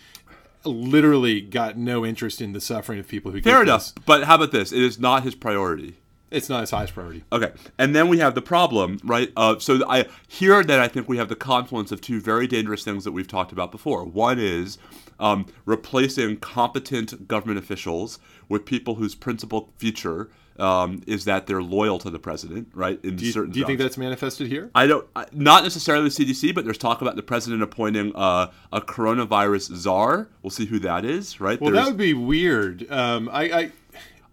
literally 0.65 1.41
got 1.41 1.77
no 1.77 2.05
interest 2.05 2.41
in 2.41 2.53
the 2.53 2.61
suffering 2.61 2.99
of 2.99 3.09
people 3.09 3.33
who. 3.33 3.41
get 3.41 3.51
Fair 3.51 3.63
enough, 3.63 3.95
this. 3.95 4.05
but 4.05 4.25
how 4.25 4.35
about 4.35 4.53
this? 4.53 4.73
It 4.73 4.83
is 4.83 4.99
not 4.99 5.23
his 5.23 5.35
priority. 5.35 5.97
It's 6.33 6.49
not 6.49 6.61
his 6.61 6.71
highest 6.71 6.95
priority. 6.95 7.25
Okay, 7.33 7.53
and 7.79 7.95
then 7.95 8.09
we 8.09 8.19
have 8.19 8.35
the 8.35 8.43
problem, 8.43 8.99
right? 9.05 9.31
Uh, 9.37 9.59
so 9.59 9.81
I 9.89 10.07
here 10.29 10.63
that 10.65 10.81
I 10.81 10.89
think 10.89 11.09
we 11.09 11.19
have 11.19 11.29
the 11.29 11.37
confluence 11.37 11.93
of 11.93 12.01
two 12.01 12.21
very 12.21 12.47
dangerous 12.47 12.83
things 12.85 13.05
that 13.05 13.13
we've 13.13 13.29
talked 13.29 13.53
about 13.53 13.71
before. 13.71 14.05
One 14.05 14.39
is 14.39 14.79
um, 15.21 15.47
replacing 15.65 16.39
competent 16.39 17.29
government 17.29 17.59
officials 17.59 18.19
with 18.49 18.65
people 18.65 18.97
whose 18.97 19.15
principal 19.15 19.71
feature 19.77 20.31
um, 20.59 21.03
is 21.07 21.25
that 21.25 21.47
they're 21.47 21.63
loyal 21.63 21.99
to 21.99 22.11
the 22.11 22.19
president, 22.19 22.69
right? 22.75 23.03
In 23.03 23.17
Do 23.17 23.25
you, 23.25 23.33
certain 23.33 23.53
do 23.53 23.59
you 23.61 23.67
think 23.67 23.79
that's 23.79 23.97
manifested 23.97 24.49
here? 24.49 24.71
I 24.75 24.87
don't, 24.87 25.07
not 25.33 25.63
necessarily 25.63 26.09
the 26.09 26.25
CDC, 26.25 26.55
but 26.55 26.65
there's 26.65 26.79
talk 26.79 27.01
about 27.01 27.17
the 27.17 27.23
president 27.23 27.63
appointing 27.63 28.13
uh, 28.15 28.51
a 28.73 28.81
coronavirus 28.81 29.75
czar. 29.75 30.29
We'll 30.43 30.51
see 30.51 30.67
who 30.67 30.79
that 30.81 31.05
is, 31.05 31.41
right? 31.41 31.61
Well, 31.61 31.71
There's- 31.71 31.87
that 31.87 31.93
would 31.93 31.99
be 31.99 32.15
weird. 32.15 32.91
Um, 32.91 33.29
I, 33.33 33.43
I 33.43 33.73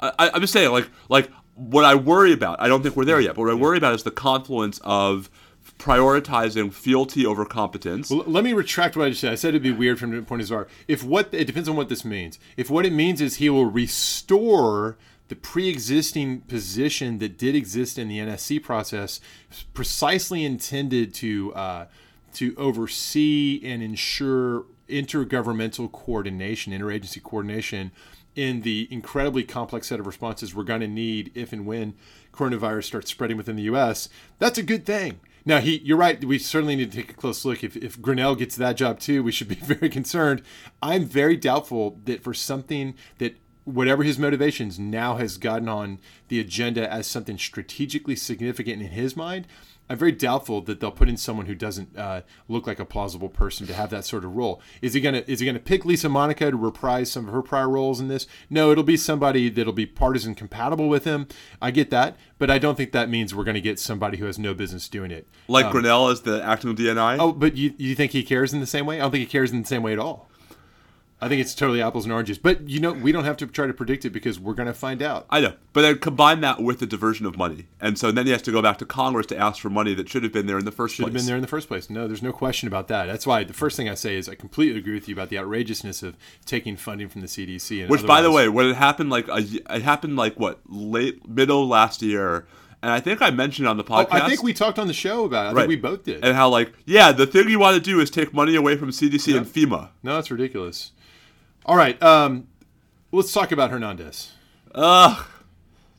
I, 0.02 0.32
I'm 0.34 0.42
just 0.42 0.54
saying, 0.54 0.72
like, 0.72 0.90
like 1.10 1.30
what 1.60 1.86
I 1.86 1.96
worry 1.96 2.32
about. 2.32 2.62
I 2.62 2.68
don't 2.68 2.82
think 2.82 2.96
we're 2.96 3.06
there 3.06 3.20
yet. 3.20 3.36
But 3.36 3.42
what 3.44 3.52
I 3.52 3.54
worry 3.54 3.78
about 3.78 3.94
is 3.94 4.04
the 4.04 4.12
confluence 4.12 4.80
of 4.84 5.30
prioritizing 5.78 6.74
fealty 6.74 7.26
over 7.26 7.46
competence. 7.46 8.10
Well, 8.10 8.24
let 8.26 8.44
me 8.44 8.54
retract 8.54 8.96
what 8.96 9.06
I 9.06 9.10
just 9.10 9.22
said. 9.22 9.32
I 9.32 9.36
said 9.36 9.50
it'd 9.50 9.64
be 9.64 9.72
weird 9.72 10.00
from 10.00 10.12
the 10.12 10.22
point 10.22 10.42
of 10.42 10.48
view. 10.48 10.66
If 10.88 11.04
what 11.04 11.34
it 11.34 11.46
depends 11.46 11.70
on 11.70 11.76
what 11.76 11.90
this 11.90 12.06
means. 12.06 12.40
If 12.58 12.70
what 12.70 12.86
it 12.86 12.94
means 12.94 13.22
is 13.22 13.36
he 13.36 13.50
will 13.50 13.66
restore 13.66 14.98
the 15.28 15.36
pre-existing 15.36 16.42
position 16.42 17.20
that 17.20 17.38
did 17.38 17.56
exist 17.56 18.00
in 18.00 18.08
the 18.08 18.18
NSC 18.18 18.64
process, 18.64 19.22
precisely 19.74 20.44
intended 20.44 21.14
to 21.16 21.54
uh, 21.54 21.86
to 22.34 22.56
oversee 22.58 23.62
and 23.64 23.84
ensure 23.84 24.66
intergovernmental 24.88 25.92
coordination, 25.92 26.74
interagency 26.74 27.22
coordination 27.22 27.92
in 28.40 28.62
the 28.62 28.88
incredibly 28.90 29.44
complex 29.44 29.88
set 29.88 30.00
of 30.00 30.08
responses 30.08 30.56
we're 30.56 30.64
going 30.64 30.80
to 30.80 30.88
need 30.88 31.30
if 31.36 31.52
and 31.52 31.66
when 31.66 31.94
coronavirus 32.32 32.86
starts 32.86 33.12
spreading 33.12 33.36
within 33.36 33.58
the 33.58 33.64
U.S. 33.64 34.08
That's 34.38 34.58
a 34.58 34.64
good 34.64 34.86
thing. 34.86 35.20
Now, 35.46 35.60
he, 35.60 35.80
you're 35.80 35.98
right. 35.98 36.24
We 36.24 36.40
certainly 36.40 36.78
need 36.78 36.92
to 36.92 36.98
take 36.98 37.12
a 37.12 37.16
close 37.16 37.44
look. 37.44 37.66
If, 37.66 37.76
if 37.76 38.00
Grenell 38.00 38.38
gets 38.38 38.56
that 38.56 38.78
job 38.78 39.00
too, 39.00 39.24
we 39.24 39.34
should 39.34 39.50
be 39.50 39.56
very 39.62 39.90
concerned. 39.90 40.42
I'm 40.82 41.04
very 41.04 41.36
doubtful 41.36 42.00
that 42.06 42.24
for 42.24 42.34
something 42.34 42.96
that, 43.18 43.36
whatever 43.66 44.04
his 44.04 44.18
motivations, 44.18 44.80
now 44.80 45.18
has 45.18 45.38
gotten 45.38 45.68
on 45.68 46.00
the 46.30 46.40
agenda 46.40 46.92
as 46.92 47.08
something 47.08 47.38
strategically 47.38 48.16
significant 48.16 48.82
in 48.82 48.90
his 48.90 49.18
mind. 49.18 49.48
I'm 49.90 49.98
very 49.98 50.12
doubtful 50.12 50.62
that 50.62 50.80
they'll 50.80 50.92
put 50.92 51.10
in 51.10 51.18
someone 51.18 51.48
who 51.48 51.56
doesn't 51.56 51.98
uh, 51.98 52.22
look 52.48 52.68
like 52.68 52.80
a 52.80 52.86
plausible 52.86 53.30
person 53.30 53.66
to 53.68 53.74
have 53.74 53.90
that 53.90 54.06
sort 54.06 54.24
of 54.24 54.36
role. 54.36 54.62
Is 54.82 54.94
he 54.94 55.02
gonna 55.02 55.24
Is 55.26 55.40
he 55.40 55.46
gonna 55.46 55.60
pick 55.60 55.84
Lisa 55.84 56.10
Monaco 56.10 56.52
to 56.52 56.58
reprise 56.58 57.12
some 57.12 57.28
of 57.28 57.34
her 57.34 57.42
prior 57.42 57.68
roles 57.68 58.00
in 58.00 58.08
this? 58.08 58.28
No, 58.50 58.72
it'll 58.72 58.84
be 58.84 58.98
somebody 58.98 59.50
that'll 59.50 59.74
be 59.74 59.88
partisan 59.88 60.36
compatible 60.36 60.90
with 60.90 61.06
him. 61.06 61.28
I 61.62 61.72
get 61.72 61.90
that, 61.90 62.18
but 62.38 62.52
I 62.52 62.60
don't 62.60 62.76
think 62.76 62.92
that 62.92 63.10
means 63.10 63.34
we're 63.34 63.44
gonna 63.44 63.60
get 63.62 63.80
somebody 63.80 64.18
who 64.18 64.26
has 64.26 64.38
no 64.38 64.54
business 64.54 64.88
doing 64.88 65.10
it. 65.10 65.28
like 65.48 65.66
Grenell 65.68 66.12
as 66.12 66.22
the 66.22 66.44
acting 66.44 66.76
DNI. 66.76 67.18
Oh, 67.20 67.32
but 67.32 67.58
you 67.58 67.74
you 67.78 67.96
think 67.96 68.12
he 68.12 68.24
cares 68.24 68.54
in 68.54 68.60
the 68.60 68.68
same 68.68 68.86
way? 68.86 68.98
I 68.98 69.02
don't 69.02 69.12
think 69.12 69.22
he 69.22 69.32
cares 69.32 69.52
in 69.52 69.62
the 69.62 69.68
same 69.68 69.82
way 69.82 69.94
at 69.94 70.00
all. 70.00 70.29
I 71.22 71.28
think 71.28 71.42
it's 71.42 71.54
totally 71.54 71.82
apples 71.82 72.06
and 72.06 72.14
oranges. 72.14 72.38
But 72.38 72.70
you 72.70 72.80
know, 72.80 72.94
we 72.94 73.12
don't 73.12 73.26
have 73.26 73.36
to 73.38 73.48
try 73.48 73.68
to 73.68 73.74
predict 73.74 74.06
it 74.06 74.12
because 74.12 74.40
we're 74.40 74.54
gonna 74.54 74.74
find 74.74 75.02
out. 75.02 75.26
I 75.30 75.42
know, 75.42 75.54
but 75.74 75.82
then 75.82 75.98
combine 76.00 76.40
that 76.42 76.62
with 76.62 76.80
the 76.80 76.86
diversion 76.86 77.26
of 77.26 77.36
money, 77.38 77.68
and 77.82 77.98
so 78.00 78.12
then 78.12 78.26
he 78.26 78.32
has 78.32 78.42
to 78.44 78.52
go 78.54 78.62
back 78.62 78.78
to 78.78 78.86
Congress 78.86 79.26
to 79.28 79.38
ask 79.38 79.62
for 79.62 79.70
money 79.70 79.94
that 79.96 80.08
should 80.08 80.24
have 80.24 80.32
been 80.32 80.46
there 80.48 80.58
in 80.58 80.64
the 80.66 80.72
first 80.72 80.96
should 80.96 81.04
have 81.06 81.14
been 81.14 81.26
there 81.26 81.36
in 81.36 81.42
the 81.42 81.48
first 81.48 81.68
place. 81.68 81.90
No, 81.90 82.08
there's 82.08 82.24
no 82.24 82.32
question 82.32 82.68
about 82.68 82.88
that. 82.88 83.08
That's 83.08 83.28
why 83.28 83.44
the 83.44 83.54
first 83.54 83.76
thing 83.76 83.90
I 83.90 83.96
say 83.96 84.16
is 84.16 84.30
I 84.30 84.36
completely 84.36 84.80
agree 84.80 84.94
with 84.94 85.10
you 85.10 85.14
about 85.16 85.28
the 85.30 85.38
outrageousness 85.40 86.04
of 86.04 86.16
taking 86.46 86.78
funding 86.78 87.10
from 87.10 87.20
the 87.22 87.28
CDC. 87.28 87.82
And 87.82 87.90
Which, 87.90 88.06
by 88.06 88.22
the 88.22 88.32
way, 88.32 88.48
when 88.48 88.68
it 88.68 88.76
happened, 88.76 89.10
like 89.10 89.28
a, 89.28 89.40
it 89.76 89.82
happened 89.82 90.16
like 90.16 90.40
what 90.40 90.60
late 90.68 91.28
middle 91.28 91.68
last 91.68 92.02
year, 92.02 92.46
and 92.82 92.92
I 92.94 93.02
think 93.02 93.22
I 93.22 93.30
mentioned 93.30 93.68
on 93.68 93.76
the 93.76 93.84
Oh, 93.84 93.88
podcast. 93.88 94.22
I 94.22 94.30
think 94.30 94.42
we 94.42 94.54
talked 94.54 94.80
on 94.80 94.88
the 94.88 94.94
show 94.94 95.26
about 95.26 95.48
it. 95.48 95.50
I 95.50 95.52
Right. 95.52 95.62
think 95.64 95.68
we 95.70 95.76
both 95.76 96.04
did. 96.06 96.24
and 96.24 96.34
how 96.38 96.48
like 96.48 96.72
yeah, 96.86 97.12
the 97.12 97.28
thing 97.28 97.50
you 97.50 97.60
want 97.60 97.76
to 97.76 97.82
do 97.82 98.00
is 98.00 98.10
take 98.10 98.34
money 98.34 98.56
away 98.56 98.78
from 98.78 98.90
CDC 98.92 99.36
and 99.36 99.46
FEMA. 99.46 99.90
no, 100.02 100.16
that's 100.16 100.32
ridiculous. 100.32 100.94
All 101.70 101.76
right, 101.76 102.02
um, 102.02 102.48
let's 103.12 103.32
talk 103.32 103.52
about 103.52 103.70
Hernandez. 103.70 104.32
Ugh, 104.74 105.24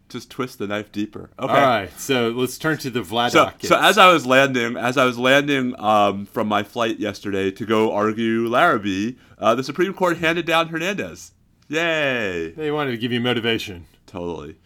just 0.08 0.28
twist 0.28 0.58
the 0.58 0.66
knife 0.66 0.90
deeper. 0.90 1.30
Okay. 1.38 1.52
All 1.52 1.60
right, 1.60 1.92
so 1.96 2.30
let's 2.30 2.58
turn 2.58 2.76
to 2.78 2.90
the 2.90 3.02
Vladeck. 3.02 3.62
So, 3.62 3.68
so 3.68 3.78
as 3.80 3.96
I 3.96 4.12
was 4.12 4.26
landing, 4.26 4.76
as 4.76 4.96
I 4.96 5.04
was 5.04 5.16
landing 5.16 5.78
um, 5.78 6.26
from 6.26 6.48
my 6.48 6.64
flight 6.64 6.98
yesterday 6.98 7.52
to 7.52 7.64
go 7.64 7.92
argue 7.92 8.48
Larrabee, 8.48 9.14
uh, 9.38 9.54
the 9.54 9.62
Supreme 9.62 9.94
Court 9.94 10.16
handed 10.16 10.44
down 10.44 10.70
Hernandez. 10.70 11.34
Yay! 11.68 12.50
they 12.50 12.72
wanted 12.72 12.90
to 12.90 12.98
give 12.98 13.12
you 13.12 13.20
motivation. 13.20 13.86
Totally. 14.06 14.56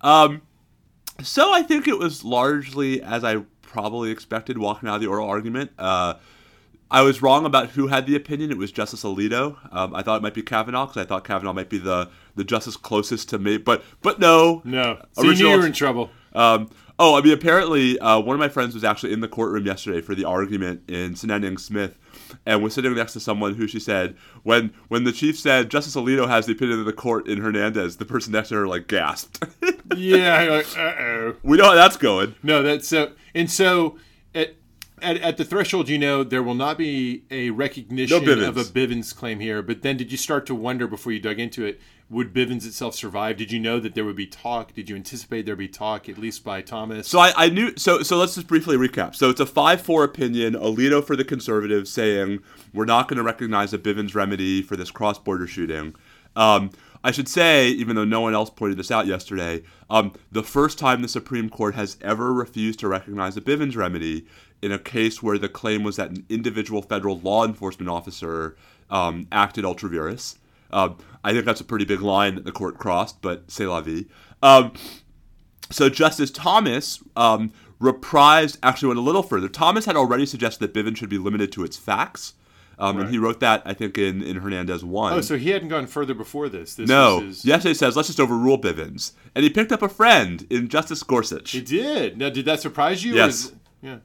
Um, 0.00 0.42
so 1.22 1.52
I 1.52 1.62
think 1.62 1.86
it 1.86 2.00
was 2.00 2.24
largely 2.24 3.00
as 3.00 3.22
I 3.22 3.44
probably 3.62 4.10
expected 4.10 4.58
walking 4.58 4.88
out 4.88 4.96
of 4.96 5.02
the 5.02 5.06
oral 5.06 5.28
argument. 5.28 5.70
Uh, 5.78 6.14
I 6.90 7.02
was 7.02 7.20
wrong 7.20 7.44
about 7.44 7.70
who 7.70 7.88
had 7.88 8.06
the 8.06 8.16
opinion. 8.16 8.50
It 8.50 8.56
was 8.56 8.72
Justice 8.72 9.02
Alito. 9.04 9.56
Um, 9.74 9.94
I 9.94 10.02
thought 10.02 10.16
it 10.16 10.22
might 10.22 10.34
be 10.34 10.42
Kavanaugh 10.42 10.86
because 10.86 11.02
I 11.02 11.04
thought 11.06 11.24
Kavanaugh 11.24 11.52
might 11.52 11.68
be 11.68 11.78
the, 11.78 12.08
the 12.34 12.44
justice 12.44 12.76
closest 12.76 13.28
to 13.30 13.38
me. 13.38 13.58
But 13.58 13.84
but 14.02 14.18
no. 14.18 14.62
No, 14.64 15.02
so 15.12 15.24
you 15.24 15.34
knew 15.34 15.48
you 15.48 15.58
were 15.58 15.66
in 15.66 15.72
trouble. 15.72 16.10
Um, 16.34 16.70
oh, 16.98 17.18
I 17.18 17.20
mean, 17.20 17.32
apparently, 17.32 17.98
uh, 17.98 18.20
one 18.20 18.34
of 18.34 18.40
my 18.40 18.48
friends 18.48 18.74
was 18.74 18.84
actually 18.84 19.12
in 19.12 19.20
the 19.20 19.28
courtroom 19.28 19.66
yesterday 19.66 20.00
for 20.00 20.14
the 20.14 20.24
argument 20.24 20.82
in 20.88 21.14
Sineneng 21.14 21.60
Smith, 21.60 21.98
and 22.46 22.62
was 22.62 22.74
sitting 22.74 22.94
next 22.94 23.12
to 23.14 23.20
someone 23.20 23.54
who 23.54 23.66
she 23.66 23.80
said 23.80 24.16
when 24.42 24.72
when 24.88 25.04
the 25.04 25.12
chief 25.12 25.38
said 25.38 25.70
Justice 25.70 25.96
Alito 25.96 26.26
has 26.26 26.46
the 26.46 26.52
opinion 26.52 26.80
of 26.80 26.86
the 26.86 26.92
court 26.92 27.28
in 27.28 27.38
Hernandez, 27.38 27.98
the 27.98 28.04
person 28.04 28.32
next 28.32 28.48
to 28.48 28.56
her 28.56 28.66
like 28.66 28.88
gasped. 28.88 29.44
yeah. 29.96 30.62
Uh 30.76 30.80
oh. 30.80 31.36
we 31.42 31.58
know 31.58 31.64
how 31.64 31.74
that's 31.74 31.96
going. 31.96 32.34
No, 32.42 32.62
that's 32.62 32.88
so. 32.88 33.12
And 33.34 33.50
so, 33.50 33.98
at, 35.02 35.16
at, 35.18 35.36
the 35.36 35.44
threshold, 35.44 35.88
you 35.88 35.98
know, 35.98 36.24
there 36.24 36.42
will 36.42 36.54
not 36.54 36.78
be 36.78 37.24
a 37.30 37.50
recognition 37.50 38.24
No 38.24 38.48
of 38.48 38.56
a 38.56 38.64
Bivens 38.64 39.14
claim 39.14 39.40
here. 39.40 39.62
But 39.62 39.82
then, 39.82 39.96
did 39.96 40.12
you 40.12 40.18
start 40.18 40.46
to 40.46 40.54
wonder 40.54 40.86
before 40.86 41.12
you 41.12 41.20
dug 41.20 41.38
into 41.38 41.64
it? 41.64 41.80
Would 42.10 42.32
Bivens 42.32 42.66
itself 42.66 42.94
survive? 42.94 43.36
Did 43.36 43.52
you 43.52 43.60
know 43.60 43.80
that 43.80 43.94
there 43.94 44.04
would 44.04 44.16
be 44.16 44.26
talk? 44.26 44.72
Did 44.72 44.88
you 44.88 44.96
anticipate 44.96 45.44
there'd 45.44 45.58
be 45.58 45.68
talk, 45.68 46.08
at 46.08 46.16
least 46.16 46.42
by 46.42 46.62
Thomas? 46.62 47.06
So 47.06 47.18
I, 47.18 47.32
I 47.36 47.48
knew. 47.50 47.76
So 47.76 48.02
so 48.02 48.16
let's 48.16 48.34
just 48.34 48.46
briefly 48.46 48.76
recap. 48.76 49.14
So 49.14 49.28
it's 49.28 49.40
a 49.40 49.46
five-four 49.46 50.04
opinion. 50.04 50.54
Alito 50.54 51.04
for 51.04 51.16
the 51.16 51.24
conservatives 51.24 51.90
saying 51.90 52.40
we're 52.72 52.86
not 52.86 53.08
going 53.08 53.18
to 53.18 53.22
recognize 53.22 53.74
a 53.74 53.78
Bivens 53.78 54.14
remedy 54.14 54.62
for 54.62 54.76
this 54.76 54.90
cross-border 54.90 55.46
shooting. 55.46 55.94
Um, 56.34 56.70
I 57.04 57.10
should 57.10 57.28
say, 57.28 57.68
even 57.68 57.94
though 57.96 58.04
no 58.04 58.20
one 58.20 58.34
else 58.34 58.50
pointed 58.50 58.78
this 58.78 58.90
out 58.90 59.06
yesterday, 59.06 59.62
um, 59.88 60.12
the 60.32 60.42
first 60.42 60.78
time 60.78 61.02
the 61.02 61.08
Supreme 61.08 61.48
Court 61.48 61.74
has 61.74 61.96
ever 62.00 62.32
refused 62.32 62.80
to 62.80 62.88
recognize 62.88 63.36
a 63.36 63.40
Bivens 63.40 63.76
remedy 63.76 64.26
in 64.62 64.72
a 64.72 64.78
case 64.78 65.22
where 65.22 65.38
the 65.38 65.48
claim 65.48 65.82
was 65.82 65.96
that 65.96 66.10
an 66.10 66.24
individual 66.28 66.82
federal 66.82 67.18
law 67.20 67.44
enforcement 67.44 67.88
officer 67.88 68.56
um, 68.90 69.26
acted 69.30 69.64
ultra 69.64 69.88
vires. 69.88 70.36
Um, 70.70 70.98
I 71.24 71.32
think 71.32 71.44
that's 71.44 71.60
a 71.60 71.64
pretty 71.64 71.84
big 71.84 72.00
line 72.00 72.34
that 72.34 72.44
the 72.44 72.52
court 72.52 72.78
crossed, 72.78 73.22
but 73.22 73.44
c'est 73.50 73.66
la 73.66 73.80
vie. 73.80 74.06
Um, 74.42 74.72
so 75.70 75.88
Justice 75.88 76.30
Thomas 76.30 77.02
um, 77.16 77.52
reprised, 77.80 78.58
actually 78.62 78.88
went 78.88 78.98
a 78.98 79.02
little 79.02 79.22
further. 79.22 79.48
Thomas 79.48 79.84
had 79.84 79.96
already 79.96 80.26
suggested 80.26 80.60
that 80.60 80.74
Bivens 80.74 80.96
should 80.96 81.08
be 81.10 81.18
limited 81.18 81.52
to 81.52 81.64
its 81.64 81.76
facts. 81.76 82.34
Um, 82.78 82.98
And 83.00 83.10
he 83.10 83.18
wrote 83.18 83.40
that, 83.40 83.62
I 83.64 83.74
think, 83.74 83.98
in, 83.98 84.22
in 84.22 84.36
Hernandez 84.36 84.84
1. 84.84 85.12
oh, 85.12 85.20
so 85.20 85.36
he 85.36 85.50
hadn't 85.50 85.68
gone 85.68 85.86
further 85.88 86.14
before 86.14 86.48
this. 86.48 86.74
this 86.76 86.88
no. 86.88 87.20
his- 87.20 87.44
Yesterday 87.44 87.74
says, 87.74 87.96
let's 87.96 88.08
just 88.08 88.20
overrule 88.20 88.58
Bivens. 88.60 89.12
And 89.34 89.42
he 89.42 89.50
picked 89.50 89.72
up 89.72 89.82
a 89.82 89.88
friend 89.88 90.46
in 90.48 90.68
Justice 90.68 91.02
Gorsuch. 91.02 91.50
He 91.50 91.60
did. 91.60 92.16
Now, 92.18 92.28
did 92.30 92.44
that 92.44 92.60
surprise 92.60 93.02
you? 93.04 93.14
Yes. 93.14 93.46
is- 93.46 93.52
yeah. 93.82 93.96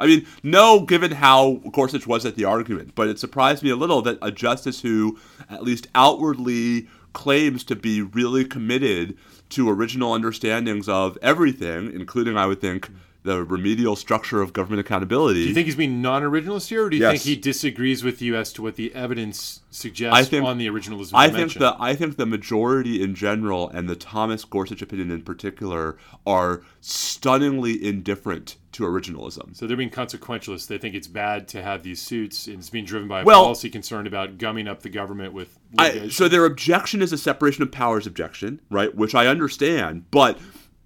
I 0.00 0.06
mean, 0.06 0.26
no, 0.42 0.80
given 0.80 1.12
how 1.12 1.60
Gorsuch 1.72 2.06
was 2.06 2.24
at 2.24 2.34
the 2.34 2.46
argument, 2.46 2.94
but 2.94 3.08
it 3.08 3.18
surprised 3.18 3.62
me 3.62 3.68
a 3.68 3.76
little 3.76 4.00
that 4.02 4.18
a 4.22 4.32
justice 4.32 4.80
who, 4.80 5.18
at 5.50 5.62
least 5.62 5.88
outwardly, 5.94 6.88
claims 7.12 7.62
to 7.64 7.76
be 7.76 8.00
really 8.00 8.44
committed 8.44 9.16
to 9.50 9.68
original 9.68 10.14
understandings 10.14 10.88
of 10.88 11.18
everything, 11.20 11.92
including, 11.92 12.38
I 12.38 12.46
would 12.46 12.60
think, 12.60 12.88
the 13.22 13.44
remedial 13.44 13.96
structure 13.96 14.40
of 14.40 14.52
government 14.54 14.80
accountability. 14.80 15.42
Do 15.42 15.48
you 15.48 15.54
think 15.54 15.66
he's 15.66 15.76
being 15.76 16.00
non-originalist 16.00 16.68
here, 16.68 16.86
or 16.86 16.90
do 16.90 16.96
you 16.96 17.02
Yes. 17.02 17.22
think 17.22 17.22
he 17.22 17.36
disagrees 17.36 18.02
with 18.02 18.22
you 18.22 18.34
as 18.34 18.50
to 18.54 18.62
what 18.62 18.76
the 18.76 18.94
evidence 18.94 19.60
suggests 19.70 20.16
I 20.18 20.24
think- 20.24 20.44
on 20.46 20.56
the 20.56 20.66
originalism 20.68 21.10
I 21.12 21.26
dimension? 21.26 21.60
think 21.60 21.76
the 21.76 21.82
I 21.82 21.94
think 21.94 22.16
the 22.16 22.24
majority 22.24 23.02
in 23.02 23.14
general 23.14 23.68
and 23.68 23.88
the 23.90 23.94
Thomas 23.96 24.44
Gorsuch 24.46 24.80
opinion 24.80 25.10
in 25.10 25.20
particular 25.20 25.98
are 26.26 26.62
stunningly 26.80 27.84
indifferent 27.84 28.56
to 28.72 28.84
originalism. 28.84 29.54
So 29.54 29.66
they're 29.66 29.76
being 29.76 29.90
consequentialist. 29.90 30.68
They 30.68 30.78
think 30.78 30.94
it's 30.94 31.08
bad 31.08 31.46
to 31.48 31.62
have 31.62 31.82
these 31.82 32.00
suits, 32.00 32.46
and 32.46 32.56
it's 32.56 32.70
being 32.70 32.84
driven 32.86 33.06
by 33.08 33.20
a 33.20 33.24
Well- 33.24 33.42
policy 33.42 33.68
concern 33.68 34.06
about 34.06 34.38
gumming 34.38 34.66
up 34.66 34.80
the 34.82 34.88
government 34.88 35.34
with 35.34 35.58
I, 35.76 36.08
so 36.08 36.26
their 36.26 36.46
objection 36.46 37.02
is 37.02 37.12
a 37.12 37.18
separation 37.18 37.62
of 37.62 37.70
powers 37.70 38.06
objection, 38.06 38.60
right? 38.70 38.94
Which 38.94 39.14
I 39.14 39.26
understand, 39.26 40.04
but 40.10 40.38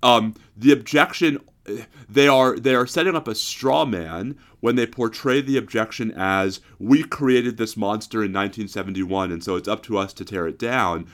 um, 0.03 0.35
the 0.57 0.73
objection 0.73 1.39
they 2.09 2.29
are 2.29 2.59
they 2.59 2.75
are 2.75 2.87
setting 2.87 3.15
up 3.17 3.27
a 3.29 3.35
straw 3.35 3.85
man 3.85 4.37
when 4.61 4.77
they 4.77 4.87
portray 4.87 5.41
the 5.41 5.57
objection 5.57 6.11
as 6.13 6.61
we 6.79 7.03
created 7.03 7.57
this 7.57 7.77
monster 7.77 8.19
in 8.19 8.33
1971, 8.33 9.31
and 9.33 9.43
so 9.45 9.57
it's 9.57 9.69
up 9.69 9.83
to 9.85 9.99
us 9.99 10.13
to 10.15 10.25
tear 10.25 10.47
it 10.47 10.59
down, 10.59 11.07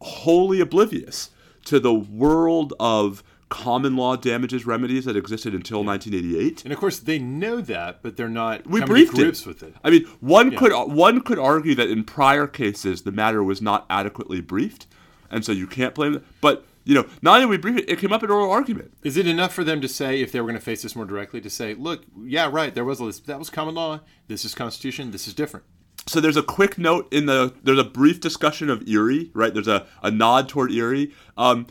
wholly 0.00 0.60
oblivious 0.60 1.30
to 1.64 1.78
the 1.78 1.94
world 1.94 2.74
of 2.80 3.22
common 3.48 3.96
law 3.96 4.16
damages 4.16 4.64
remedies 4.64 5.04
that 5.04 5.14
existed 5.14 5.54
until 5.54 5.84
1988. 5.84 6.64
and 6.64 6.72
of 6.72 6.78
course 6.78 6.98
they 6.98 7.18
know 7.18 7.60
that, 7.60 8.02
but 8.02 8.16
they're 8.16 8.28
not 8.28 8.66
We 8.66 8.80
briefed 8.80 9.18
it. 9.18 9.46
with 9.46 9.62
it. 9.62 9.74
I 9.84 9.90
mean, 9.90 10.04
one 10.20 10.56
could 10.56 10.72
one 10.72 11.20
could 11.20 11.38
argue 11.38 11.74
that 11.74 11.90
in 11.90 12.02
prior 12.04 12.46
cases 12.46 13.02
the 13.02 13.12
matter 13.12 13.42
was 13.44 13.60
not 13.60 13.84
adequately 13.90 14.40
briefed, 14.40 14.86
and 15.30 15.44
so 15.44 15.52
you 15.52 15.66
can't 15.66 15.94
blame 15.94 16.14
them. 16.14 16.24
But 16.40 16.64
you 16.84 16.94
know, 16.94 17.06
not 17.22 17.36
only 17.36 17.46
we 17.46 17.56
brief 17.56 17.78
it, 17.78 17.88
it 17.88 17.98
came 17.98 18.12
up 18.12 18.22
in 18.22 18.30
oral 18.30 18.50
argument. 18.50 18.92
Is 19.02 19.16
it 19.16 19.26
enough 19.26 19.52
for 19.52 19.64
them 19.64 19.80
to 19.80 19.88
say, 19.88 20.20
if 20.20 20.32
they 20.32 20.40
were 20.40 20.46
going 20.46 20.58
to 20.58 20.64
face 20.64 20.82
this 20.82 20.96
more 20.96 21.04
directly, 21.04 21.40
to 21.40 21.50
say, 21.50 21.74
"Look, 21.74 22.04
yeah, 22.24 22.48
right, 22.50 22.74
there 22.74 22.84
was 22.84 23.00
a 23.00 23.04
list. 23.04 23.26
That 23.26 23.38
was 23.38 23.50
common 23.50 23.74
law. 23.74 24.00
This 24.28 24.44
is 24.44 24.54
constitution. 24.54 25.10
This 25.10 25.26
is 25.26 25.34
different." 25.34 25.66
So 26.06 26.20
there's 26.20 26.36
a 26.36 26.42
quick 26.42 26.78
note 26.78 27.12
in 27.12 27.26
the 27.26 27.54
there's 27.62 27.78
a 27.78 27.84
brief 27.84 28.20
discussion 28.20 28.68
of 28.68 28.88
Erie, 28.88 29.30
right? 29.34 29.54
There's 29.54 29.68
a, 29.68 29.86
a 30.02 30.10
nod 30.10 30.48
toward 30.48 30.72
Erie. 30.72 31.12
Um, 31.36 31.66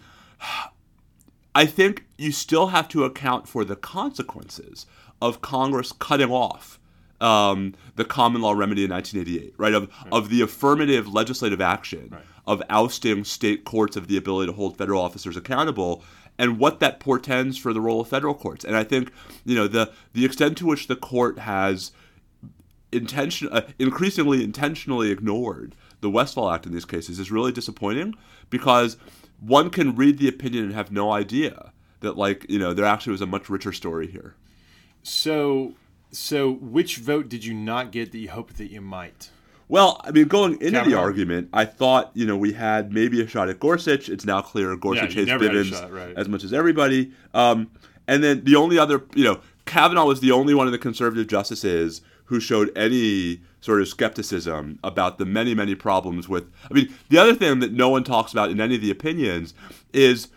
I 1.54 1.66
think 1.66 2.06
you 2.18 2.32
still 2.32 2.68
have 2.68 2.88
to 2.90 3.04
account 3.04 3.48
for 3.48 3.66
the 3.66 3.76
consequences 3.76 4.86
of 5.22 5.42
Congress 5.42 5.92
cutting 5.92 6.32
off 6.32 6.80
um, 7.20 7.76
the 7.96 8.06
common 8.06 8.42
law 8.42 8.54
remedy 8.54 8.86
in 8.86 8.92
1988, 8.92 9.54
right? 9.58 9.74
Of, 9.74 9.90
of 10.12 10.30
the 10.30 10.42
affirmative 10.42 11.14
legislative 11.14 11.62
action 11.62 12.18
of 12.52 12.62
ousting 12.70 13.24
state 13.24 13.64
courts 13.64 13.96
of 13.96 14.08
the 14.10 14.18
ability 14.18 14.52
to 14.52 14.56
hold 14.56 14.78
federal 14.78 15.02
officers 15.02 15.38
accountable 15.38 16.04
and 16.38 16.60
what 16.60 16.82
that 16.82 17.00
portends 17.00 17.58
for 17.58 17.72
the 17.72 17.80
role 17.80 18.02
of 18.02 18.10
federal 18.10 18.34
courts. 18.34 18.66
And 18.66 18.76
I 18.76 18.84
think, 18.84 19.10
you 19.46 19.56
know, 19.56 19.68
the, 19.68 19.92
the 20.12 20.26
extent 20.26 20.58
to 20.58 20.66
which 20.66 20.88
the 20.88 20.98
court 20.98 21.40
has 21.40 21.94
intention, 22.92 23.48
uh, 23.54 23.62
increasingly 23.80 24.44
intentionally 24.44 25.12
ignored 25.12 25.76
the 26.02 26.10
Westfall 26.10 26.52
Act 26.52 26.66
in 26.66 26.74
these 26.74 26.84
cases 26.84 27.20
is 27.20 27.32
really 27.32 27.54
disappointing 27.54 28.16
because 28.50 28.98
one 29.40 29.70
can 29.70 29.96
read 29.96 30.18
the 30.18 30.28
opinion 30.28 30.66
and 30.66 30.74
have 30.74 30.92
no 30.92 31.12
idea 31.12 31.72
that, 32.02 32.18
like, 32.18 32.46
you 32.50 32.60
know, 32.60 32.74
there 32.74 32.86
actually 32.86 33.12
was 33.12 33.22
a 33.22 33.28
much 33.28 33.50
richer 33.50 33.72
story 33.72 34.08
here. 34.08 34.36
So, 35.04 35.76
so 36.12 36.52
which 36.52 36.98
vote 36.98 37.30
did 37.30 37.46
you 37.46 37.54
not 37.54 37.92
get 37.92 38.12
that 38.12 38.18
you 38.18 38.30
hoped 38.30 38.58
that 38.58 38.72
you 38.72 38.82
might? 38.82 39.30
Well, 39.72 40.02
I 40.04 40.12
mean, 40.12 40.28
going 40.28 40.62
into 40.62 40.84
the 40.84 40.96
argument, 40.96 41.48
I 41.54 41.64
thought, 41.64 42.12
you 42.14 42.26
know, 42.26 42.36
we 42.36 42.52
had 42.52 42.92
maybe 42.92 43.22
a 43.22 43.28
shot 43.28 43.48
at 43.48 43.62
Gorsuch. 43.62 44.10
It's 44.10 44.26
now 44.26 44.42
clear 44.42 44.76
Gorsuch 44.76 45.16
you 45.16 45.26
hates 45.26 45.42
Bivens 45.42 45.72
shot, 45.72 45.94
right. 45.94 46.14
as 46.18 46.28
much 46.28 46.44
as 46.44 46.52
everybody. 46.52 47.14
Um, 47.34 47.72
and 48.06 48.22
then 48.22 48.44
the 48.44 48.58
only 48.58 48.78
other, 48.78 49.02
you 49.16 49.24
know, 49.24 49.40
Kavanaugh 49.66 50.04
was 50.04 50.20
the 50.20 50.34
only 50.34 50.54
one 50.54 50.66
of 50.68 50.74
the 50.74 50.78
conservative 50.78 51.28
justices 51.28 52.02
who 52.26 52.42
showed 52.42 52.70
any 52.78 53.40
sort 53.62 53.80
of 53.80 53.88
skepticism 53.88 54.78
about 54.84 55.20
the 55.20 55.26
many, 55.26 55.56
many 55.56 55.74
problems 55.74 56.28
with. 56.28 56.52
I 56.70 56.74
mean, 56.74 56.94
the 57.08 57.18
other 57.18 57.34
thing 57.34 57.62
that 57.62 57.72
no 57.72 57.88
one 57.88 58.04
talks 58.04 58.34
about 58.34 58.52
in 58.52 58.60
any 58.60 58.76
of 58.76 58.82
the 58.82 58.92
opinions 58.92 59.54
is 59.94 60.28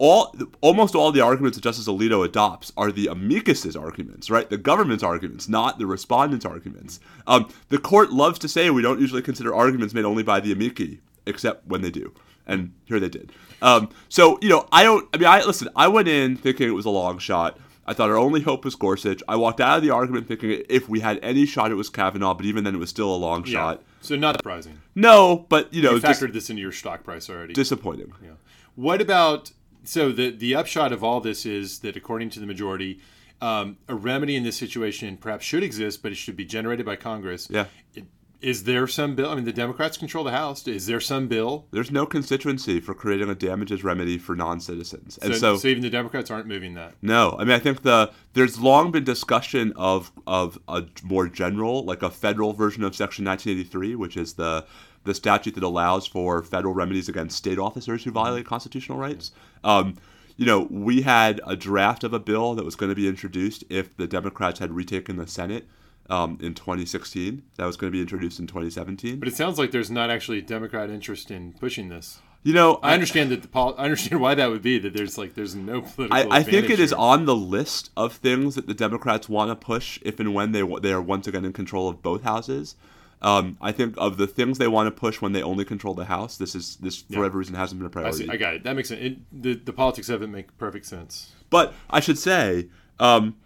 all 0.00 0.34
almost 0.62 0.94
all 0.94 1.12
the 1.12 1.20
arguments 1.20 1.58
that 1.58 1.62
Justice 1.62 1.86
Alito 1.86 2.24
adopts 2.24 2.72
are 2.74 2.90
the 2.90 3.06
amicus's 3.08 3.76
arguments, 3.76 4.30
right? 4.30 4.48
The 4.48 4.56
government's 4.56 5.04
arguments, 5.04 5.46
not 5.46 5.78
the 5.78 5.84
respondents' 5.84 6.46
arguments. 6.46 7.00
Um, 7.26 7.48
the 7.68 7.76
court 7.76 8.10
loves 8.10 8.38
to 8.38 8.48
say 8.48 8.70
we 8.70 8.80
don't 8.80 8.98
usually 8.98 9.20
consider 9.20 9.54
arguments 9.54 9.92
made 9.92 10.06
only 10.06 10.22
by 10.22 10.40
the 10.40 10.52
amici, 10.52 11.00
except 11.26 11.66
when 11.66 11.82
they 11.82 11.90
do, 11.90 12.14
and 12.46 12.72
here 12.86 12.98
they 12.98 13.10
did. 13.10 13.30
Um, 13.60 13.90
so 14.08 14.38
you 14.40 14.48
know, 14.48 14.66
I 14.72 14.84
don't. 14.84 15.06
I 15.12 15.18
mean, 15.18 15.28
I 15.28 15.44
listen. 15.44 15.68
I 15.76 15.86
went 15.88 16.08
in 16.08 16.34
thinking 16.34 16.66
it 16.66 16.72
was 16.72 16.86
a 16.86 16.90
long 16.90 17.18
shot. 17.18 17.58
I 17.86 17.92
thought 17.92 18.08
our 18.08 18.16
only 18.16 18.40
hope 18.40 18.64
was 18.64 18.76
Gorsuch. 18.76 19.22
I 19.28 19.36
walked 19.36 19.60
out 19.60 19.76
of 19.76 19.82
the 19.82 19.90
argument 19.90 20.28
thinking 20.28 20.62
if 20.70 20.88
we 20.88 21.00
had 21.00 21.18
any 21.22 21.44
shot, 21.44 21.70
it 21.70 21.74
was 21.74 21.90
Kavanaugh. 21.90 22.32
But 22.32 22.46
even 22.46 22.64
then, 22.64 22.74
it 22.74 22.78
was 22.78 22.88
still 22.88 23.14
a 23.14 23.16
long 23.16 23.44
shot. 23.44 23.82
So 24.00 24.16
not 24.16 24.36
surprising. 24.36 24.80
No, 24.94 25.44
but 25.50 25.74
you 25.74 25.82
know, 25.82 25.96
You 25.96 26.00
factored 26.00 26.32
this 26.32 26.48
into 26.48 26.62
your 26.62 26.72
stock 26.72 27.04
price 27.04 27.28
already. 27.28 27.52
disappointing. 27.52 28.12
Yeah. 28.22 28.30
What 28.76 29.02
about 29.02 29.50
so 29.90 30.12
the 30.12 30.30
the 30.30 30.54
upshot 30.54 30.92
of 30.92 31.02
all 31.02 31.20
this 31.20 31.44
is 31.44 31.80
that 31.80 31.96
according 31.96 32.30
to 32.30 32.40
the 32.40 32.46
majority, 32.46 33.00
um, 33.40 33.76
a 33.88 33.94
remedy 33.94 34.36
in 34.36 34.44
this 34.44 34.56
situation 34.56 35.16
perhaps 35.16 35.44
should 35.44 35.64
exist, 35.64 36.00
but 36.02 36.12
it 36.12 36.14
should 36.14 36.36
be 36.36 36.44
generated 36.44 36.86
by 36.86 36.94
Congress. 36.94 37.48
Yeah. 37.50 37.66
It, 37.94 38.04
is 38.40 38.64
there 38.64 38.86
some 38.86 39.16
bill? 39.16 39.28
I 39.28 39.34
mean, 39.34 39.44
the 39.44 39.52
Democrats 39.52 39.98
control 39.98 40.24
the 40.24 40.30
House. 40.30 40.66
Is 40.66 40.86
there 40.86 41.00
some 41.00 41.28
bill? 41.28 41.66
There's 41.72 41.90
no 41.90 42.06
constituency 42.06 42.80
for 42.80 42.94
creating 42.94 43.28
a 43.28 43.34
damages 43.34 43.84
remedy 43.84 44.16
for 44.16 44.34
non-citizens, 44.34 45.18
and 45.18 45.34
So, 45.34 45.40
so, 45.40 45.56
so 45.56 45.68
even 45.68 45.82
the 45.82 45.90
Democrats 45.90 46.30
aren't 46.30 46.46
moving 46.46 46.74
that. 46.74 46.94
no. 47.02 47.36
I 47.38 47.44
mean, 47.44 47.54
I 47.54 47.58
think 47.58 47.82
the 47.82 48.12
there's 48.34 48.60
long 48.60 48.92
been 48.92 49.04
discussion 49.04 49.72
of 49.74 50.12
of 50.26 50.58
a 50.68 50.84
more 51.02 51.26
general, 51.28 51.84
like 51.84 52.02
a 52.02 52.10
federal 52.10 52.52
version 52.52 52.84
of 52.84 52.94
Section 52.94 53.24
1983, 53.24 53.96
which 53.96 54.16
is 54.16 54.34
the 54.34 54.64
the 55.04 55.14
statute 55.14 55.54
that 55.54 55.64
allows 55.64 56.06
for 56.06 56.42
federal 56.42 56.74
remedies 56.74 57.08
against 57.08 57.36
state 57.36 57.58
officers 57.58 58.04
who 58.04 58.10
violate 58.10 58.46
constitutional 58.46 58.98
rights. 58.98 59.32
Um, 59.64 59.96
you 60.36 60.46
know, 60.46 60.66
we 60.70 61.02
had 61.02 61.40
a 61.46 61.54
draft 61.54 62.02
of 62.02 62.14
a 62.14 62.18
bill 62.18 62.54
that 62.54 62.64
was 62.64 62.74
going 62.74 62.88
to 62.88 62.96
be 62.96 63.06
introduced 63.06 63.62
if 63.68 63.94
the 63.96 64.06
Democrats 64.06 64.58
had 64.58 64.72
retaken 64.72 65.16
the 65.16 65.26
Senate 65.26 65.66
um, 66.08 66.38
in 66.40 66.54
2016. 66.54 67.42
That 67.56 67.66
was 67.66 67.76
going 67.76 67.90
to 67.90 67.96
be 67.96 68.00
introduced 68.00 68.38
in 68.40 68.46
2017. 68.46 69.18
But 69.18 69.28
it 69.28 69.36
sounds 69.36 69.58
like 69.58 69.70
there's 69.70 69.90
not 69.90 70.08
actually 70.10 70.38
a 70.38 70.42
Democrat 70.42 70.88
interest 70.88 71.30
in 71.30 71.52
pushing 71.52 71.90
this. 71.90 72.20
you 72.42 72.54
know, 72.54 72.80
I 72.82 72.94
understand 72.94 73.30
that 73.32 73.42
the 73.42 73.48
pol- 73.48 73.74
I 73.76 73.84
understand 73.84 74.20
why 74.20 74.34
that 74.34 74.48
would 74.48 74.62
be 74.62 74.78
that 74.78 74.94
there's 74.94 75.18
like 75.18 75.34
there's 75.34 75.54
no 75.54 75.82
political. 75.82 76.32
I, 76.32 76.38
I 76.38 76.42
think 76.42 76.70
it 76.70 76.80
is 76.80 76.94
on 76.94 77.26
the 77.26 77.36
list 77.36 77.90
of 77.96 78.14
things 78.14 78.54
that 78.54 78.66
the 78.66 78.72
Democrats 78.74 79.28
want 79.28 79.50
to 79.50 79.56
push 79.56 79.98
if 80.02 80.18
and 80.20 80.32
when 80.34 80.52
they 80.52 80.62
they 80.80 80.92
are 80.92 81.02
once 81.02 81.26
again 81.26 81.44
in 81.44 81.52
control 81.52 81.86
of 81.88 82.00
both 82.00 82.22
houses. 82.22 82.76
Um, 83.22 83.58
I 83.60 83.72
think 83.72 83.94
of 83.98 84.16
the 84.16 84.26
things 84.26 84.58
they 84.58 84.68
want 84.68 84.86
to 84.86 84.90
push 84.90 85.20
when 85.20 85.32
they 85.32 85.42
only 85.42 85.64
control 85.64 85.94
the 85.94 86.06
House, 86.06 86.38
this 86.38 86.54
is 86.54 86.76
this 86.76 87.02
for 87.02 87.18
whatever 87.18 87.38
reason 87.38 87.54
hasn't 87.54 87.78
been 87.78 87.86
a 87.86 87.90
priority. 87.90 88.24
see. 88.24 88.30
I 88.30 88.36
got 88.36 88.54
it. 88.54 88.64
That 88.64 88.76
makes 88.76 88.88
sense. 88.88 89.00
It, 89.02 89.42
the 89.42 89.54
the 89.54 89.72
politics 89.72 90.08
of 90.08 90.22
it 90.22 90.28
make 90.28 90.56
perfect 90.56 90.86
sense. 90.86 91.32
But 91.50 91.74
I 91.90 92.00
should 92.00 92.18
say, 92.18 92.68
um, 92.98 93.36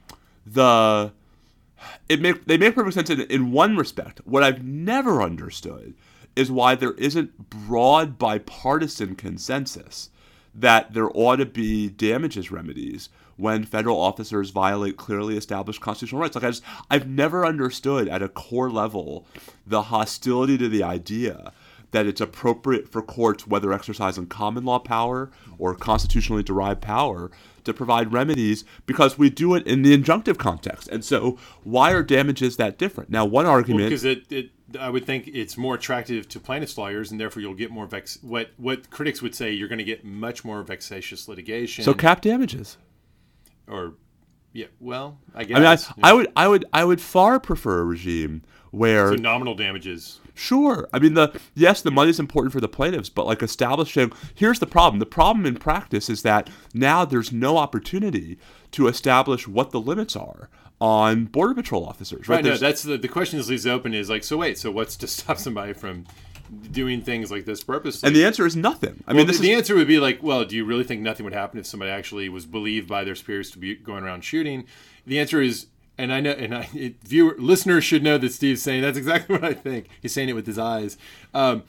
the 0.47 1.13
it 2.09 2.21
make 2.21 2.45
they 2.45 2.57
make 2.57 2.75
perfect 2.75 2.95
sense 2.95 3.11
in, 3.11 3.23
in 3.23 3.51
one 3.51 3.77
respect. 3.77 4.21
What 4.25 4.45
I've 4.45 4.63
never 4.63 5.23
understood 5.23 5.95
is 6.37 6.51
why 6.51 6.75
there 6.75 6.93
isn't 6.95 7.51
broad 7.51 8.19
bipartisan 8.19 9.17
consensus 9.17 10.11
that 10.55 10.93
there 10.93 11.11
ought 11.15 11.37
to 11.37 11.47
be 11.47 11.89
damages 11.89 12.51
remedies 12.51 13.09
when 13.37 13.65
federal 13.65 14.01
officers 14.01 14.51
violate 14.51 14.97
clearly 14.97 15.37
established 15.37 15.81
constitutional 15.81 16.21
rights. 16.21 16.35
Like 16.35 16.45
I 16.45 16.51
just 16.51 16.63
I've 16.91 17.09
never 17.09 17.45
understood 17.47 18.09
at 18.09 18.23
a 18.23 18.29
core 18.29 18.71
level 18.71 19.27
the 19.67 19.83
hostility 19.83 20.59
to 20.59 20.69
the 20.69 20.83
idea 20.83 21.53
that 21.95 22.07
it's 22.07 22.21
appropriate 22.21 22.89
for 22.89 23.01
courts, 23.01 23.47
whether 23.47 23.73
exercising 23.73 24.27
common 24.27 24.65
law 24.65 24.81
power 24.81 25.31
or 25.59 25.77
constitutionally 25.77 26.43
derived 26.43 26.81
power, 26.81 27.31
to 27.63 27.73
provide 27.73 28.13
remedies 28.13 28.65
because 28.85 29.17
we 29.17 29.31
do 29.31 29.55
it 29.55 29.65
in 29.65 29.83
the 29.83 29.97
injunctive 29.97 30.37
context. 30.37 30.89
And 30.89 31.05
so, 31.05 31.39
why 31.63 31.93
are 31.93 32.03
damages 32.03 32.57
that 32.57 32.79
different? 32.79 33.11
Now, 33.11 33.25
one 33.25 33.47
argument. 33.47 33.87
because 33.87 34.05
it, 34.05 34.31
it 34.31 34.51
I 34.79 34.91
would 34.91 35.07
think 35.07 35.29
it's 35.29 35.57
more 35.57 35.77
attractive 35.77 36.29
to 36.31 36.41
plaintiffs' 36.41 36.77
lawyers, 36.77 37.11
and 37.11 37.21
therefore 37.21 37.43
you'll 37.43 37.55
get 37.55 37.71
more 37.71 37.87
vex. 37.87 38.19
What 38.23 38.51
what 38.57 38.91
critics 38.91 39.23
would 39.23 39.35
say 39.35 39.53
you're 39.53 39.69
going 39.69 39.79
to 39.79 39.85
get 39.85 40.05
much 40.05 40.45
more 40.45 40.63
vexatious 40.63 41.29
litigation. 41.29 41.85
so, 41.85 41.95
cap 41.95 42.21
damages. 42.21 42.77
Or 43.67 43.95
yeah, 44.53 44.67
well, 44.81 45.19
I 45.35 45.45
guess 45.45 45.57
I 45.57 45.61
mean, 45.61 45.67
I, 46.05 46.11
I 46.11 46.13
would, 46.13 46.29
I 46.37 46.49
would, 46.49 46.65
I 46.73 46.85
would 46.85 47.01
far 47.01 47.41
prefer 47.41 47.81
a 47.81 47.85
regime 47.85 48.43
where 48.71 49.09
so 49.09 49.17
nominal 49.17 49.55
damages. 49.55 50.21
Sure. 50.35 50.89
I 50.93 50.99
mean, 50.99 51.15
the 51.15 51.41
yes, 51.55 51.83
the 51.83 51.91
money 51.91 52.11
is 52.11 52.21
important 52.21 52.53
for 52.53 52.61
the 52.61 52.69
plaintiffs, 52.69 53.09
but 53.09 53.27
like 53.27 53.43
establishing 53.43 54.13
here's 54.35 54.59
the 54.59 54.67
problem. 54.67 54.99
The 54.99 55.07
problem 55.07 55.47
in 55.47 55.57
practice 55.57 56.09
is 56.09 56.23
that 56.23 56.51
now 56.73 57.05
there's 57.05 57.33
no 57.33 57.57
opportunity 57.57 58.39
to 58.73 58.89
establish 58.89 59.47
what 59.47 59.71
the 59.71 59.81
limits 59.81 60.17
are 60.17 60.49
on 60.81 61.27
border 61.27 61.55
patrol 61.55 61.85
officers. 61.85 62.29
Right. 62.29 62.37
Right. 62.37 62.45
No, 62.45 62.57
that's 62.57 62.83
the 62.83 62.97
the 62.97 63.09
question 63.09 63.39
is 63.39 63.49
leaves 63.49 63.67
open 63.67 63.95
is 63.95 64.11
like 64.11 64.25
so 64.25 64.37
wait 64.37 64.59
so 64.59 64.71
what's 64.71 64.97
to 64.97 65.07
stop 65.09 65.39
somebody 65.39 65.73
from 65.73 66.05
doing 66.71 67.03
things 67.03 67.31
like 67.31 67.45
this 67.45 67.63
purposely. 67.65 68.07
And 68.07 68.15
the 68.17 68.25
answer 68.25 68.45
is 68.47 68.55
nothing. 68.57 69.03
I 69.07 69.13
Well, 69.13 69.19
mean, 69.25 69.27
the, 69.27 69.33
is 69.33 69.43
answer 69.51 69.75
would 69.75 69.89
be 69.89 69.99
like, 69.99 70.23
well, 70.23 70.45
do 70.45 70.55
you 70.57 70.65
really 70.65 70.85
think 70.85 71.01
nothing 71.01 71.25
would 71.25 71.33
happen 71.33 71.59
if 71.59 71.67
somebody 71.67 71.91
actually 71.91 72.29
was 72.29 72.47
believed 72.47 72.89
by 72.89 73.05
their 73.05 73.15
superiors 73.15 73.51
to 73.53 73.59
be 73.59 73.75
going 73.75 74.05
around 74.05 74.23
shooting? 74.25 74.65
The 75.07 75.19
answer 75.19 75.41
is, 75.43 75.67
and 75.99 76.13
I 76.13 76.21
know, 76.21 76.33
and 76.33 76.55
I, 76.55 76.69
it, 76.75 76.97
viewer 77.03 77.37
listeners 77.39 77.85
should 77.85 78.03
know 78.03 78.19
that 78.19 78.33
Steve's 78.33 78.63
saying 78.63 78.83
that's 78.83 78.99
exactly 78.99 79.37
what 79.39 79.45
I 79.45 79.55
think. 79.55 79.89
He's 80.03 80.13
saying 80.13 80.29
it 80.29 80.35
with 80.35 80.47
his 80.47 80.59
eyes. 80.59 80.97
Um, 81.33 81.63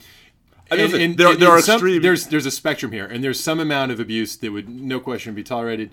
I 0.71 0.75
mean, 0.77 0.85
and- 0.85 0.93
and- 0.95 1.17
there- 1.17 1.27
and 1.29 1.41
there 1.41 1.49
are 1.49 1.61
some- 1.61 1.75
extreme- 1.75 2.01
There's 2.01 2.27
there's 2.27 2.45
a 2.47 2.51
spectrum 2.51 2.91
here, 2.91 3.05
and 3.05 3.23
there's 3.23 3.39
some 3.39 3.59
amount 3.59 3.91
of 3.91 3.99
abuse 3.99 4.35
that 4.37 4.51
would 4.51 4.67
no 4.67 4.99
question 4.99 5.35
be 5.35 5.43
tolerated. 5.43 5.91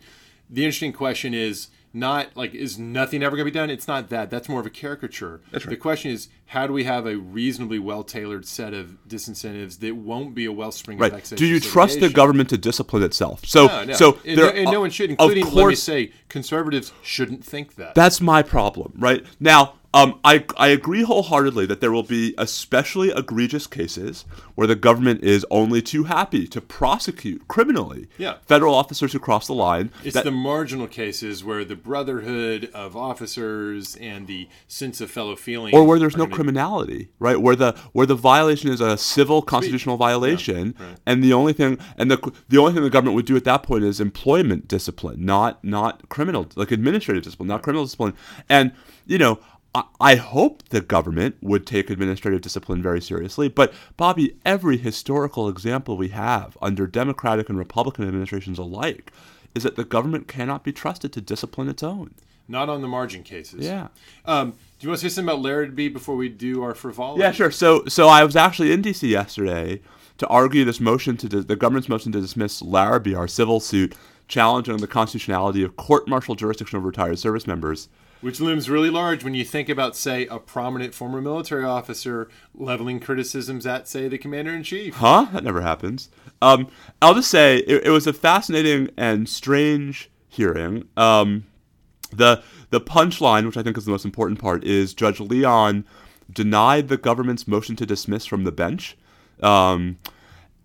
The 0.49 0.65
interesting 0.65 0.93
question 0.93 1.35
is 1.35 1.69
not 1.95 2.37
like 2.37 2.55
is 2.55 2.79
nothing 2.79 3.23
ever 3.23 3.37
going 3.37 3.47
to 3.47 3.53
be 3.53 3.55
done. 3.55 3.71
It's 3.71 3.89
not 3.89 4.09
that. 4.11 4.31
That's 4.31 4.49
more 4.49 4.61
of 4.61 4.67
a 4.67 4.71
caricature. 4.71 5.41
That's 5.51 5.67
right. 5.67 5.71
The 5.71 5.77
question 5.77 6.11
is 6.11 6.29
how 6.47 6.67
do 6.67 6.73
we 6.73 6.85
have 6.85 7.07
a 7.07 7.17
reasonably 7.17 7.79
well 7.79 8.03
tailored 8.05 8.47
set 8.47 8.75
of 8.75 8.97
disincentives 9.09 9.81
that 9.81 9.97
won't 9.97 10.35
be 10.35 10.45
a 10.45 10.53
wellspring 10.53 11.03
of 11.03 11.13
right. 11.13 11.25
Do 11.25 11.47
you 11.47 11.61
trust 11.61 12.01
the 12.01 12.11
government 12.11 12.49
to 12.51 12.59
discipline 12.59 13.03
itself? 13.03 13.45
So, 13.47 13.67
No, 13.67 13.85
no. 13.85 13.93
so 13.95 14.19
and, 14.25 14.39
there, 14.39 14.53
no, 14.53 14.61
and 14.61 14.71
no 14.71 14.81
one 14.81 14.91
should, 14.91 15.11
of 15.11 15.11
including 15.13 15.51
let 15.51 15.67
me 15.67 15.75
say, 15.75 16.13
conservatives 16.29 16.93
shouldn't 17.03 17.45
think 17.45 17.77
that. 17.77 17.95
That's 17.95 18.21
my 18.21 18.43
problem, 18.43 18.93
right? 18.97 19.25
Now, 19.41 19.75
um, 19.95 20.19
I, 20.25 20.45
I 20.57 20.69
agree 20.69 21.03
wholeheartedly 21.03 21.67
that 21.67 21.81
there 21.81 21.93
will 21.93 22.03
be 22.03 22.35
especially 22.39 23.11
egregious 23.11 23.67
cases 23.67 24.25
where 24.55 24.67
the 24.67 24.75
government 24.75 25.23
is 25.23 25.45
only 25.51 25.83
too 25.83 26.05
happy 26.05 26.47
to 26.49 26.61
prosecute 26.61 27.47
criminally 27.49 28.09
Yeah. 28.19 28.35
federal 28.47 28.75
officers 28.75 29.13
who 29.13 29.19
cross 29.19 29.47
the 29.47 29.55
line. 29.55 29.91
It's 30.05 30.15
That- 30.15 30.25
the 30.25 30.31
marginal 30.31 30.87
cases 30.87 31.45
where 31.45 31.65
the 31.65 31.77
brotherhood 31.77 32.71
of 32.75 32.97
officers 32.97 33.97
and 33.97 34.27
the 34.27 34.49
sense 34.69 35.01
of 35.01 35.11
fellow 35.11 35.37
feeling, 35.37 35.75
or 35.75 35.85
where 35.85 35.99
there's 35.99 36.17
no 36.17 36.27
criminality, 36.27 37.09
right? 37.19 37.41
Where 37.41 37.57
the 37.57 37.75
where 37.93 38.07
the 38.07 38.15
violation 38.15 38.71
is 38.71 38.81
a 38.81 38.97
civil 38.97 39.43
constitutional 39.43 39.97
violation, 39.97 40.75
and 41.07 41.23
the 41.23 41.33
only 41.33 41.53
thing 41.53 41.79
and 41.99 42.11
the 42.11 42.33
the 42.49 42.59
only 42.59 42.73
thing 42.73 42.83
the 42.83 42.91
government 42.91 43.15
would 43.17 43.27
do 43.27 43.37
at 43.37 43.45
that 43.45 43.63
point 43.63 43.85
is 43.85 44.01
employment 44.01 44.69
discipline, 44.69 45.25
not 45.25 45.63
not 45.65 46.09
criminal 46.09 46.47
like 46.57 46.71
administrative 46.71 47.23
discipline, 47.25 47.49
not 47.49 47.63
criminal 47.63 47.85
discipline. 47.85 48.15
And 48.49 48.73
you 49.07 49.19
know, 49.19 49.39
I, 49.75 50.17
hope 50.17 50.69
the 50.69 50.83
government 50.83 51.37
would 51.41 51.67
take 51.67 51.89
administrative 51.89 52.43
discipline 52.43 52.83
very 52.83 53.01
seriously. 53.01 53.49
But 53.49 53.73
Bobby, 53.97 54.37
every 54.45 54.77
historical 54.77 55.49
example 55.49 55.97
we 55.97 56.09
have 56.09 56.59
under 56.61 56.87
Democratic 56.87 57.49
and 57.49 57.57
Republican 57.57 58.07
administrations 58.07 58.59
alike 58.59 59.11
is 59.55 59.63
that 59.63 59.77
the 59.77 59.85
government 59.85 60.29
cannot 60.29 60.63
be 60.63 60.73
trusted 60.73 61.13
to 61.15 61.21
discipline 61.21 61.69
its 61.69 61.83
own. 61.83 62.15
not 62.49 62.69
on 62.69 62.83
the 62.83 62.89
margin 62.89 63.23
cases. 63.23 63.65
Yeah. 63.65 63.89
Um, 64.27 64.51
do 64.51 64.57
you 64.81 64.89
want 64.89 65.01
to 65.01 65.09
say 65.09 65.15
something 65.15 65.33
about 65.33 65.43
Larrabee 65.43 65.89
before 65.89 66.17
we 66.17 66.29
do 66.29 66.63
our 66.63 66.75
frivolity? 66.75 67.23
Yeah, 67.23 67.31
sure. 67.33 67.51
So, 67.51 67.85
so 67.87 68.09
I 68.09 68.25
was 68.25 68.37
actually 68.37 68.73
in 68.73 68.83
DC 68.83 69.09
yesterday 69.09 69.81
to 70.19 70.27
argue 70.27 70.65
this 70.65 70.81
motion 70.81 71.17
to 71.19 71.29
the 71.29 71.57
government's 71.57 71.89
motion 71.89 72.13
to 72.13 72.21
dismiss 72.21 72.61
Larrabee, 72.61 73.15
our 73.15 73.29
civil 73.29 73.59
suit 73.61 73.95
challenging 74.29 74.77
the 74.79 74.87
constitutionality 74.87 75.63
of 75.63 75.77
court-martial 75.77 76.35
jurisdiction 76.35 76.77
over 76.77 76.89
retired 76.89 77.19
service 77.19 77.47
members. 77.47 77.89
Which 78.23 78.41
looms 78.41 78.71
really 78.71 78.89
large 78.89 79.25
when 79.25 79.35
you 79.35 79.45
think 79.45 79.69
about, 79.69 79.97
say, 79.97 80.27
a 80.27 80.39
prominent 80.39 80.95
former 80.95 81.21
military 81.21 81.65
officer 81.65 82.29
leveling 82.55 83.01
criticisms 83.01 83.67
at, 83.67 83.89
say, 83.89 84.07
the 84.07 84.17
commander 84.17 84.55
in 84.55 84.63
chief. 84.63 84.95
Huh? 84.95 85.27
That 85.33 85.43
never 85.43 85.61
happens. 85.61 86.09
Um, 86.41 86.69
I'll 87.03 87.15
just 87.15 87.31
say 87.31 87.59
it, 87.59 87.87
it 87.87 87.91
was 87.91 88.07
a 88.07 88.13
fascinating 88.13 88.91
and 88.97 89.29
strange 89.29 90.09
hearing. 90.29 90.89
Um, 90.97 91.47
the 92.11 92.43
the 92.71 92.81
punchline, 92.81 93.45
which 93.45 93.57
I 93.57 93.63
think 93.63 93.77
is 93.77 93.85
the 93.85 93.91
most 93.91 94.05
important 94.05 94.41
part, 94.41 94.65
is 94.65 94.95
Judge 94.95 95.21
Leon 95.21 95.85
denied 96.33 96.89
the 96.89 96.97
government's 96.97 97.47
motion 97.49 97.77
to 97.77 97.87
dismiss 97.87 98.25
from 98.25 98.45
the 98.45 98.53
bench. 98.53 98.97
Um, 99.43 99.99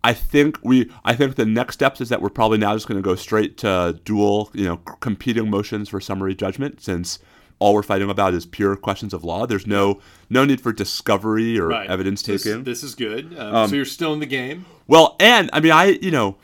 I 0.03 0.13
think 0.13 0.59
we. 0.63 0.91
I 1.03 1.15
think 1.15 1.35
the 1.35 1.45
next 1.45 1.73
steps 1.73 2.01
is 2.01 2.09
that 2.09 2.21
we're 2.21 2.29
probably 2.29 2.59
now 2.59 2.73
just 2.73 2.87
going 2.87 3.01
to 3.01 3.03
go 3.03 3.15
straight 3.15 3.57
to 3.57 3.99
dual, 4.05 4.51
you 4.53 4.65
know, 4.65 4.77
competing 4.77 5.49
motions 5.49 5.89
for 5.89 5.99
summary 5.99 6.35
judgment, 6.35 6.81
since 6.81 7.19
all 7.59 7.73
we're 7.73 7.83
fighting 7.83 8.09
about 8.09 8.33
is 8.33 8.45
pure 8.45 8.75
questions 8.75 9.13
of 9.13 9.23
law. 9.23 9.45
There's 9.45 9.67
no 9.67 9.99
no 10.29 10.45
need 10.45 10.61
for 10.61 10.71
discovery 10.73 11.57
or 11.59 11.67
Right. 11.69 11.89
evidence 11.89 12.21
This- 12.21 12.43
taking. 12.43 12.63
This, 12.63 12.83
is 12.83 12.95
good. 12.95 13.37
Um, 13.37 13.69
so 13.69 13.75
you're 13.75 13.85
still 13.85 14.13
in 14.13 14.19
the 14.19 14.25
game. 14.25 14.65
Well, 14.87 15.15
and 15.19 15.49
I 15.53 15.59
mean, 15.59 15.71
I 15.71 15.97
you 16.01 16.11
know, 16.11 16.37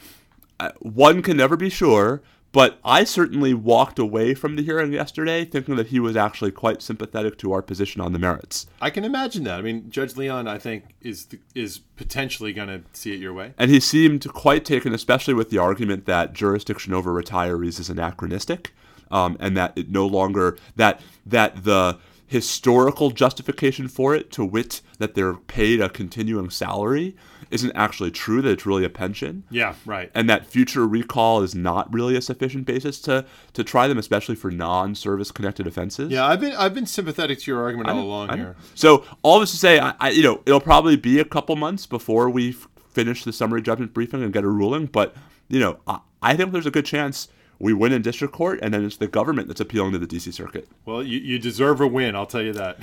uh, 0.60 0.72
one 0.80 1.22
can 1.22 1.38
never 1.38 1.56
be 1.58 1.70
sure, 1.70 2.22
but 2.52 2.80
I 2.86 3.04
certainly 3.04 3.54
walked 3.54 3.98
away 4.00 4.34
from 4.36 4.56
the 4.56 4.62
hearing 4.64 4.94
yesterday 4.94 5.44
thinking 5.44 5.76
that 5.76 5.88
he 5.88 6.00
was 6.00 6.16
actually 6.16 6.52
quite 6.52 6.82
sympathetic 6.84 7.38
to 7.40 7.52
our 7.52 7.62
position 7.64 8.00
on 8.00 8.14
the 8.14 8.20
merits, 8.20 8.68
I 8.80 8.90
can 8.92 9.04
imagine 9.04 9.44
that. 9.46 9.58
I 9.58 9.62
mean, 9.64 9.90
Judge 9.90 10.16
Leon, 10.16 10.48
I 10.48 10.58
think, 10.60 10.84
is 11.02 11.28
is 11.56 11.80
potentially 11.98 12.54
going 12.54 12.68
to 12.70 12.82
see 12.94 13.14
it 13.14 13.20
your 13.20 13.34
way. 13.34 13.54
and 13.58 13.72
he 13.72 13.80
seemed 13.80 14.28
quite 14.34 14.66
taken, 14.66 14.94
especially 14.94 15.34
with 15.34 15.50
the 15.50 15.58
argument 15.58 16.06
that 16.06 16.34
jurisdiction 16.34 16.94
over 16.94 17.12
retirees 17.12 17.80
is 17.80 17.90
anachronistic, 17.90 18.72
um, 19.12 19.38
and 19.40 19.56
that 19.58 19.74
it 19.76 19.90
no 19.90 20.06
longer 20.06 20.58
that 20.76 21.02
that 21.26 21.64
the 21.64 21.98
historical 22.34 23.12
justification 23.12 23.88
for 23.88 24.16
it, 24.16 24.32
to 24.32 24.44
wit 24.44 24.82
that 24.98 25.14
they're 25.14 25.36
paid 25.36 25.80
a 25.80 25.88
continuing 25.88 26.50
salary, 26.50 27.16
isn't 27.52 27.72
actually 27.76 28.10
true. 28.10 28.42
That 28.42 28.50
it's 28.50 28.66
really 28.66 28.84
a 28.84 28.90
pension. 28.90 29.44
Yeah, 29.52 29.76
right. 29.86 30.10
and 30.16 30.28
that 30.30 30.48
future 30.48 30.88
recall 30.88 31.44
is 31.44 31.54
not 31.54 31.94
really 31.94 32.16
a 32.16 32.22
sufficient 32.22 32.66
basis 32.66 33.00
to 33.02 33.26
to 33.54 33.64
try 33.64 33.88
them, 33.88 34.00
especially 34.00 34.36
for 34.36 34.50
non-service 34.50 35.32
connected 35.32 35.68
offenses. 35.68 36.10
Yeah, 36.10 36.26
I've 36.26 36.42
been 36.42 36.54
I've 36.54 36.74
been 36.74 36.88
sympathetic 36.88 37.40
to 37.42 37.52
your 37.52 37.62
argument 37.62 37.90
all 37.90 38.00
along 38.00 38.36
here. 38.36 38.56
So 38.74 39.06
all 39.22 39.40
this 39.40 39.52
to 39.52 39.58
say, 39.58 39.80
I, 39.80 39.94
I 40.00 40.10
you 40.10 40.24
know 40.24 40.42
it'll 40.46 40.60
probably 40.60 40.96
be 40.96 41.20
a 41.20 41.26
couple 41.26 41.56
months 41.56 41.86
before 41.86 42.30
we 42.30 42.56
finish 42.90 43.24
the 43.24 43.34
summary 43.34 43.62
judgment 43.62 43.94
briefing 43.94 44.24
and 44.24 44.34
get 44.34 44.44
a 44.44 44.50
ruling. 44.50 44.88
But 44.88 45.16
you 45.50 45.60
know, 45.60 45.78
I, 45.86 46.00
I 46.22 46.36
think 46.36 46.52
there's 46.52 46.66
a 46.66 46.72
good 46.72 46.86
chance 46.86 47.28
we 47.64 47.74
win 47.74 47.92
in 47.94 48.02
district 48.02 48.34
court, 48.34 48.60
and 48.62 48.74
then 48.74 48.86
it's 48.86 48.98
the 48.98 49.08
government 49.08 49.48
that's 49.48 49.62
appealing 49.62 49.94
to 49.94 49.98
the 49.98 50.06
D.C. 50.06 50.32
Circuit. 50.32 50.68
Well, 50.86 51.02
you, 51.02 51.18
you 51.20 51.40
deserve 51.40 51.80
a 51.82 51.88
win. 51.88 52.16
I'll 52.16 52.26
tell 52.26 52.42
you 52.42 52.54
that. 52.54 52.78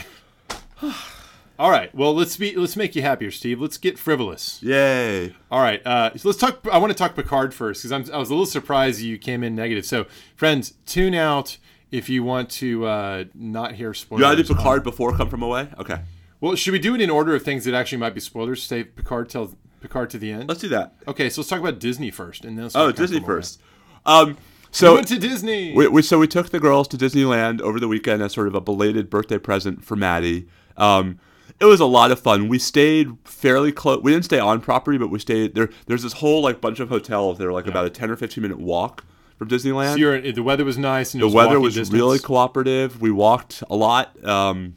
all 1.58 1.70
right. 1.70 1.94
Well, 1.94 2.14
let's 2.14 2.36
be 2.36 2.56
let's 2.56 2.76
make 2.76 2.96
you 2.96 3.02
happier, 3.02 3.30
Steve. 3.30 3.60
Let's 3.60 3.76
get 3.76 3.98
frivolous. 3.98 4.62
Yay! 4.62 5.34
All 5.50 5.60
right. 5.60 5.84
Uh, 5.86 6.16
so 6.16 6.28
let's 6.28 6.38
talk. 6.40 6.66
I 6.72 6.78
want 6.78 6.90
to 6.90 6.98
talk 6.98 7.14
Picard 7.14 7.52
first 7.54 7.82
because 7.82 8.10
I 8.10 8.16
was 8.18 8.30
a 8.30 8.32
little 8.32 8.46
surprised 8.46 9.00
you 9.00 9.18
came 9.18 9.44
in 9.44 9.54
negative. 9.54 9.84
So, 9.84 10.06
friends, 10.34 10.74
tune 10.86 11.14
out 11.14 11.58
if 11.90 12.08
you 12.08 12.22
want 12.24 12.50
to 12.50 12.86
uh, 12.86 13.24
not 13.34 13.74
hear 13.74 13.92
spoilers. 13.92 14.20
You 14.20 14.24
gotta 14.24 14.42
do 14.42 14.54
Picard 14.54 14.82
before 14.82 15.16
Come 15.16 15.28
From 15.28 15.42
Away. 15.42 15.68
Okay, 15.78 16.00
Well, 16.40 16.54
should 16.54 16.72
we 16.72 16.78
do 16.78 16.94
it 16.94 17.00
in 17.00 17.10
order 17.10 17.34
of 17.34 17.42
things 17.42 17.64
that 17.66 17.74
actually 17.74 17.98
might 17.98 18.14
be 18.14 18.20
spoilers? 18.20 18.62
Say 18.62 18.84
Picard 18.84 19.28
till 19.28 19.54
Picard 19.80 20.08
to 20.10 20.18
the 20.18 20.30
end. 20.32 20.48
let's 20.48 20.60
do 20.60 20.68
that. 20.68 20.94
Okay, 21.06 21.28
so 21.28 21.40
let's 21.40 21.50
talk 21.50 21.60
about 21.60 21.78
Disney 21.80 22.10
first, 22.10 22.44
and 22.44 22.58
then 22.58 22.70
Oh, 22.74 22.92
Disney 22.92 23.20
first. 23.20 23.60
Um, 24.06 24.38
We 24.70 24.76
so 24.76 24.94
went 24.94 25.08
to 25.08 25.18
Disney. 25.18 25.74
We, 25.74 25.88
we, 25.88 26.02
so 26.02 26.18
we 26.18 26.26
took 26.28 26.50
the 26.50 26.60
girls 26.60 26.86
to 26.88 26.96
Disneyland 26.96 27.60
over 27.60 27.80
the 27.80 27.88
weekend 27.88 28.22
as 28.22 28.32
sort 28.32 28.46
of 28.46 28.54
a 28.54 28.60
belated 28.60 29.10
birthday 29.10 29.38
present 29.38 29.84
for 29.84 29.96
Maddie. 29.96 30.46
Um, 30.76 31.18
it 31.58 31.64
was 31.66 31.80
a 31.80 31.86
lot 31.86 32.10
of 32.10 32.20
fun. 32.20 32.48
We 32.48 32.58
stayed 32.58 33.08
fairly 33.24 33.72
close. 33.72 34.00
We 34.02 34.12
didn't 34.12 34.24
stay 34.24 34.38
on 34.38 34.60
property, 34.60 34.96
but 34.96 35.08
we 35.08 35.18
stayed 35.18 35.54
there. 35.54 35.68
There's 35.86 36.02
this 36.02 36.14
whole 36.14 36.40
like 36.42 36.60
bunch 36.60 36.80
of 36.80 36.88
hotels 36.88 37.38
that 37.38 37.46
are 37.46 37.52
like 37.52 37.66
about 37.66 37.84
a 37.84 37.90
ten 37.90 38.10
or 38.10 38.16
fifteen 38.16 38.42
minute 38.42 38.58
walk 38.58 39.04
from 39.36 39.48
Disneyland. 39.48 39.98
So 40.24 40.32
the 40.32 40.42
weather 40.42 40.64
was 40.64 40.78
nice, 40.78 41.12
and 41.14 41.20
the 41.20 41.26
was 41.26 41.34
weather 41.34 41.60
was 41.60 41.74
distance. 41.74 41.94
really 41.98 42.18
cooperative. 42.18 43.00
We 43.00 43.10
walked 43.10 43.62
a 43.68 43.76
lot. 43.76 44.24
Um, 44.24 44.76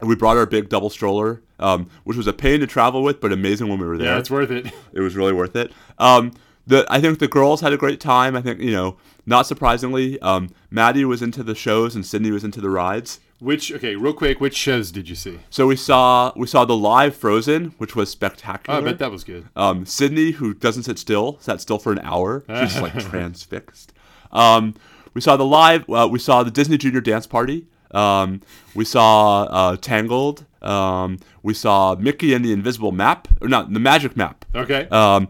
we 0.00 0.14
brought 0.14 0.36
our 0.36 0.46
big 0.46 0.68
double 0.68 0.90
stroller, 0.90 1.42
um, 1.58 1.88
which 2.04 2.16
was 2.16 2.26
a 2.26 2.32
pain 2.32 2.60
to 2.60 2.66
travel 2.66 3.02
with, 3.02 3.20
but 3.20 3.32
amazing 3.32 3.68
when 3.68 3.78
we 3.78 3.86
were 3.86 3.96
there 3.96 4.08
Yeah, 4.08 4.18
it's 4.18 4.30
worth 4.30 4.50
it. 4.50 4.66
it 4.92 5.00
was 5.00 5.16
really 5.16 5.32
worth 5.32 5.56
it. 5.56 5.72
Um, 5.98 6.32
the 6.66 6.86
I 6.88 7.00
think 7.00 7.18
the 7.18 7.28
girls 7.28 7.60
had 7.60 7.72
a 7.72 7.76
great 7.76 7.98
time. 8.00 8.36
I 8.36 8.42
think 8.42 8.60
you 8.60 8.70
know, 8.72 8.96
not 9.26 9.46
surprisingly, 9.46 10.20
um, 10.20 10.50
Maddie 10.70 11.04
was 11.04 11.22
into 11.22 11.42
the 11.42 11.54
shows 11.54 11.94
and 11.94 12.04
Sydney 12.04 12.30
was 12.30 12.44
into 12.44 12.60
the 12.60 12.70
rides. 12.70 13.20
Which 13.40 13.72
okay, 13.72 13.96
real 13.96 14.12
quick, 14.12 14.40
which 14.40 14.54
shows 14.56 14.92
did 14.92 15.08
you 15.08 15.16
see? 15.16 15.40
So 15.50 15.66
we 15.66 15.74
saw 15.74 16.32
we 16.36 16.46
saw 16.46 16.64
the 16.64 16.76
live 16.76 17.16
Frozen, 17.16 17.74
which 17.78 17.96
was 17.96 18.08
Oh, 18.08 18.12
spectacular. 18.12 18.78
I 18.78 18.82
bet 18.82 18.98
that 19.00 19.10
was 19.10 19.24
good. 19.24 19.48
Um, 19.56 19.84
Sydney, 19.84 20.30
who 20.32 20.54
doesn't 20.54 20.84
sit 20.84 20.96
still, 20.98 21.38
sat 21.40 21.60
still 21.60 21.78
for 21.80 21.90
an 21.92 21.98
hour. 22.04 22.44
She's 22.48 22.72
just 22.74 22.82
like 22.82 22.96
transfixed. 23.10 23.92
Um, 24.30 24.74
we 25.14 25.20
saw 25.20 25.36
the 25.36 25.44
live. 25.44 25.88
Uh, 25.90 26.08
we 26.10 26.20
saw 26.20 26.42
the 26.44 26.50
Disney 26.52 26.78
Junior 26.78 27.00
Dance 27.00 27.26
Party. 27.26 27.66
Um, 27.94 28.40
we 28.74 28.84
saw 28.84 29.42
uh, 29.44 29.76
Tangled. 29.76 30.44
Um, 30.62 31.18
we 31.42 31.54
saw 31.54 31.96
Mickey 31.96 32.34
and 32.34 32.44
the 32.44 32.52
Invisible 32.52 32.92
Map, 32.92 33.26
or 33.40 33.48
not 33.48 33.72
the 33.74 33.80
Magic 33.80 34.16
Map. 34.16 34.44
Okay. 34.54 34.86
Um, 34.92 35.26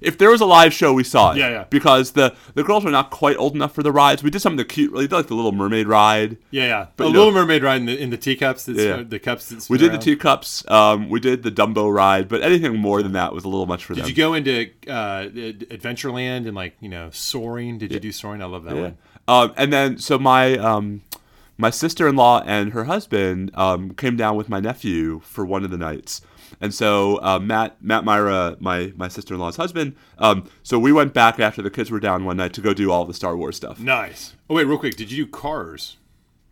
if 0.00 0.16
there 0.16 0.30
was 0.30 0.40
a 0.40 0.46
live 0.46 0.72
show, 0.72 0.94
we 0.94 1.04
saw 1.04 1.32
it. 1.32 1.36
Yeah, 1.36 1.50
yeah. 1.50 1.64
Because 1.68 2.12
the 2.12 2.34
the 2.54 2.62
girls 2.62 2.82
were 2.82 2.90
not 2.90 3.10
quite 3.10 3.36
old 3.36 3.54
enough 3.54 3.74
for 3.74 3.82
the 3.82 3.92
rides. 3.92 4.22
We 4.22 4.30
did 4.30 4.40
something 4.40 4.64
cute. 4.66 4.94
Did 4.94 5.12
like 5.12 5.26
the 5.26 5.34
Little 5.34 5.52
Mermaid 5.52 5.86
ride. 5.88 6.38
yeah, 6.50 6.64
yeah. 6.66 6.86
but 6.96 7.04
you 7.04 7.10
Little 7.10 7.32
know- 7.32 7.40
Mermaid 7.42 7.62
ride 7.62 7.80
in 7.82 7.86
the, 7.86 8.00
in 8.00 8.08
the 8.08 8.16
teacups. 8.16 8.64
That's, 8.64 8.78
Yeah. 8.80 9.02
The 9.02 9.18
cups. 9.18 9.50
That 9.50 9.68
We 9.68 9.76
did 9.76 9.92
the 9.92 9.98
teacups. 9.98 10.64
Um, 10.70 11.10
we 11.10 11.20
did 11.20 11.42
the 11.42 11.50
Dumbo 11.52 11.92
ride, 11.94 12.28
but 12.28 12.40
anything 12.40 12.74
more 12.78 13.02
than 13.02 13.12
that 13.12 13.34
was 13.34 13.44
a 13.44 13.48
little 13.48 13.66
much 13.66 13.84
for 13.84 13.94
them. 13.94 14.06
Did 14.06 14.16
you 14.16 14.16
go 14.16 14.32
into 14.32 14.70
uh, 14.88 15.28
Adventureland 15.70 16.46
and 16.46 16.54
like 16.54 16.76
you 16.80 16.88
know 16.88 17.10
soaring? 17.12 17.76
Did 17.78 17.92
you 17.92 18.00
do 18.00 18.12
soaring? 18.12 18.42
I 18.42 18.46
love 18.46 18.64
that 18.64 18.74
Yeah. 18.76 18.82
one. 18.82 18.96
Um, 19.28 19.52
and 19.56 19.72
then 19.72 19.98
so 19.98 20.18
my 20.18 20.56
um, 20.56 21.02
my 21.62 21.70
sister-in-law 21.70 22.42
and 22.44 22.72
her 22.72 22.84
husband 22.84 23.52
um, 23.54 23.94
came 23.94 24.16
down 24.16 24.36
with 24.36 24.48
my 24.48 24.58
nephew 24.58 25.20
for 25.20 25.46
one 25.46 25.64
of 25.64 25.70
the 25.70 25.78
nights. 25.78 26.20
And 26.60 26.74
so 26.74 27.18
uh, 27.22 27.38
Matt 27.38 27.76
Matt 27.80 28.04
Myra, 28.04 28.56
my 28.60 28.92
my 28.96 29.08
sister 29.08 29.34
in 29.34 29.40
law's 29.40 29.56
husband. 29.56 29.94
Um, 30.18 30.50
so 30.62 30.78
we 30.78 30.92
went 30.92 31.14
back 31.14 31.40
after 31.40 31.62
the 31.62 31.70
kids 31.70 31.90
were 31.90 32.00
down 32.00 32.24
one 32.24 32.36
night 32.36 32.52
to 32.54 32.60
go 32.60 32.74
do 32.74 32.90
all 32.90 33.04
the 33.04 33.14
Star 33.14 33.36
Wars 33.36 33.56
stuff. 33.56 33.78
Nice. 33.78 34.34
Oh 34.50 34.56
wait, 34.56 34.64
real 34.64 34.76
quick, 34.76 34.96
did 34.96 35.10
you 35.10 35.24
do 35.24 35.30
Cars? 35.30 35.96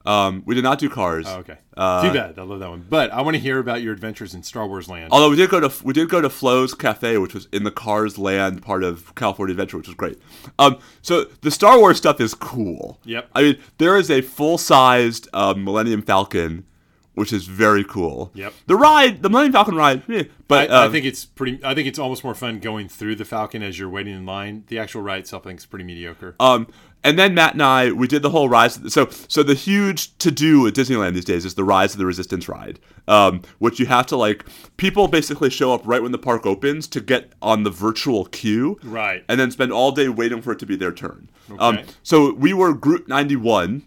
Um, 0.06 0.42
we 0.46 0.54
did 0.54 0.64
not 0.64 0.78
do 0.78 0.88
Cars. 0.88 1.26
Oh, 1.28 1.38
okay. 1.38 1.58
Uh, 1.76 2.02
Too 2.02 2.12
bad. 2.12 2.38
I 2.38 2.42
love 2.42 2.60
that 2.60 2.70
one. 2.70 2.84
But 2.88 3.12
I 3.12 3.20
want 3.22 3.36
to 3.36 3.40
hear 3.40 3.58
about 3.58 3.82
your 3.82 3.92
adventures 3.92 4.34
in 4.34 4.42
Star 4.42 4.66
Wars 4.66 4.88
Land. 4.88 5.08
Although 5.12 5.30
we 5.30 5.36
did 5.36 5.50
go 5.50 5.60
to 5.60 5.84
we 5.84 5.92
did 5.92 6.08
go 6.08 6.20
to 6.20 6.30
Flo's 6.30 6.74
Cafe, 6.74 7.18
which 7.18 7.34
was 7.34 7.48
in 7.52 7.64
the 7.64 7.70
Cars 7.70 8.18
Land 8.18 8.62
part 8.62 8.82
of 8.82 9.14
California 9.14 9.52
Adventure, 9.52 9.76
which 9.76 9.88
was 9.88 9.96
great. 9.96 10.18
Um, 10.58 10.78
so 11.02 11.24
the 11.42 11.50
Star 11.50 11.78
Wars 11.78 11.98
stuff 11.98 12.20
is 12.20 12.34
cool. 12.34 12.98
Yep. 13.04 13.28
I 13.34 13.42
mean, 13.42 13.58
there 13.78 13.96
is 13.96 14.10
a 14.10 14.22
full 14.22 14.58
sized 14.58 15.28
um, 15.32 15.64
Millennium 15.64 16.02
Falcon, 16.02 16.64
which 17.20 17.34
is 17.34 17.44
very 17.44 17.84
cool. 17.84 18.30
Yep. 18.32 18.54
The 18.66 18.76
ride, 18.76 19.22
the 19.22 19.28
Millennium 19.28 19.52
Falcon 19.52 19.76
ride, 19.76 20.02
eh, 20.10 20.24
but 20.48 20.70
I, 20.70 20.74
I 20.74 20.86
um, 20.86 20.92
think 20.92 21.04
it's 21.04 21.26
pretty. 21.26 21.60
I 21.62 21.74
think 21.74 21.86
it's 21.86 21.98
almost 21.98 22.24
more 22.24 22.34
fun 22.34 22.58
going 22.60 22.88
through 22.88 23.16
the 23.16 23.26
Falcon 23.26 23.62
as 23.62 23.78
you're 23.78 23.90
waiting 23.90 24.14
in 24.14 24.24
line. 24.24 24.64
The 24.68 24.78
actual 24.78 25.02
ride 25.02 25.20
itself, 25.20 25.46
I 25.46 25.50
think, 25.50 25.60
is 25.60 25.66
pretty 25.66 25.84
mediocre. 25.84 26.34
Um, 26.40 26.66
and 27.04 27.18
then 27.18 27.34
Matt 27.34 27.52
and 27.54 27.62
I, 27.62 27.92
we 27.92 28.06
did 28.06 28.22
the 28.22 28.30
whole 28.30 28.48
rise. 28.48 28.78
So, 28.92 29.08
so 29.28 29.42
the 29.42 29.54
huge 29.54 30.16
to 30.18 30.30
do 30.30 30.66
at 30.66 30.74
Disneyland 30.74 31.14
these 31.14 31.24
days 31.24 31.44
is 31.44 31.54
the 31.54 31.64
Rise 31.64 31.92
of 31.92 31.98
the 31.98 32.06
Resistance 32.06 32.48
ride, 32.48 32.78
um, 33.08 33.42
which 33.58 33.78
you 33.78 33.86
have 33.86 34.06
to 34.06 34.16
like. 34.16 34.44
People 34.76 35.08
basically 35.08 35.50
show 35.50 35.74
up 35.74 35.82
right 35.84 36.02
when 36.02 36.12
the 36.12 36.18
park 36.18 36.46
opens 36.46 36.86
to 36.88 37.00
get 37.00 37.32
on 37.40 37.62
the 37.64 37.70
virtual 37.70 38.24
queue, 38.26 38.78
Right. 38.82 39.24
and 39.28 39.38
then 39.38 39.50
spend 39.50 39.72
all 39.72 39.92
day 39.92 40.08
waiting 40.08 40.42
for 40.42 40.52
it 40.52 40.58
to 40.60 40.66
be 40.66 40.76
their 40.76 40.92
turn. 40.92 41.30
Um, 41.58 41.78
Okay. 41.78 41.84
so 42.02 42.32
we 42.32 42.52
were 42.54 42.72
Group 42.72 43.08
ninety 43.08 43.36
one, 43.36 43.82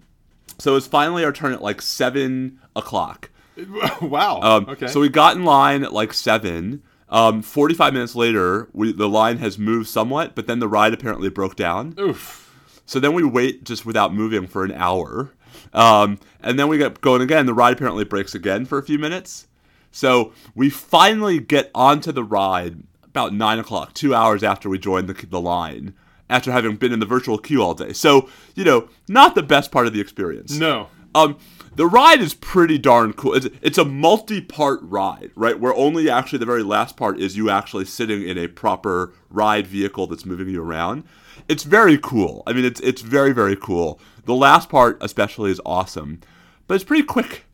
so 0.57 0.71
it 0.71 0.75
was 0.75 0.87
finally 0.87 1.23
our 1.23 1.31
turn 1.31 1.53
at 1.53 1.61
like 1.61 1.81
seven 1.81 2.59
o'clock. 2.75 3.29
wow. 4.01 4.39
Um, 4.41 4.69
okay. 4.69 4.87
So 4.87 4.99
we 4.99 5.09
got 5.09 5.35
in 5.35 5.45
line 5.45 5.83
at 5.83 5.93
like 5.93 6.13
seven. 6.13 6.83
Um, 7.09 7.41
Forty-five 7.43 7.93
minutes 7.93 8.15
later, 8.15 8.69
we, 8.73 8.91
the 8.91 9.09
line 9.09 9.37
has 9.37 9.59
moved 9.59 9.87
somewhat, 9.87 10.33
but 10.33 10.47
then 10.47 10.59
the 10.59 10.67
ride 10.67 10.93
apparently 10.93 11.29
broke 11.29 11.55
down. 11.55 11.93
Oof. 11.99 12.39
So 12.85 12.99
then 12.99 13.13
we 13.13 13.23
wait 13.23 13.63
just 13.63 13.85
without 13.85 14.13
moving 14.13 14.47
for 14.47 14.63
an 14.63 14.71
hour. 14.71 15.33
Um, 15.73 16.19
and 16.41 16.59
then 16.59 16.67
we 16.67 16.77
get 16.77 17.01
going 17.01 17.21
again. 17.21 17.45
The 17.45 17.53
ride 17.53 17.73
apparently 17.73 18.03
breaks 18.03 18.35
again 18.35 18.65
for 18.65 18.77
a 18.77 18.83
few 18.83 18.99
minutes. 18.99 19.47
So 19.91 20.33
we 20.55 20.69
finally 20.69 21.39
get 21.39 21.69
onto 21.73 22.11
the 22.11 22.23
ride 22.23 22.83
about 23.05 23.33
nine 23.33 23.59
o'clock, 23.59 23.93
two 23.93 24.15
hours 24.15 24.43
after 24.43 24.67
we 24.67 24.79
joined 24.79 25.07
the, 25.07 25.27
the 25.27 25.39
line, 25.39 25.93
after 26.29 26.51
having 26.51 26.75
been 26.77 26.91
in 26.91 26.99
the 26.99 27.05
virtual 27.05 27.37
queue 27.37 27.61
all 27.61 27.75
day. 27.75 27.93
So, 27.93 28.27
you 28.55 28.63
know, 28.63 28.89
not 29.07 29.35
the 29.35 29.43
best 29.43 29.71
part 29.71 29.85
of 29.85 29.93
the 29.93 30.01
experience. 30.01 30.57
No. 30.57 30.89
Um, 31.15 31.37
the 31.75 31.87
ride 31.87 32.21
is 32.21 32.33
pretty 32.33 32.77
darn 32.77 33.13
cool. 33.13 33.33
It's, 33.33 33.47
it's 33.61 33.77
a 33.77 33.85
multi-part 33.85 34.79
ride, 34.83 35.31
right? 35.35 35.59
Where 35.59 35.73
only 35.73 36.09
actually 36.09 36.39
the 36.39 36.45
very 36.45 36.63
last 36.63 36.95
part 36.97 37.19
is 37.19 37.35
you 37.35 37.49
actually 37.49 37.85
sitting 37.85 38.27
in 38.27 38.37
a 38.37 38.47
proper 38.47 39.13
ride 39.29 39.65
vehicle 39.65 40.07
that's 40.07 40.25
moving 40.25 40.49
you 40.49 40.61
around. 40.61 41.03
It's 41.47 41.63
very 41.63 41.97
cool. 41.97 42.43
I 42.45 42.53
mean, 42.53 42.65
it's 42.65 42.79
it's 42.81 43.01
very 43.01 43.33
very 43.33 43.55
cool. 43.55 43.99
The 44.25 44.35
last 44.35 44.69
part 44.69 44.97
especially 45.01 45.51
is 45.51 45.59
awesome, 45.65 46.21
but 46.67 46.75
it's 46.75 46.83
pretty 46.83 47.03
quick. 47.03 47.45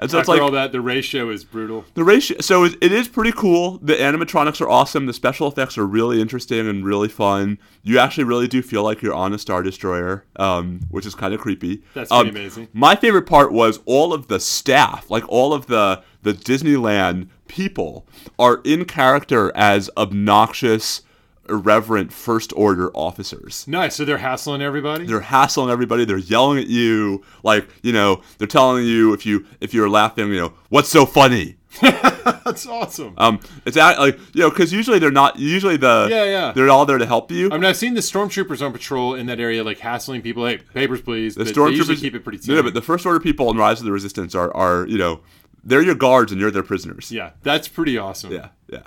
And 0.00 0.08
so 0.10 0.18
After 0.18 0.20
it's 0.20 0.28
like 0.28 0.40
all 0.40 0.52
that, 0.52 0.70
the 0.70 0.80
ratio 0.80 1.28
is 1.30 1.42
brutal. 1.44 1.84
the 1.94 2.04
ratio. 2.04 2.40
So 2.40 2.62
it, 2.64 2.76
it 2.80 2.92
is 2.92 3.08
pretty 3.08 3.32
cool. 3.32 3.78
The 3.82 3.94
animatronics 3.94 4.60
are 4.60 4.68
awesome. 4.68 5.06
The 5.06 5.12
special 5.12 5.48
effects 5.48 5.76
are 5.76 5.84
really 5.86 6.20
interesting 6.20 6.68
and 6.68 6.84
really 6.84 7.08
fun. 7.08 7.58
You 7.82 7.98
actually 7.98 8.24
really 8.24 8.46
do 8.46 8.62
feel 8.62 8.84
like 8.84 9.02
you're 9.02 9.14
on 9.14 9.32
a 9.34 9.38
star 9.38 9.62
destroyer, 9.64 10.24
um, 10.36 10.80
which 10.90 11.04
is 11.04 11.16
kind 11.16 11.34
of 11.34 11.40
creepy. 11.40 11.82
That's 11.94 12.12
Um, 12.12 12.26
pretty 12.26 12.38
amazing. 12.38 12.68
My 12.72 12.94
favorite 12.94 13.26
part 13.26 13.50
was 13.52 13.80
all 13.86 14.12
of 14.12 14.28
the 14.28 14.38
staff, 14.38 15.10
like 15.10 15.24
all 15.28 15.52
of 15.52 15.66
the 15.66 16.02
the 16.22 16.32
Disneyland 16.32 17.28
people, 17.46 18.06
are 18.38 18.60
in 18.64 18.84
character 18.84 19.50
as 19.56 19.88
obnoxious, 19.96 21.02
irreverent 21.48 22.12
first 22.12 22.52
order 22.56 22.90
officers. 22.94 23.66
Nice. 23.68 23.96
So 23.96 24.04
they're 24.04 24.18
hassling 24.18 24.62
everybody. 24.62 25.06
They're 25.06 25.20
hassling 25.20 25.70
everybody. 25.70 26.04
They're 26.04 26.18
yelling 26.18 26.58
at 26.58 26.66
you, 26.68 27.22
like 27.42 27.68
you 27.82 27.92
know, 27.92 28.22
they're 28.38 28.46
telling 28.48 28.84
you 28.84 29.12
if 29.12 29.24
you 29.26 29.46
if 29.60 29.72
you're 29.74 29.88
laughing, 29.88 30.28
you 30.28 30.40
know, 30.40 30.52
what's 30.68 30.88
so 30.88 31.06
funny. 31.06 31.56
That's 31.80 32.66
awesome. 32.66 33.14
Um, 33.18 33.40
it's 33.66 33.76
act- 33.76 33.98
like 33.98 34.18
you 34.34 34.40
know, 34.42 34.50
because 34.50 34.72
usually 34.72 34.98
they're 34.98 35.10
not. 35.10 35.38
Usually 35.38 35.76
the 35.76 36.08
Yeah, 36.10 36.24
yeah. 36.24 36.52
they're 36.52 36.70
all 36.70 36.86
there 36.86 36.98
to 36.98 37.06
help 37.06 37.30
you. 37.30 37.48
I 37.50 37.54
mean, 37.54 37.64
I've 37.66 37.76
seen 37.76 37.94
the 37.94 38.00
stormtroopers 38.00 38.64
on 38.64 38.72
patrol 38.72 39.14
in 39.14 39.26
that 39.26 39.38
area, 39.38 39.62
like 39.62 39.78
hassling 39.78 40.22
people. 40.22 40.46
Hey, 40.46 40.58
papers, 40.58 41.00
please. 41.02 41.34
the 41.34 41.44
but 41.44 41.54
they 41.54 41.60
usually 41.70 41.94
stormtroopers 41.96 42.00
keep 42.00 42.14
it 42.14 42.24
pretty. 42.24 42.38
No, 42.48 42.56
tame. 42.56 42.64
but 42.64 42.74
the 42.74 42.82
first 42.82 43.04
order 43.06 43.20
people 43.20 43.50
in 43.50 43.56
Rise 43.56 43.80
of 43.80 43.84
the 43.86 43.92
Resistance 43.92 44.34
are 44.34 44.54
are 44.56 44.86
you 44.88 44.98
know, 44.98 45.20
they're 45.62 45.82
your 45.82 45.94
guards 45.94 46.32
and 46.32 46.40
you're 46.40 46.50
their 46.50 46.62
prisoners. 46.62 47.12
yeah, 47.12 47.32
that's 47.42 47.68
pretty 47.68 47.98
awesome. 47.98 48.32
yeah, 48.32 48.48
yeah. 48.68 48.82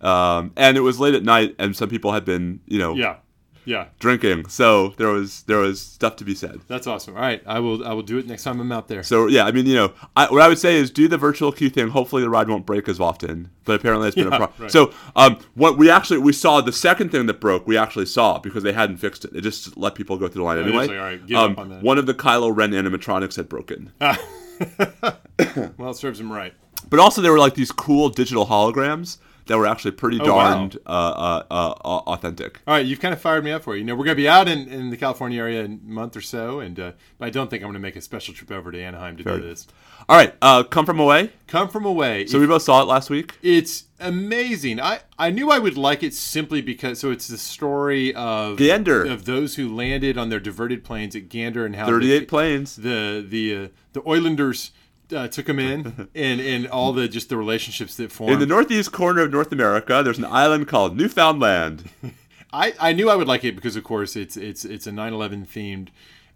Um, 0.00 0.52
and 0.56 0.76
it 0.76 0.80
was 0.80 0.98
late 1.00 1.14
at 1.14 1.22
night, 1.22 1.54
and 1.58 1.76
some 1.76 1.88
people 1.88 2.12
had 2.12 2.24
been 2.24 2.60
you 2.66 2.78
know 2.78 2.94
yeah, 2.94 3.16
yeah. 3.64 3.86
drinking, 4.00 4.48
so 4.48 4.88
there 4.96 5.08
was 5.08 5.42
there 5.44 5.58
was 5.58 5.80
stuff 5.80 6.16
to 6.16 6.24
be 6.24 6.34
said. 6.34 6.60
That's 6.66 6.86
awesome. 6.86 7.14
All 7.14 7.20
right, 7.22 7.42
I 7.46 7.60
will. 7.60 7.86
I 7.86 7.92
will 7.92 8.02
do 8.02 8.18
it 8.18 8.26
next 8.26 8.42
time 8.44 8.60
I'm 8.60 8.72
out 8.72 8.88
there. 8.88 9.02
So 9.02 9.26
yeah, 9.28 9.44
I 9.44 9.52
mean, 9.52 9.66
you 9.66 9.74
know, 9.74 9.92
I, 10.16 10.26
what 10.30 10.40
I 10.42 10.48
would 10.48 10.58
say 10.58 10.76
is 10.76 10.90
do 10.90 11.06
the 11.08 11.18
virtual 11.18 11.52
queue 11.52 11.70
thing. 11.70 11.88
Hopefully, 11.88 12.22
the 12.22 12.30
ride 12.30 12.48
won't 12.48 12.66
break 12.66 12.88
as 12.88 12.98
often. 13.00 13.50
But 13.64 13.76
apparently, 13.76 14.08
it's 14.08 14.16
been 14.16 14.28
Yeah, 14.28 14.34
a 14.34 14.38
problem. 14.38 14.62
right. 14.62 14.70
So, 14.70 14.92
um, 15.14 15.38
what 15.54 15.78
we 15.78 15.88
actually 15.88 16.18
we 16.18 16.32
saw 16.32 16.60
the 16.60 16.72
second 16.72 17.10
thing 17.12 17.26
that 17.26 17.40
broke, 17.40 17.66
we 17.66 17.76
actually 17.76 18.06
saw 18.06 18.38
because 18.40 18.64
they 18.64 18.72
hadn't 18.72 18.96
fixed 18.96 19.24
it. 19.24 19.32
They 19.32 19.40
just 19.40 19.76
let 19.76 19.94
people 19.94 20.16
go 20.16 20.26
through 20.26 20.40
the 20.40 20.44
line 20.44 20.56
they're 20.56 20.66
anyway. 20.66 20.86
like, 20.88 20.96
"All 20.96 21.02
right, 21.04 21.26
give 21.26 21.38
um, 21.38 21.52
up 21.52 21.58
on 21.58 21.68
that." 21.68 21.82
One 21.82 21.98
of 21.98 22.06
the 22.06 22.14
Kylo 22.14 22.54
Ren 22.54 22.72
animatronics 22.72 23.36
had 23.36 23.48
broken, 23.48 23.92
well, 24.00 25.90
it 25.90 25.96
serves 25.96 26.20
him 26.20 26.32
right. 26.32 26.54
but 26.88 26.98
also 27.00 27.20
there 27.22 27.32
were 27.32 27.38
like 27.38 27.54
these 27.54 27.72
cool 27.72 28.08
digital 28.08 28.46
holograms 28.46 29.18
that 29.52 29.58
were 29.58 29.66
actually 29.66 29.90
pretty 29.90 30.18
Oh, 30.18 30.24
darned 30.24 30.78
uh, 30.86 30.88
uh, 30.90 31.42
uh, 31.50 31.54
uh, 31.84 31.98
authentic. 32.14 32.60
All 32.66 32.74
right, 32.74 32.86
you've 32.86 33.00
kind 33.00 33.12
of 33.12 33.20
fired 33.20 33.44
me 33.44 33.52
up 33.52 33.62
for 33.62 33.74
it. 33.76 33.80
You 33.80 33.84
know, 33.84 33.94
we're 33.94 34.04
going 34.06 34.16
to 34.16 34.22
be 34.22 34.28
out 34.28 34.48
in, 34.48 34.66
in 34.66 34.88
the 34.88 34.96
California 34.96 35.38
area 35.38 35.62
in 35.62 35.80
a 35.86 35.90
month 35.90 36.16
or 36.16 36.22
so, 36.22 36.60
and 36.60 36.80
uh, 36.80 36.92
but 37.18 37.26
I 37.26 37.30
don't 37.30 37.50
think 37.50 37.62
I'm 37.62 37.66
going 37.66 37.74
to 37.74 37.80
make 37.80 37.96
a 37.96 38.00
special 38.00 38.32
trip 38.32 38.50
over 38.50 38.72
to 38.72 38.82
Anaheim 38.82 39.18
to 39.18 39.24
do 39.24 39.40
this. 39.40 39.66
All 40.08 40.16
right, 40.16 40.34
uh, 40.40 40.62
come 40.64 40.86
from 40.86 40.98
away. 40.98 41.30
Come 41.46 41.68
from 41.68 41.84
away. 41.84 42.26
So 42.26 42.40
we 42.40 42.46
both 42.46 42.62
saw 42.62 42.80
it 42.80 42.86
last 42.86 43.10
week. 43.10 43.36
it's 43.42 43.84
amazing. 44.00 44.80
I, 44.80 45.00
I 45.18 45.30
knew 45.30 45.50
I 45.50 45.58
would 45.58 45.76
like 45.76 46.02
it 46.02 46.14
simply 46.14 46.60
because 46.62 46.98
so 46.98 47.10
it's 47.10 47.28
the 47.28 47.38
story 47.38 48.14
of 48.14 48.56
Gander. 48.56 49.04
of 49.04 49.26
those 49.26 49.56
who 49.56 49.72
landed 49.72 50.16
on 50.18 50.28
their 50.28 50.40
diverted 50.40 50.82
planes 50.82 51.14
at 51.14 51.28
Gander 51.28 51.64
and 51.66 51.76
how 51.76 51.86
Thirty-eight 51.86 52.20
the, 52.20 52.26
planes. 52.26 52.76
the 52.76 53.24
the 53.28 53.56
uh, 53.56 53.68
the 53.92 54.00
Oilanders 54.02 54.70
uh, 55.12 55.28
took 55.28 55.46
them 55.46 55.58
in 55.58 56.08
and 56.14 56.40
and 56.40 56.66
all 56.68 56.92
the 56.92 57.08
just 57.08 57.28
the 57.28 57.36
relationships 57.36 57.96
that 57.96 58.10
formed. 58.12 58.32
In 58.32 58.38
the 58.38 58.46
northeast 58.46 58.92
corner 58.92 59.22
of 59.22 59.30
North 59.32 59.52
America, 59.52 60.02
there's 60.04 60.18
an 60.18 60.24
island 60.24 60.68
called 60.68 60.96
Newfoundland. 60.96 61.90
I, 62.52 62.74
I 62.78 62.92
knew 62.92 63.08
I 63.08 63.16
would 63.16 63.28
like 63.28 63.44
it 63.44 63.54
because, 63.54 63.76
of 63.76 63.84
course, 63.84 64.14
it's 64.16 64.36
it's 64.36 64.64
it's 64.64 64.86
a 64.86 64.90
9/11 64.90 65.46
themed 65.48 65.88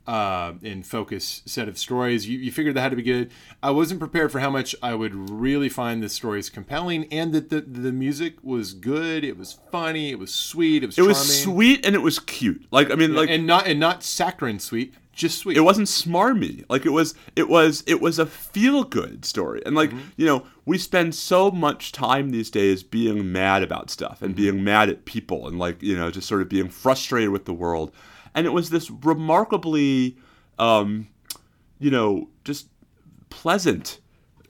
uh, 0.06 0.54
and 0.62 0.86
focus 0.86 1.42
set 1.44 1.68
of 1.68 1.76
stories. 1.76 2.26
You, 2.26 2.38
you 2.38 2.50
figured 2.52 2.74
that 2.76 2.80
had 2.80 2.90
to 2.90 2.96
be 2.96 3.02
good. 3.02 3.30
I 3.62 3.70
wasn't 3.70 4.00
prepared 4.00 4.32
for 4.32 4.38
how 4.38 4.48
much 4.48 4.74
I 4.82 4.94
would 4.94 5.28
really 5.30 5.68
find 5.68 6.02
the 6.02 6.08
stories 6.08 6.48
compelling, 6.48 7.06
and 7.12 7.34
that 7.34 7.50
the 7.50 7.60
the 7.60 7.92
music 7.92 8.36
was 8.42 8.72
good. 8.72 9.24
It 9.24 9.36
was 9.36 9.58
funny. 9.70 10.10
It 10.10 10.18
was 10.18 10.32
sweet. 10.34 10.82
It 10.82 10.86
was 10.86 10.94
It 10.94 11.02
charming. 11.02 11.08
was 11.10 11.42
sweet 11.42 11.84
and 11.84 11.94
it 11.94 12.02
was 12.02 12.18
cute. 12.18 12.64
Like 12.70 12.90
I 12.90 12.94
mean, 12.94 13.14
like 13.14 13.28
and 13.28 13.46
not 13.46 13.66
and 13.66 13.78
not 13.78 14.02
saccharine 14.02 14.58
sweet, 14.58 14.94
just 15.16 15.38
sweet. 15.38 15.56
it 15.56 15.62
wasn't 15.62 15.88
smarmy. 15.88 16.64
Like 16.68 16.86
it 16.86 16.90
was, 16.90 17.14
it 17.34 17.48
was, 17.48 17.82
it 17.86 18.00
was 18.00 18.18
a 18.20 18.26
feel 18.26 18.84
good 18.84 19.24
story. 19.24 19.60
And 19.66 19.74
like 19.74 19.90
Mm-hmm. 19.90 20.08
you 20.16 20.26
know, 20.26 20.46
we 20.64 20.78
spend 20.78 21.14
so 21.14 21.50
much 21.50 21.90
time 21.90 22.30
these 22.30 22.50
days 22.50 22.82
being 22.84 23.32
mad 23.32 23.62
about 23.64 23.90
stuff 23.90 24.22
and 24.22 24.34
Mm-hmm. 24.34 24.42
being 24.42 24.64
mad 24.64 24.88
at 24.90 25.04
people 25.06 25.48
and 25.48 25.58
like 25.58 25.82
you 25.82 25.96
know, 25.96 26.10
just 26.10 26.28
sort 26.28 26.42
of 26.42 26.48
being 26.48 26.68
frustrated 26.68 27.30
with 27.30 27.44
the 27.46 27.54
world. 27.54 27.90
And 28.34 28.46
it 28.46 28.50
was 28.50 28.70
this 28.70 28.90
remarkably, 28.90 30.16
um, 30.58 31.08
you 31.78 31.90
know, 31.90 32.28
just 32.44 32.68
pleasant. 33.30 34.00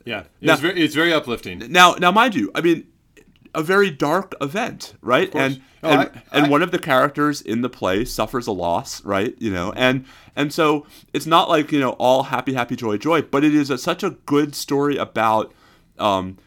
yeah, 0.05 0.21
it 0.21 0.27
Now- 0.41 0.53
was 0.55 0.61
very, 0.61 0.81
it's 0.83 0.95
very 0.95 1.13
uplifting. 1.13 1.59
Now, 1.71 1.95
now, 1.95 2.11
mind 2.13 2.35
you, 2.35 2.51
I 2.55 2.61
mean, 2.61 2.87
a 3.57 3.63
very 3.63 3.91
dark 3.91 4.35
event, 4.41 4.95
right? 5.03 5.35
And 5.35 5.61
Oh, 5.83 5.91
and, 5.91 6.01
I- 6.01 6.23
and 6.33 6.47
I- 6.47 6.49
one 6.49 6.63
of 6.63 6.71
the 6.73 6.79
characters 6.79 7.41
in 7.41 7.63
the 7.63 7.69
play 7.69 8.05
suffers 8.05 8.47
a 8.47 8.53
loss, 8.53 9.05
right? 9.05 9.35
You 9.39 9.51
know, 9.53 9.73
and 9.77 10.05
and 10.35 10.53
so 10.53 10.87
it's 11.13 11.27
not 11.27 11.49
like 11.49 11.73
you 11.73 11.81
know 11.81 11.91
all 11.93 12.25
happy, 12.25 12.55
happy, 12.55 12.77
joy, 12.77 12.97
joy, 12.99 13.23
but 13.23 13.43
it 13.45 13.55
is 13.55 13.71
a, 13.71 13.79
such 13.79 14.03
a 14.03 14.11
good 14.27 14.55
story 14.55 14.97
about 14.97 15.53
um, 15.99 16.39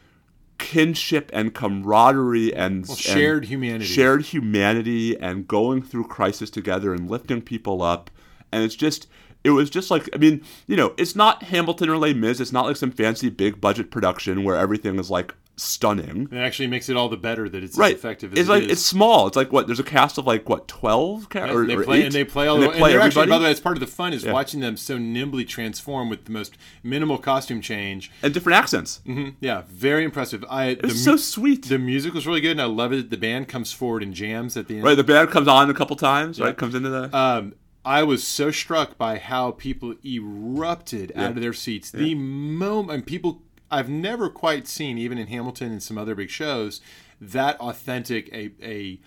kinship 0.57 1.29
and 1.33 1.53
camaraderie 1.53 2.53
and, 2.53 2.87
and 2.87 2.97
shared 2.97 3.45
humanity. 3.45 3.85
shared 3.85 4.23
humanity, 4.23 5.17
and 5.19 5.47
going 5.47 5.81
through 5.81 6.05
crisis 6.05 6.49
together 6.49 6.93
and 6.93 7.09
lifting 7.09 7.41
people 7.41 7.81
up, 7.81 8.09
and 8.51 8.63
it's 8.63 8.75
just. 8.75 9.07
It 9.41 9.51
was 9.51 9.69
just 9.69 9.89
like 9.89 10.09
I 10.13 10.17
mean, 10.17 10.43
you 10.67 10.75
know, 10.75 10.93
it's 10.97 11.15
not 11.15 11.43
Hamilton 11.43 11.87
or 11.89 11.97
Les 11.97 12.13
Mis. 12.13 12.41
It's 12.41 12.51
not 12.51 12.65
like 12.65 12.75
some 12.75 12.91
fancy 12.91 13.29
big 13.29 13.61
budget 13.61 13.89
production 13.89 14.43
where 14.43 14.57
everything 14.57 14.99
is 14.99 15.09
like 15.09 15.33
stunning. 15.59 16.27
It 16.31 16.37
actually 16.37 16.67
makes 16.67 16.89
it 16.89 16.95
all 16.97 17.09
the 17.09 17.17
better 17.17 17.47
that 17.49 17.63
it's 17.63 17.77
Right, 17.77 17.93
as 17.93 17.99
effective 17.99 18.33
as 18.33 18.39
it's 18.39 18.47
it 18.49 18.51
like 18.51 18.63
is. 18.63 18.71
it's 18.71 18.85
small. 18.85 19.27
It's 19.27 19.35
like 19.37 19.51
what? 19.51 19.67
There's 19.67 19.79
a 19.79 19.83
cast 19.83 20.17
of 20.17 20.25
like 20.25 20.47
what 20.49 20.67
twelve? 20.67 21.29
Ca- 21.29 21.45
Yeah, 21.45 21.53
or, 21.53 21.61
and 21.61 21.69
they 21.69 21.75
or 21.75 21.83
play 21.83 21.99
eight? 21.99 22.05
and 22.05 22.13
they 22.13 22.23
play 22.23 22.47
all 22.47 22.55
And 22.55 22.63
the 22.63 22.67
they 22.67 22.73
and 22.73 22.79
play 22.81 22.91
they're 22.93 23.01
actually 23.01 23.21
everybody 23.23 23.29
by 23.31 23.37
the 23.39 23.43
way, 23.45 23.51
it's 23.51 23.59
part 23.59 23.75
of 23.75 23.81
the 23.81 23.87
fun 23.87 24.13
is 24.13 24.23
Yeah. 24.23 24.33
watching 24.33 24.59
them 24.59 24.77
so 24.77 24.97
nimbly 24.97 25.45
transform 25.45 26.09
with 26.09 26.25
the 26.25 26.31
most 26.31 26.57
minimal 26.83 27.17
costume 27.17 27.61
change. 27.61 28.11
and 28.23 28.33
different 28.33 28.57
accents. 28.57 29.01
Mhm, 29.07 29.35
Yeah, 29.39 29.63
very 29.69 30.03
impressive. 30.03 30.43
I 30.49 30.65
It 30.69 30.81
the, 30.81 30.89
so 30.91 31.15
sweet. 31.17 31.65
the 31.69 31.77
music 31.79 32.13
was 32.13 32.25
really 32.25 32.41
good, 32.41 32.51
and 32.51 32.61
I 32.61 32.65
love 32.65 32.93
it. 32.93 33.09
The 33.09 33.17
band 33.17 33.47
comes 33.47 33.71
forward 33.71 34.03
and 34.03 34.13
jams 34.13 34.55
at 34.57 34.67
the 34.67 34.75
end. 34.75 34.83
right, 34.83 34.95
the 34.95 35.03
band 35.03 35.29
comes 35.29 35.47
on 35.47 35.69
a 35.69 35.73
couple 35.73 35.95
times. 35.95 36.39
Yeah. 36.39 36.45
Right, 36.45 36.57
comes 36.57 36.75
into 36.75 36.89
the. 36.89 37.15
Um, 37.15 37.53
I 37.85 38.03
was 38.03 38.23
so 38.25 38.51
struck 38.51 38.97
by 38.97 39.17
how 39.17 39.51
people 39.51 39.95
erupted 40.05 41.11
Yeah. 41.15 41.25
out 41.25 41.29
of 41.31 41.41
their 41.41 41.53
seats. 41.53 41.89
The 41.91 42.13
moment 42.13 43.05
people 43.05 43.41
I've 43.71 43.89
never 43.89 44.29
quite 44.29 44.67
seen, 44.67 44.97
even 44.97 45.17
in 45.17 45.27
Hamilton 45.27 45.71
and 45.71 45.83
some 45.83 45.97
other 45.97 46.15
big 46.15 46.29
shows, 46.29 46.81
that 47.21 47.59
authentic 47.59 48.29
a 48.33 48.51
a, 48.61 48.99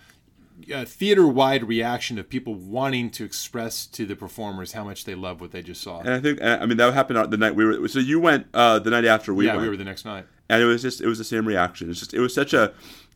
a 0.71 0.85
theater 0.85 1.27
wide 1.27 1.67
reaction 1.67 2.17
of 2.19 2.29
people 2.29 2.55
wanting 2.55 3.09
to 3.11 3.23
express 3.23 3.85
to 3.87 4.05
the 4.05 4.15
performers 4.15 4.73
how 4.73 4.83
much 4.83 5.05
they 5.05 5.15
love 5.15 5.41
what 5.41 5.51
they 5.51 5.61
just 5.61 5.81
saw. 5.81 5.99
and 5.99 6.09
I 6.09 6.19
think 6.19 6.41
I 6.41 6.65
mean 6.65 6.77
that 6.77 6.93
happened 6.93 7.31
the 7.31 7.37
night 7.37 7.55
we 7.55 7.65
were. 7.65 7.87
So 7.87 7.99
you 7.99 8.19
went 8.19 8.47
uh, 8.53 8.79
the 8.79 8.89
night 8.89 9.05
after 9.05 9.33
we 9.33 9.45
yeah, 9.45 9.53
went. 9.53 9.63
we 9.63 9.69
were 9.69 9.77
the 9.77 9.83
next 9.83 10.05
night. 10.05 10.25
and 10.49 10.61
it 10.61 10.65
was 10.65 10.81
just 10.81 11.01
it 11.01 11.07
was 11.07 11.17
the 11.17 11.23
same 11.23 11.47
reaction. 11.47 11.89
It's 11.89 11.99
just 11.99 12.13
it 12.13 12.19
was 12.19 12.33
such 12.33 12.53
a 12.53 12.73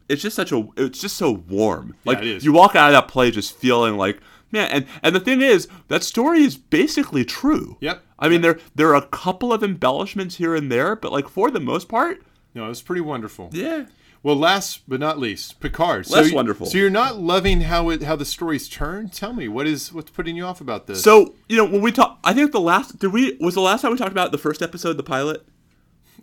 it's 0.10 0.22
just 0.22 0.36
such 0.36 0.52
a 0.52 0.68
it's 0.78 1.00
just 1.00 1.18
so 1.18 1.32
warm. 1.32 1.96
Like 2.06 2.20
it 2.20 2.28
is. 2.28 2.46
you 2.46 2.54
walk 2.54 2.76
out 2.76 2.90
of 2.90 2.94
that 2.94 3.08
play 3.08 3.32
just 3.32 3.56
feeling 3.56 3.98
like 3.98 4.20
man 4.52 4.70
and 4.72 4.88
and 5.04 5.16
the 5.16 5.20
thing 5.20 5.42
is 5.42 5.68
that 5.90 6.04
story 6.04 6.42
is 6.42 6.58
basically 6.58 7.24
true. 7.26 7.78
Yep. 7.82 8.04
I 8.20 8.30
mean 8.30 8.42
there 8.42 8.60
there 8.76 8.90
are 8.90 8.96
a 8.96 9.08
couple 9.08 9.52
of 9.54 9.64
embellishments 9.64 10.36
here 10.38 10.56
and 10.56 10.72
there, 10.72 10.96
but 10.96 11.12
like 11.12 11.28
for 11.30 11.52
the 11.52 11.60
most 11.60 11.88
part, 11.88 12.24
No, 12.54 12.66
it 12.66 12.70
was 12.70 12.82
pretty 12.82 13.02
wonderful. 13.02 13.50
yeah. 13.54 13.86
Well, 14.24 14.36
last 14.36 14.82
but 14.90 15.00
not 15.00 15.20
least, 15.20 15.60
Picard. 15.60 16.10
Less 16.10 16.30
so, 16.32 16.36
wonderful. 16.36 16.66
So 16.66 16.78
you're 16.80 16.90
not 16.90 17.18
loving 17.20 17.62
how 17.62 17.90
it 17.90 18.02
how 18.04 18.16
the 18.16 18.26
stories 18.26 18.68
turn. 18.68 19.10
Tell 19.10 19.32
me 19.32 19.48
what 19.48 19.68
is 19.68 19.94
what's 19.94 20.10
putting 20.12 20.36
you 20.36 20.44
off 20.44 20.60
about 20.60 20.88
this? 20.88 21.04
So, 21.04 21.36
you 21.48 21.56
know, 21.56 21.66
when 21.66 21.82
we 21.82 21.92
talk 21.92 22.20
I 22.24 22.34
think 22.34 22.52
the 22.52 22.60
last 22.60 22.98
did 23.00 23.14
we 23.14 23.38
was 23.40 23.54
the 23.54 23.62
last 23.62 23.82
time 23.84 23.92
we 23.92 23.98
talked 23.98 24.12
about 24.12 24.32
the 24.32 24.38
first 24.40 24.62
episode, 24.62 24.94
the 24.98 25.04
pilot? 25.04 25.46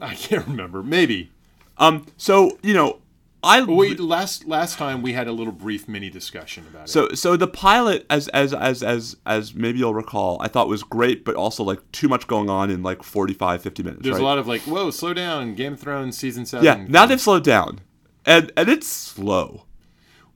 I 0.00 0.14
can't 0.16 0.46
remember. 0.46 0.82
Maybe. 0.82 1.30
Um 1.78 2.04
so, 2.16 2.58
you 2.62 2.74
know, 2.74 3.00
I 3.44 3.62
Wait, 3.62 4.00
last 4.00 4.46
last 4.46 4.78
time 4.78 5.02
we 5.02 5.12
had 5.12 5.26
a 5.28 5.32
little 5.32 5.52
brief 5.52 5.86
mini 5.86 6.10
discussion 6.10 6.66
about 6.68 6.84
it. 6.84 6.88
So 6.90 7.08
so 7.10 7.36
the 7.36 7.46
pilot 7.46 8.06
as 8.08 8.28
as 8.28 8.52
as 8.54 8.82
as 8.82 9.16
as 9.26 9.54
maybe 9.54 9.78
you'll 9.78 9.94
recall, 9.94 10.38
I 10.40 10.48
thought 10.48 10.68
was 10.68 10.82
great 10.82 11.24
but 11.24 11.34
also 11.36 11.62
like 11.62 11.80
too 11.92 12.08
much 12.08 12.26
going 12.26 12.48
on 12.50 12.70
in 12.70 12.82
like 12.82 13.02
45 13.02 13.62
50 13.62 13.82
minutes, 13.82 14.02
There's 14.02 14.14
right? 14.14 14.22
a 14.22 14.24
lot 14.24 14.38
of 14.38 14.46
like, 14.46 14.62
whoa, 14.62 14.90
slow 14.90 15.12
down, 15.14 15.54
Game 15.54 15.74
of 15.74 15.80
Thrones 15.80 16.16
season 16.16 16.46
seven. 16.46 16.64
Yeah, 16.64 16.84
now 16.88 17.06
they've 17.06 17.20
slowed 17.20 17.44
down. 17.44 17.80
And 18.26 18.50
and 18.56 18.68
it's 18.68 18.86
slow. 18.88 19.66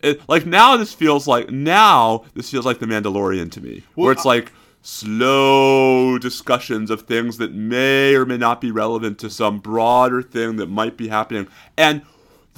It, 0.00 0.20
like 0.28 0.46
now 0.46 0.76
this 0.76 0.92
feels 0.94 1.26
like 1.26 1.50
now 1.50 2.24
this 2.34 2.50
feels 2.50 2.64
like 2.64 2.78
the 2.78 2.86
Mandalorian 2.86 3.50
to 3.52 3.60
me. 3.60 3.82
where 3.94 4.12
it's 4.12 4.24
like 4.24 4.52
slow 4.80 6.18
discussions 6.18 6.90
of 6.90 7.02
things 7.02 7.38
that 7.38 7.52
may 7.52 8.14
or 8.14 8.24
may 8.24 8.36
not 8.36 8.60
be 8.60 8.70
relevant 8.70 9.18
to 9.18 9.30
some 9.30 9.58
broader 9.58 10.22
thing 10.22 10.56
that 10.56 10.66
might 10.66 10.96
be 10.96 11.08
happening. 11.08 11.48
And 11.76 12.02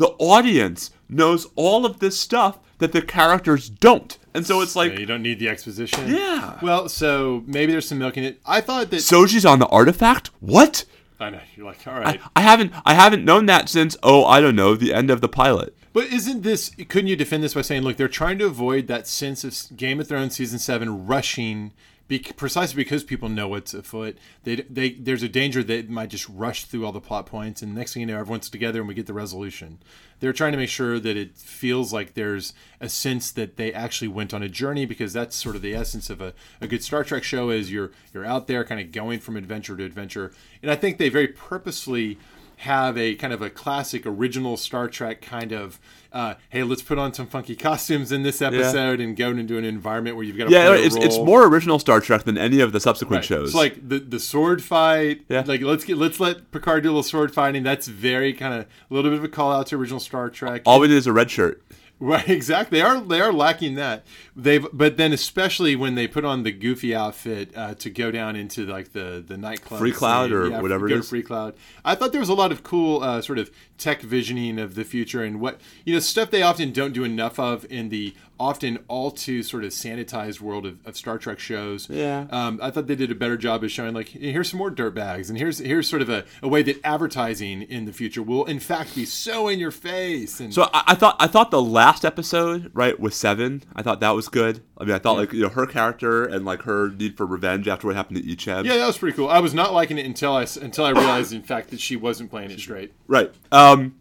the 0.01 0.09
audience 0.19 0.91
knows 1.11 1.47
all 1.57 1.85
of 1.85 2.01
this 2.01 2.19
stuff 2.19 2.59
that 2.79 2.93
the 2.93 3.03
characters 3.03 3.69
don't. 3.69 4.17
And 4.33 4.47
so 4.47 4.63
it's 4.63 4.75
like 4.75 4.95
Yeah, 4.95 5.01
you 5.01 5.07
don't 5.07 5.21
need 5.23 5.39
the 5.39 5.49
exposition. 5.51 6.09
Yeah. 6.09 6.59
Well, 6.63 6.89
so 6.89 7.45
maybe 7.47 7.73
there's 7.73 7.87
some 7.87 7.99
milk 7.99 8.17
in 8.17 8.25
it. 8.25 8.41
I 8.47 8.63
thought 8.63 8.89
that. 8.91 8.97
Soji's 8.97 9.45
on 9.45 9.59
the 9.59 9.67
artifact? 9.67 10.31
What? 10.41 10.87
I 11.21 11.29
know 11.29 11.41
you're 11.55 11.67
like, 11.67 11.87
all 11.87 12.01
right, 12.01 12.19
I 12.35 12.41
haven't 12.41 12.73
I 12.87 12.95
haven't 12.95 13.27
known 13.27 13.45
that 13.45 13.69
since 13.69 13.95
oh 14.03 14.25
I 14.25 14.41
don't 14.41 14.57
know 14.57 14.75
the 14.75 14.95
end 14.95 15.11
of 15.11 15.21
the 15.21 15.29
pilot. 15.29 15.77
but 15.93 16.07
isn't 16.07 16.41
this? 16.45 16.71
Couldn't 16.89 17.09
you 17.09 17.17
defend 17.17 17.43
this 17.45 17.53
by 17.53 17.61
saying, 17.61 17.83
look, 17.83 17.99
they're 17.99 18.09
trying 18.09 18.39
to 18.39 18.47
avoid 18.47 18.87
that 18.87 19.07
sense 19.07 19.45
of 19.45 19.77
Game 19.77 20.01
of 20.01 20.09
Thrones 20.09 20.35
season 20.37 20.59
seven 20.59 21.07
rushing. 21.07 21.73
Bec- 22.11 22.37
precisely 22.37 22.75
because 22.75 23.05
people 23.05 23.29
know 23.29 23.47
what's 23.47 23.73
afoot, 23.73 24.19
they, 24.43 24.57
they 24.57 24.91
there's 24.95 25.23
a 25.23 25.29
danger 25.29 25.63
that 25.63 25.79
it 25.79 25.89
might 25.89 26.11
just 26.11 26.29
rush 26.29 26.65
through 26.65 26.85
all 26.85 26.91
the 26.91 27.01
plot 27.01 27.25
points, 27.25 27.63
and 27.63 27.73
next 27.73 27.95
thing 27.95 28.01
you 28.01 28.07
know, 28.09 28.19
everyone's 28.19 28.51
together 28.51 28.81
and 28.81 28.89
we 28.89 28.95
get 28.95 29.07
the 29.07 29.15
resolution. 29.15 29.79
They're 30.19 30.33
trying 30.33 30.51
to 30.51 30.59
make 30.59 30.71
sure 30.71 30.99
that 30.99 31.17
it 31.17 31.37
feels 31.37 31.93
like 31.93 32.15
there's 32.15 32.53
a 32.81 32.89
sense 32.89 33.31
that 33.31 33.57
they 33.57 33.73
actually 33.73 34.09
went 34.09 34.35
on 34.35 34.43
a 34.43 34.49
journey 34.49 34.87
because 34.87 35.13
that's 35.13 35.37
sort 35.37 35.55
of 35.55 35.63
the 35.63 35.73
essence 35.73 36.11
of 36.11 36.21
a, 36.21 36.35
a 36.61 36.67
good 36.67 36.83
Star 36.83 37.05
Trek 37.05 37.23
show 37.23 37.51
is 37.51 37.71
you're 37.71 37.93
you're 38.13 38.27
out 38.27 38.49
there 38.49 38.65
kind 38.65 38.81
of 38.81 38.91
going 38.91 39.21
from 39.21 39.37
adventure 39.37 39.77
to 39.77 39.85
adventure. 39.85 40.33
And 40.63 40.71
I 40.73 40.75
think 40.75 40.99
they 40.99 41.11
very 41.11 41.29
purposefully 41.29 42.19
have 42.61 42.99
a 42.99 43.15
kind 43.15 43.33
of 43.33 43.41
a 43.41 43.49
classic 43.49 44.05
original 44.05 44.57
Star 44.57 44.87
Trek 44.89 45.23
kind 45.23 45.53
of 45.53 45.81
uh, 46.13 46.35
hey, 46.51 46.63
let's 46.65 46.83
put 46.83 46.99
on 46.99 47.15
some 47.15 47.27
funky 47.27 47.55
costumes 47.55 48.11
in 48.11 48.23
this 48.25 48.43
episode 48.43 48.99
and 49.01 49.17
go 49.17 49.31
into 49.31 49.57
an 49.57 49.65
environment 49.65 50.17
where 50.17 50.25
you've 50.25 50.37
got 50.37 50.47
to 50.49 50.51
Yeah, 50.51 50.75
it's 50.75 50.97
it's 50.97 51.17
more 51.19 51.47
original 51.47 51.79
Star 51.79 52.01
Trek 52.01 52.25
than 52.25 52.37
any 52.37 52.61
of 52.61 52.73
the 52.73 52.81
subsequent 52.81 53.21
Right. 53.21 53.25
shows. 53.25 53.49
It's 53.51 53.55
like 53.57 53.89
the 53.89 53.99
the 54.01 54.19
sword 54.21 54.63
fight. 54.63 55.23
Yeah. 55.29 55.45
Like 55.47 55.63
let's 55.63 55.85
get 55.85 55.97
let's 55.99 56.19
let 56.21 56.51
Picard 56.51 56.83
do 56.83 56.89
a 56.89 56.91
little 56.91 57.03
sword 57.03 57.33
fighting. 57.33 57.63
That's 57.63 57.87
very 57.87 58.33
kind 58.33 58.55
of 58.55 58.61
a 58.91 58.95
little 58.95 59.11
bit 59.11 59.19
of 59.21 59.25
a 59.25 59.29
call 59.29 59.53
out 59.53 59.69
to 59.69 59.77
original 59.77 60.01
Star 60.01 60.29
Trek. 60.29 60.63
all 60.67 60.81
we 60.81 60.89
need 60.89 60.97
is 60.97 61.07
a 61.07 61.13
red 61.13 61.31
shirt. 61.31 61.63
Right, 62.01 62.29
exactly. 62.31 62.79
They 62.79 62.83
are 62.83 63.01
they 63.01 63.21
are 63.21 63.33
lacking 63.33 63.75
that. 63.75 64.05
They've 64.35 64.67
but 64.73 64.97
then 64.97 65.13
especially 65.13 65.77
when 65.77 65.95
they 65.95 66.09
put 66.09 66.25
on 66.25 66.43
the 66.43 66.51
goofy 66.51 66.95
outfit 66.95 67.53
uh, 67.55 67.75
to 67.75 67.91
go 67.91 68.11
down 68.11 68.37
into 68.37 68.65
like 68.65 68.93
the 68.93 69.23
the 69.25 69.37
nightclub, 69.37 69.79
Free 69.81 69.93
Cloud 69.93 70.33
or 70.33 70.49
Yeah, 70.49 70.61
whatever 70.61 70.87
it 70.87 70.93
is. 70.93 71.09
Free 71.11 71.23
Cloud. 71.23 71.55
I 71.85 71.95
thought 71.95 72.13
there 72.13 72.21
was 72.21 72.31
a 72.31 72.35
lot 72.35 72.53
of 72.53 72.63
cool 72.63 73.03
uh, 73.03 73.21
sort 73.21 73.39
of 73.39 73.51
tech 73.77 74.01
visioning 74.03 74.59
of 74.59 74.75
the 74.75 74.85
future 74.85 75.23
and 75.23 75.41
what 75.41 75.61
you 75.85 75.93
know 75.95 76.01
stuff 76.01 76.31
they 76.31 76.43
often 76.43 76.73
don't 76.73 76.93
do 76.93 77.05
enough 77.05 77.39
of 77.39 77.67
in 77.71 77.91
the 77.91 78.15
often 78.39 78.79
all 78.89 79.11
too 79.11 79.43
sort 79.43 79.65
of 79.65 79.71
sanitized 79.71 80.41
world 80.41 80.65
of, 80.65 80.79
of 80.87 80.97
Star 80.97 81.19
Trek 81.19 81.39
shows. 81.39 81.89
Yeah. 81.91 82.27
Um, 82.31 82.59
I 82.63 82.71
thought 82.71 82.87
they 82.87 82.95
did 82.95 83.11
a 83.11 83.15
better 83.15 83.37
job 83.37 83.63
of 83.63 83.71
showing 83.71 83.93
like 83.93 84.09
here's 84.09 84.51
some 84.51 84.57
more 84.57 84.71
dirt 84.71 84.95
bags 84.95 85.29
and 85.29 85.39
here's 85.39 85.59
here's 85.59 85.87
sort 85.87 86.01
of 86.01 86.09
a, 86.09 86.25
a 86.43 86.49
way 86.49 86.63
that 86.63 86.81
advertising 86.83 87.61
in 87.63 87.85
the 87.85 87.93
future 87.93 88.23
will 88.23 88.47
in 88.47 88.59
fact 88.59 88.95
be 88.95 89.05
so 89.05 89.49
in 89.49 89.59
your 89.59 89.71
face 89.71 90.41
and 90.41 90.55
So 90.55 90.71
I, 90.73 90.85
I 90.89 90.95
thought 90.95 91.17
I 91.21 91.27
thought 91.27 91.51
the 91.51 91.61
last 91.61 91.89
episode, 92.05 92.70
right, 92.74 92.99
with 92.99 93.14
Seven, 93.14 93.62
I 93.74 93.82
thought 93.82 94.01
that 94.01 94.11
was 94.11 94.28
good. 94.28 94.62
I 94.78 94.84
mean, 94.84 94.95
I 94.95 94.99
thought 94.99 95.16
like 95.16 95.32
you 95.32 95.43
know 95.43 95.49
her 95.49 95.66
character 95.66 96.24
and 96.24 96.45
like 96.45 96.62
her 96.62 96.91
need 96.91 97.16
for 97.16 97.26
revenge 97.26 97.68
after 97.68 97.86
what 97.86 97.97
happened 97.97 98.18
to 98.18 98.22
Icheb. 98.22 98.64
Yeah, 98.64 98.76
that 98.76 98.86
was 98.86 98.99
pretty 98.99 99.16
cool. 99.16 99.28
I 99.28 99.41
was 99.41 99.55
not 99.55 99.72
liking 99.72 99.99
it 99.99 100.07
until 100.07 100.34
I 100.34 100.47
until 100.61 100.84
I 100.84 100.91
realized, 100.91 101.32
in 101.32 101.43
fact, 101.43 101.70
that 101.70 101.80
she 101.80 101.97
wasn't 101.97 102.30
playing 102.30 102.51
it 102.51 102.61
straight. 102.61 102.93
Right. 103.07 103.32
Um, 103.53 103.97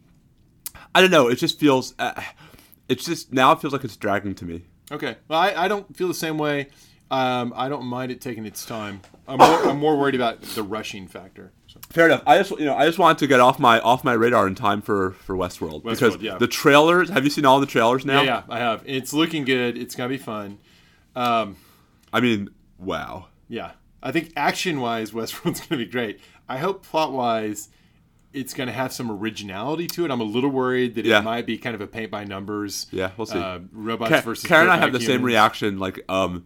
I 0.94 1.02
don't 1.02 1.12
know. 1.12 1.28
It 1.28 1.36
just 1.36 1.60
feels. 1.60 1.94
Uh, 2.00 2.22
it's 2.88 3.06
just 3.06 3.32
now 3.32 3.52
it 3.52 3.62
feels 3.62 3.74
like 3.74 3.84
it's 3.84 3.98
dragging 3.98 4.36
to 4.36 4.46
me. 4.46 4.64
Okay, 4.92 5.18
well, 5.28 5.40
I, 5.40 5.54
I 5.54 5.68
don't 5.68 5.96
feel 5.96 6.08
the 6.08 6.14
same 6.14 6.38
way. 6.38 6.68
Um, 7.12 7.54
I 7.56 7.70
don't 7.70 7.86
mind 7.86 8.12
it 8.12 8.22
taking 8.22 8.46
its 8.46 8.66
time. 8.66 9.02
I'm 9.28 9.38
more, 9.38 9.68
I'm 9.68 9.78
more 9.78 9.98
worried 9.98 10.16
about 10.16 10.42
the 10.42 10.64
rushing 10.64 11.08
factor. 11.08 11.52
Fair 11.90 12.06
enough. 12.06 12.24
I 12.28 12.38
just 12.38 12.52
you 12.52 12.66
know 12.66 12.76
I 12.76 12.86
just 12.86 13.00
wanted 13.00 13.18
to 13.20 13.28
get 13.28 13.40
off 13.40 13.60
my 13.60 13.80
off 13.80 14.04
my 14.04 14.14
radar 14.14 14.48
in 14.48 14.56
time 14.56 14.82
for 14.82 15.12
for 15.12 15.36
Westworld, 15.36 15.84
because 15.84 16.18
yeah. 16.18 16.38
the 16.38 16.48
trailers. 16.48 17.10
Have 17.10 17.24
you 17.24 17.30
seen 17.30 17.46
all 17.46 17.60
the 17.60 17.66
trailers 17.66 18.06
now? 18.06 18.22
Yeah, 18.22 18.44
yeah, 18.48 18.56
I 18.56 18.60
have. 18.60 18.84
It's 18.86 19.14
looking 19.14 19.44
good. 19.46 19.78
It's 19.78 19.96
gonna 19.96 20.10
be 20.10 20.18
fun. 20.18 20.60
Um, 21.16 21.56
I 22.14 22.20
mean, 22.20 22.50
wow. 22.78 23.28
yeah, 23.48 23.72
I 24.02 24.12
think 24.12 24.34
action 24.36 24.82
wise, 24.82 25.12
Westworld's 25.14 25.62
gonna 25.62 25.84
be 25.84 25.86
great. 25.90 26.20
I 26.48 26.58
hope 26.58 26.86
plot 26.86 27.12
wise, 27.12 27.70
it's 28.34 28.54
gonna 28.54 28.72
have 28.72 28.94
some 28.94 29.10
originality 29.12 29.88
to 29.88 30.06
it. 30.06 30.12
I'm 30.12 30.22
a 30.22 30.26
little 30.26 30.50
worried 30.50 30.96
that 30.96 31.06
Yeah. 31.06 31.20
it 31.20 31.24
might 31.24 31.46
be 31.46 31.58
kind 31.58 31.76
of 31.76 31.82
a 31.82 31.88
paint 31.88 32.12
by 32.12 32.24
numbers. 32.24 32.88
Yeah, 32.92 33.12
we'll 33.18 33.26
see. 33.26 33.40
Uh, 33.40 33.60
robots 33.72 34.12
Ka- 34.12 34.22
versus 34.22 34.46
Karen 34.48 34.64
and 34.64 34.72
I 34.72 34.78
have 34.78 34.94
the 34.94 35.00
same 35.00 35.24
reaction. 35.24 35.80
Like, 35.80 36.04
um, 36.10 36.46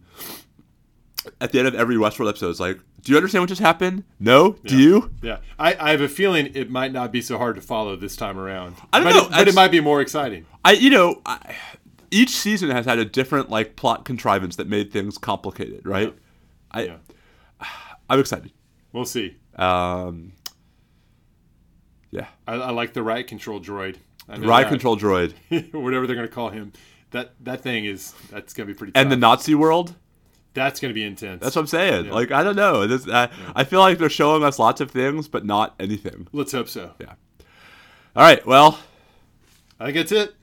at 1.40 1.52
the 1.52 1.58
end 1.58 1.68
of 1.68 1.74
every 1.74 1.96
Westworld 1.96 2.28
episode, 2.28 2.50
it's 2.50 2.60
like, 2.60 2.78
do 3.02 3.12
you 3.12 3.16
understand 3.18 3.42
what 3.42 3.48
just 3.48 3.60
happened? 3.60 4.04
No. 4.18 4.52
Do 4.64 4.76
you? 4.78 5.10
Yeah, 5.22 5.38
I, 5.58 5.74
I 5.78 5.90
have 5.90 6.00
a 6.00 6.08
feeling 6.08 6.50
it 6.54 6.70
might 6.70 6.92
not 6.92 7.12
be 7.12 7.20
so 7.20 7.38
hard 7.38 7.56
to 7.56 7.62
follow 7.62 7.96
this 7.96 8.16
time 8.16 8.38
around. 8.38 8.76
I 8.92 9.00
don't 9.00 9.12
but 9.12 9.14
know, 9.14 9.26
It, 9.26 9.30
but 9.30 9.48
it 9.48 9.54
might 9.54 9.70
be 9.70 9.80
more 9.80 10.00
exciting. 10.00 10.46
I, 10.64 10.72
you 10.72 10.90
know, 10.90 11.20
I, 11.26 11.54
each 12.10 12.30
season 12.30 12.70
has 12.70 12.86
had 12.86 12.98
a 12.98 13.04
different 13.04 13.50
like 13.50 13.76
plot 13.76 14.04
contrivance 14.04 14.56
that 14.56 14.68
made 14.68 14.92
things 14.92 15.18
complicated, 15.18 15.86
right? 15.86 16.14
I, 16.70 16.84
Yeah. 16.84 16.96
I'm 18.10 18.20
excited. 18.20 18.52
We'll 18.92 19.06
see. 19.06 19.36
Um, 19.56 20.32
yeah, 22.10 22.26
I, 22.46 22.54
I 22.54 22.70
like 22.70 22.92
the 22.92 23.02
riot 23.02 23.26
control 23.28 23.60
droid. 23.60 23.96
I 24.28 24.36
know 24.38 24.46
ride 24.46 24.64
that. 24.66 24.70
control 24.70 24.96
droid 24.96 25.32
whatever 25.74 26.06
they're 26.06 26.16
going 26.16 26.28
to 26.28 26.32
call 26.34 26.50
him. 26.50 26.72
That 27.10 27.34
that 27.44 27.60
thing 27.60 27.84
is 27.84 28.12
that's 28.30 28.54
going 28.54 28.66
to 28.68 28.74
be 28.74 28.76
pretty. 28.78 28.92
and 28.94 29.10
the. 29.10 29.16
Nazi 29.16 29.54
world. 29.54 29.94
That's 30.54 30.80
going 30.80 30.90
to 30.90 30.94
be 30.94 31.04
intense. 31.04 31.42
That's 31.42 31.56
what 31.56 31.62
I'm 31.62 31.66
saying. 31.66 32.06
Yeah. 32.06 32.12
Like, 32.12 32.30
I 32.30 32.42
don't 32.42 32.56
know. 32.56 32.86
This, 32.86 33.08
I, 33.08 33.28
I 33.54 33.64
feel 33.64 33.80
like 33.80 33.98
they're 33.98 34.08
showing 34.08 34.42
us 34.44 34.58
lots 34.58 34.80
of 34.80 34.90
things, 34.90 35.28
but 35.28 35.44
not 35.44 35.74
anything. 35.78 36.28
Let's 36.32 36.52
hope 36.52 36.68
so. 36.68 36.92
Yeah. 37.00 37.14
All 38.16 38.22
right. 38.22 38.44
Well, 38.46 38.78
I 39.78 39.86
think 39.86 39.96
that's 39.96 40.12
it. 40.12 40.34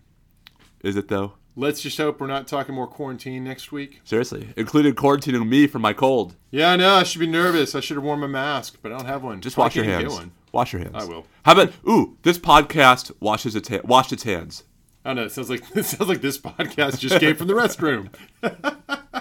is 0.84 0.95
it 0.95 1.07
though? 1.07 1.34
Let's 1.55 1.82
just 1.82 1.97
hope 1.97 2.22
we're 2.22 2.28
not 2.28 2.47
talking 2.47 2.74
more 2.74 2.88
quarantine 2.88 3.43
next 3.43 3.72
week. 3.74 3.99
Seriously, 4.05 4.53
including 4.55 4.93
quarantining 4.93 5.47
me 5.47 5.68
for 5.68 5.80
my 5.80 5.91
cold. 5.91 6.36
Yeah, 6.49 6.72
I 6.72 6.76
know. 6.78 6.95
I 6.95 7.03
should 7.03 7.20
be 7.20 7.28
nervous. 7.28 7.76
I 7.76 7.82
should 7.82 7.97
have 7.97 8.05
worn 8.05 8.22
my 8.22 8.28
mask, 8.28 8.78
but 8.82 8.91
I 8.93 8.97
don't 8.97 9.07
have 9.07 9.22
one. 9.22 9.41
Just 9.41 9.57
wash 9.57 9.76
your 9.76 9.84
hands. 9.84 10.18
Wash 10.53 10.72
your 10.72 10.82
hands. 10.82 10.95
I 10.95 11.05
will. 11.05 11.26
How 11.43 11.51
about 11.53 11.74
ooh? 11.88 12.18
This 12.24 12.38
podcast 12.38 13.12
washes 13.20 13.55
its 13.55 13.68
ha- 13.68 13.82
washed 13.84 14.14
its 14.14 14.24
hands. 14.24 14.64
I 15.03 15.09
don't 15.09 15.16
know. 15.18 15.24
It 15.24 15.32
sounds 15.32 15.49
like 15.49 15.64
it 15.76 15.84
sounds 15.84 16.09
like 16.09 16.22
this 16.22 16.38
podcast 16.38 16.99
just 16.99 17.20
came 17.20 17.36
from 17.36 17.47
the 17.47 17.53
restroom. 17.53 18.09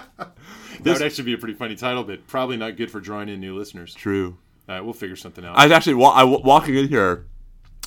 that 0.83 0.93
would 0.93 1.01
actually 1.01 1.25
be 1.25 1.33
a 1.33 1.37
pretty 1.37 1.53
funny 1.55 1.75
title, 1.75 2.03
but 2.03 2.25
probably 2.27 2.57
not 2.57 2.77
good 2.77 2.89
for 2.91 2.99
drawing 2.99 3.29
in 3.29 3.39
new 3.39 3.57
listeners. 3.57 3.93
True. 3.93 4.37
All 4.69 4.75
right, 4.75 4.81
we'll 4.81 4.93
figure 4.93 5.15
something 5.15 5.43
out. 5.45 5.57
I 5.57 5.65
was 5.65 5.71
actually 5.71 5.95
wa- 5.95 6.11
I, 6.11 6.23
walking 6.23 6.75
in 6.75 6.87
here. 6.87 7.25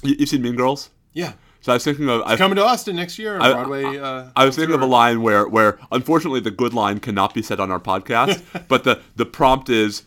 You, 0.02 0.16
you've 0.18 0.28
seen 0.28 0.42
Mean 0.42 0.56
Girls? 0.56 0.90
yeah, 1.12 1.32
So 1.60 1.72
I 1.72 1.76
was 1.76 1.84
thinking 1.84 2.08
of 2.10 2.22
I, 2.26 2.36
coming 2.36 2.56
to 2.56 2.64
Austin 2.64 2.96
next 2.96 3.18
year 3.18 3.36
on 3.36 3.42
I- 3.42 3.52
Broadway. 3.52 3.98
uh, 3.98 4.26
I 4.36 4.44
was 4.44 4.56
thinking 4.56 4.74
of 4.74 4.82
a 4.82 4.86
line 4.86 5.22
where 5.22 5.46
where 5.48 5.78
unfortunately 5.92 6.40
the 6.40 6.50
good 6.50 6.74
line 6.74 6.98
cannot 7.00 7.32
be 7.34 7.40
said 7.42 7.60
on 7.60 7.70
our 7.70 7.80
podcast, 7.80 8.42
but 8.68 8.84
the 8.84 9.00
the 9.16 9.24
prompt 9.24 9.68
is 9.68 10.02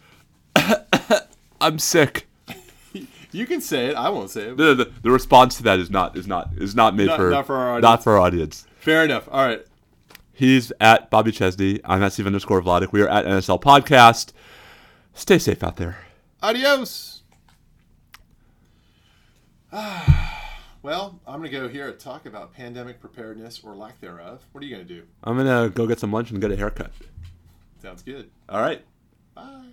I'm 1.61 1.79
sick. 1.79 2.27
You 3.31 3.45
can 3.45 3.61
say 3.61 3.87
it. 3.87 3.95
I 3.95 4.09
won't 4.09 4.29
say 4.29 4.49
it. 4.49 4.57
The, 4.57 4.73
the, 4.73 4.91
the 5.03 5.11
response 5.11 5.57
to 5.57 5.63
that 5.63 5.79
is 5.79 5.89
not 5.89 6.15
is 6.17 6.27
not 6.27 6.49
is 6.57 6.75
not 6.75 6.95
made 6.95 7.07
Not- 7.07 7.17
for 7.17 7.29
not 7.29 7.45
for 7.45 7.55
our 7.55 7.81
not 7.81 8.03
for 8.03 8.13
our 8.13 8.19
audience. 8.19 8.65
Fair 8.79 9.03
enough. 9.03 9.27
All 9.31 9.45
right. 9.45 9.65
He's 10.37 10.71
at 10.79 11.09
Bobby 11.09 11.31
Chesney. 11.31 11.79
I'm 11.83 12.03
at 12.03 12.13
Steve 12.13 12.27
underscore 12.27 12.61
Vladeck. 12.61 12.91
We 12.91 13.01
are 13.01 13.07
at 13.07 13.25
NSL 13.25 13.59
Podcast. 13.59 14.33
Stay 15.15 15.39
safe 15.39 15.63
out 15.63 15.77
there. 15.77 15.97
Adios. 16.43 17.23
well, 20.83 21.19
I'm 21.25 21.39
going 21.39 21.49
to 21.49 21.49
go 21.49 21.67
here 21.67 21.87
and 21.89 21.99
talk 21.99 22.27
about 22.27 22.53
pandemic 22.53 22.99
preparedness 22.99 23.61
or 23.63 23.73
lack 23.73 23.99
thereof. 23.99 24.45
What 24.51 24.63
are 24.63 24.67
you 24.67 24.75
going 24.75 24.87
to 24.87 24.93
do? 24.93 25.07
I'm 25.23 25.37
gonna 25.37 25.71
go 25.71 25.87
get 25.87 25.99
some 25.99 26.11
lunch 26.11 26.29
and 26.29 26.39
get 26.39 26.51
a 26.51 26.55
haircut. 26.55 26.91
Sounds 27.81 28.03
good. 28.03 28.29
All 28.47 28.61
right. 28.61 28.85
Bye. 29.33 29.69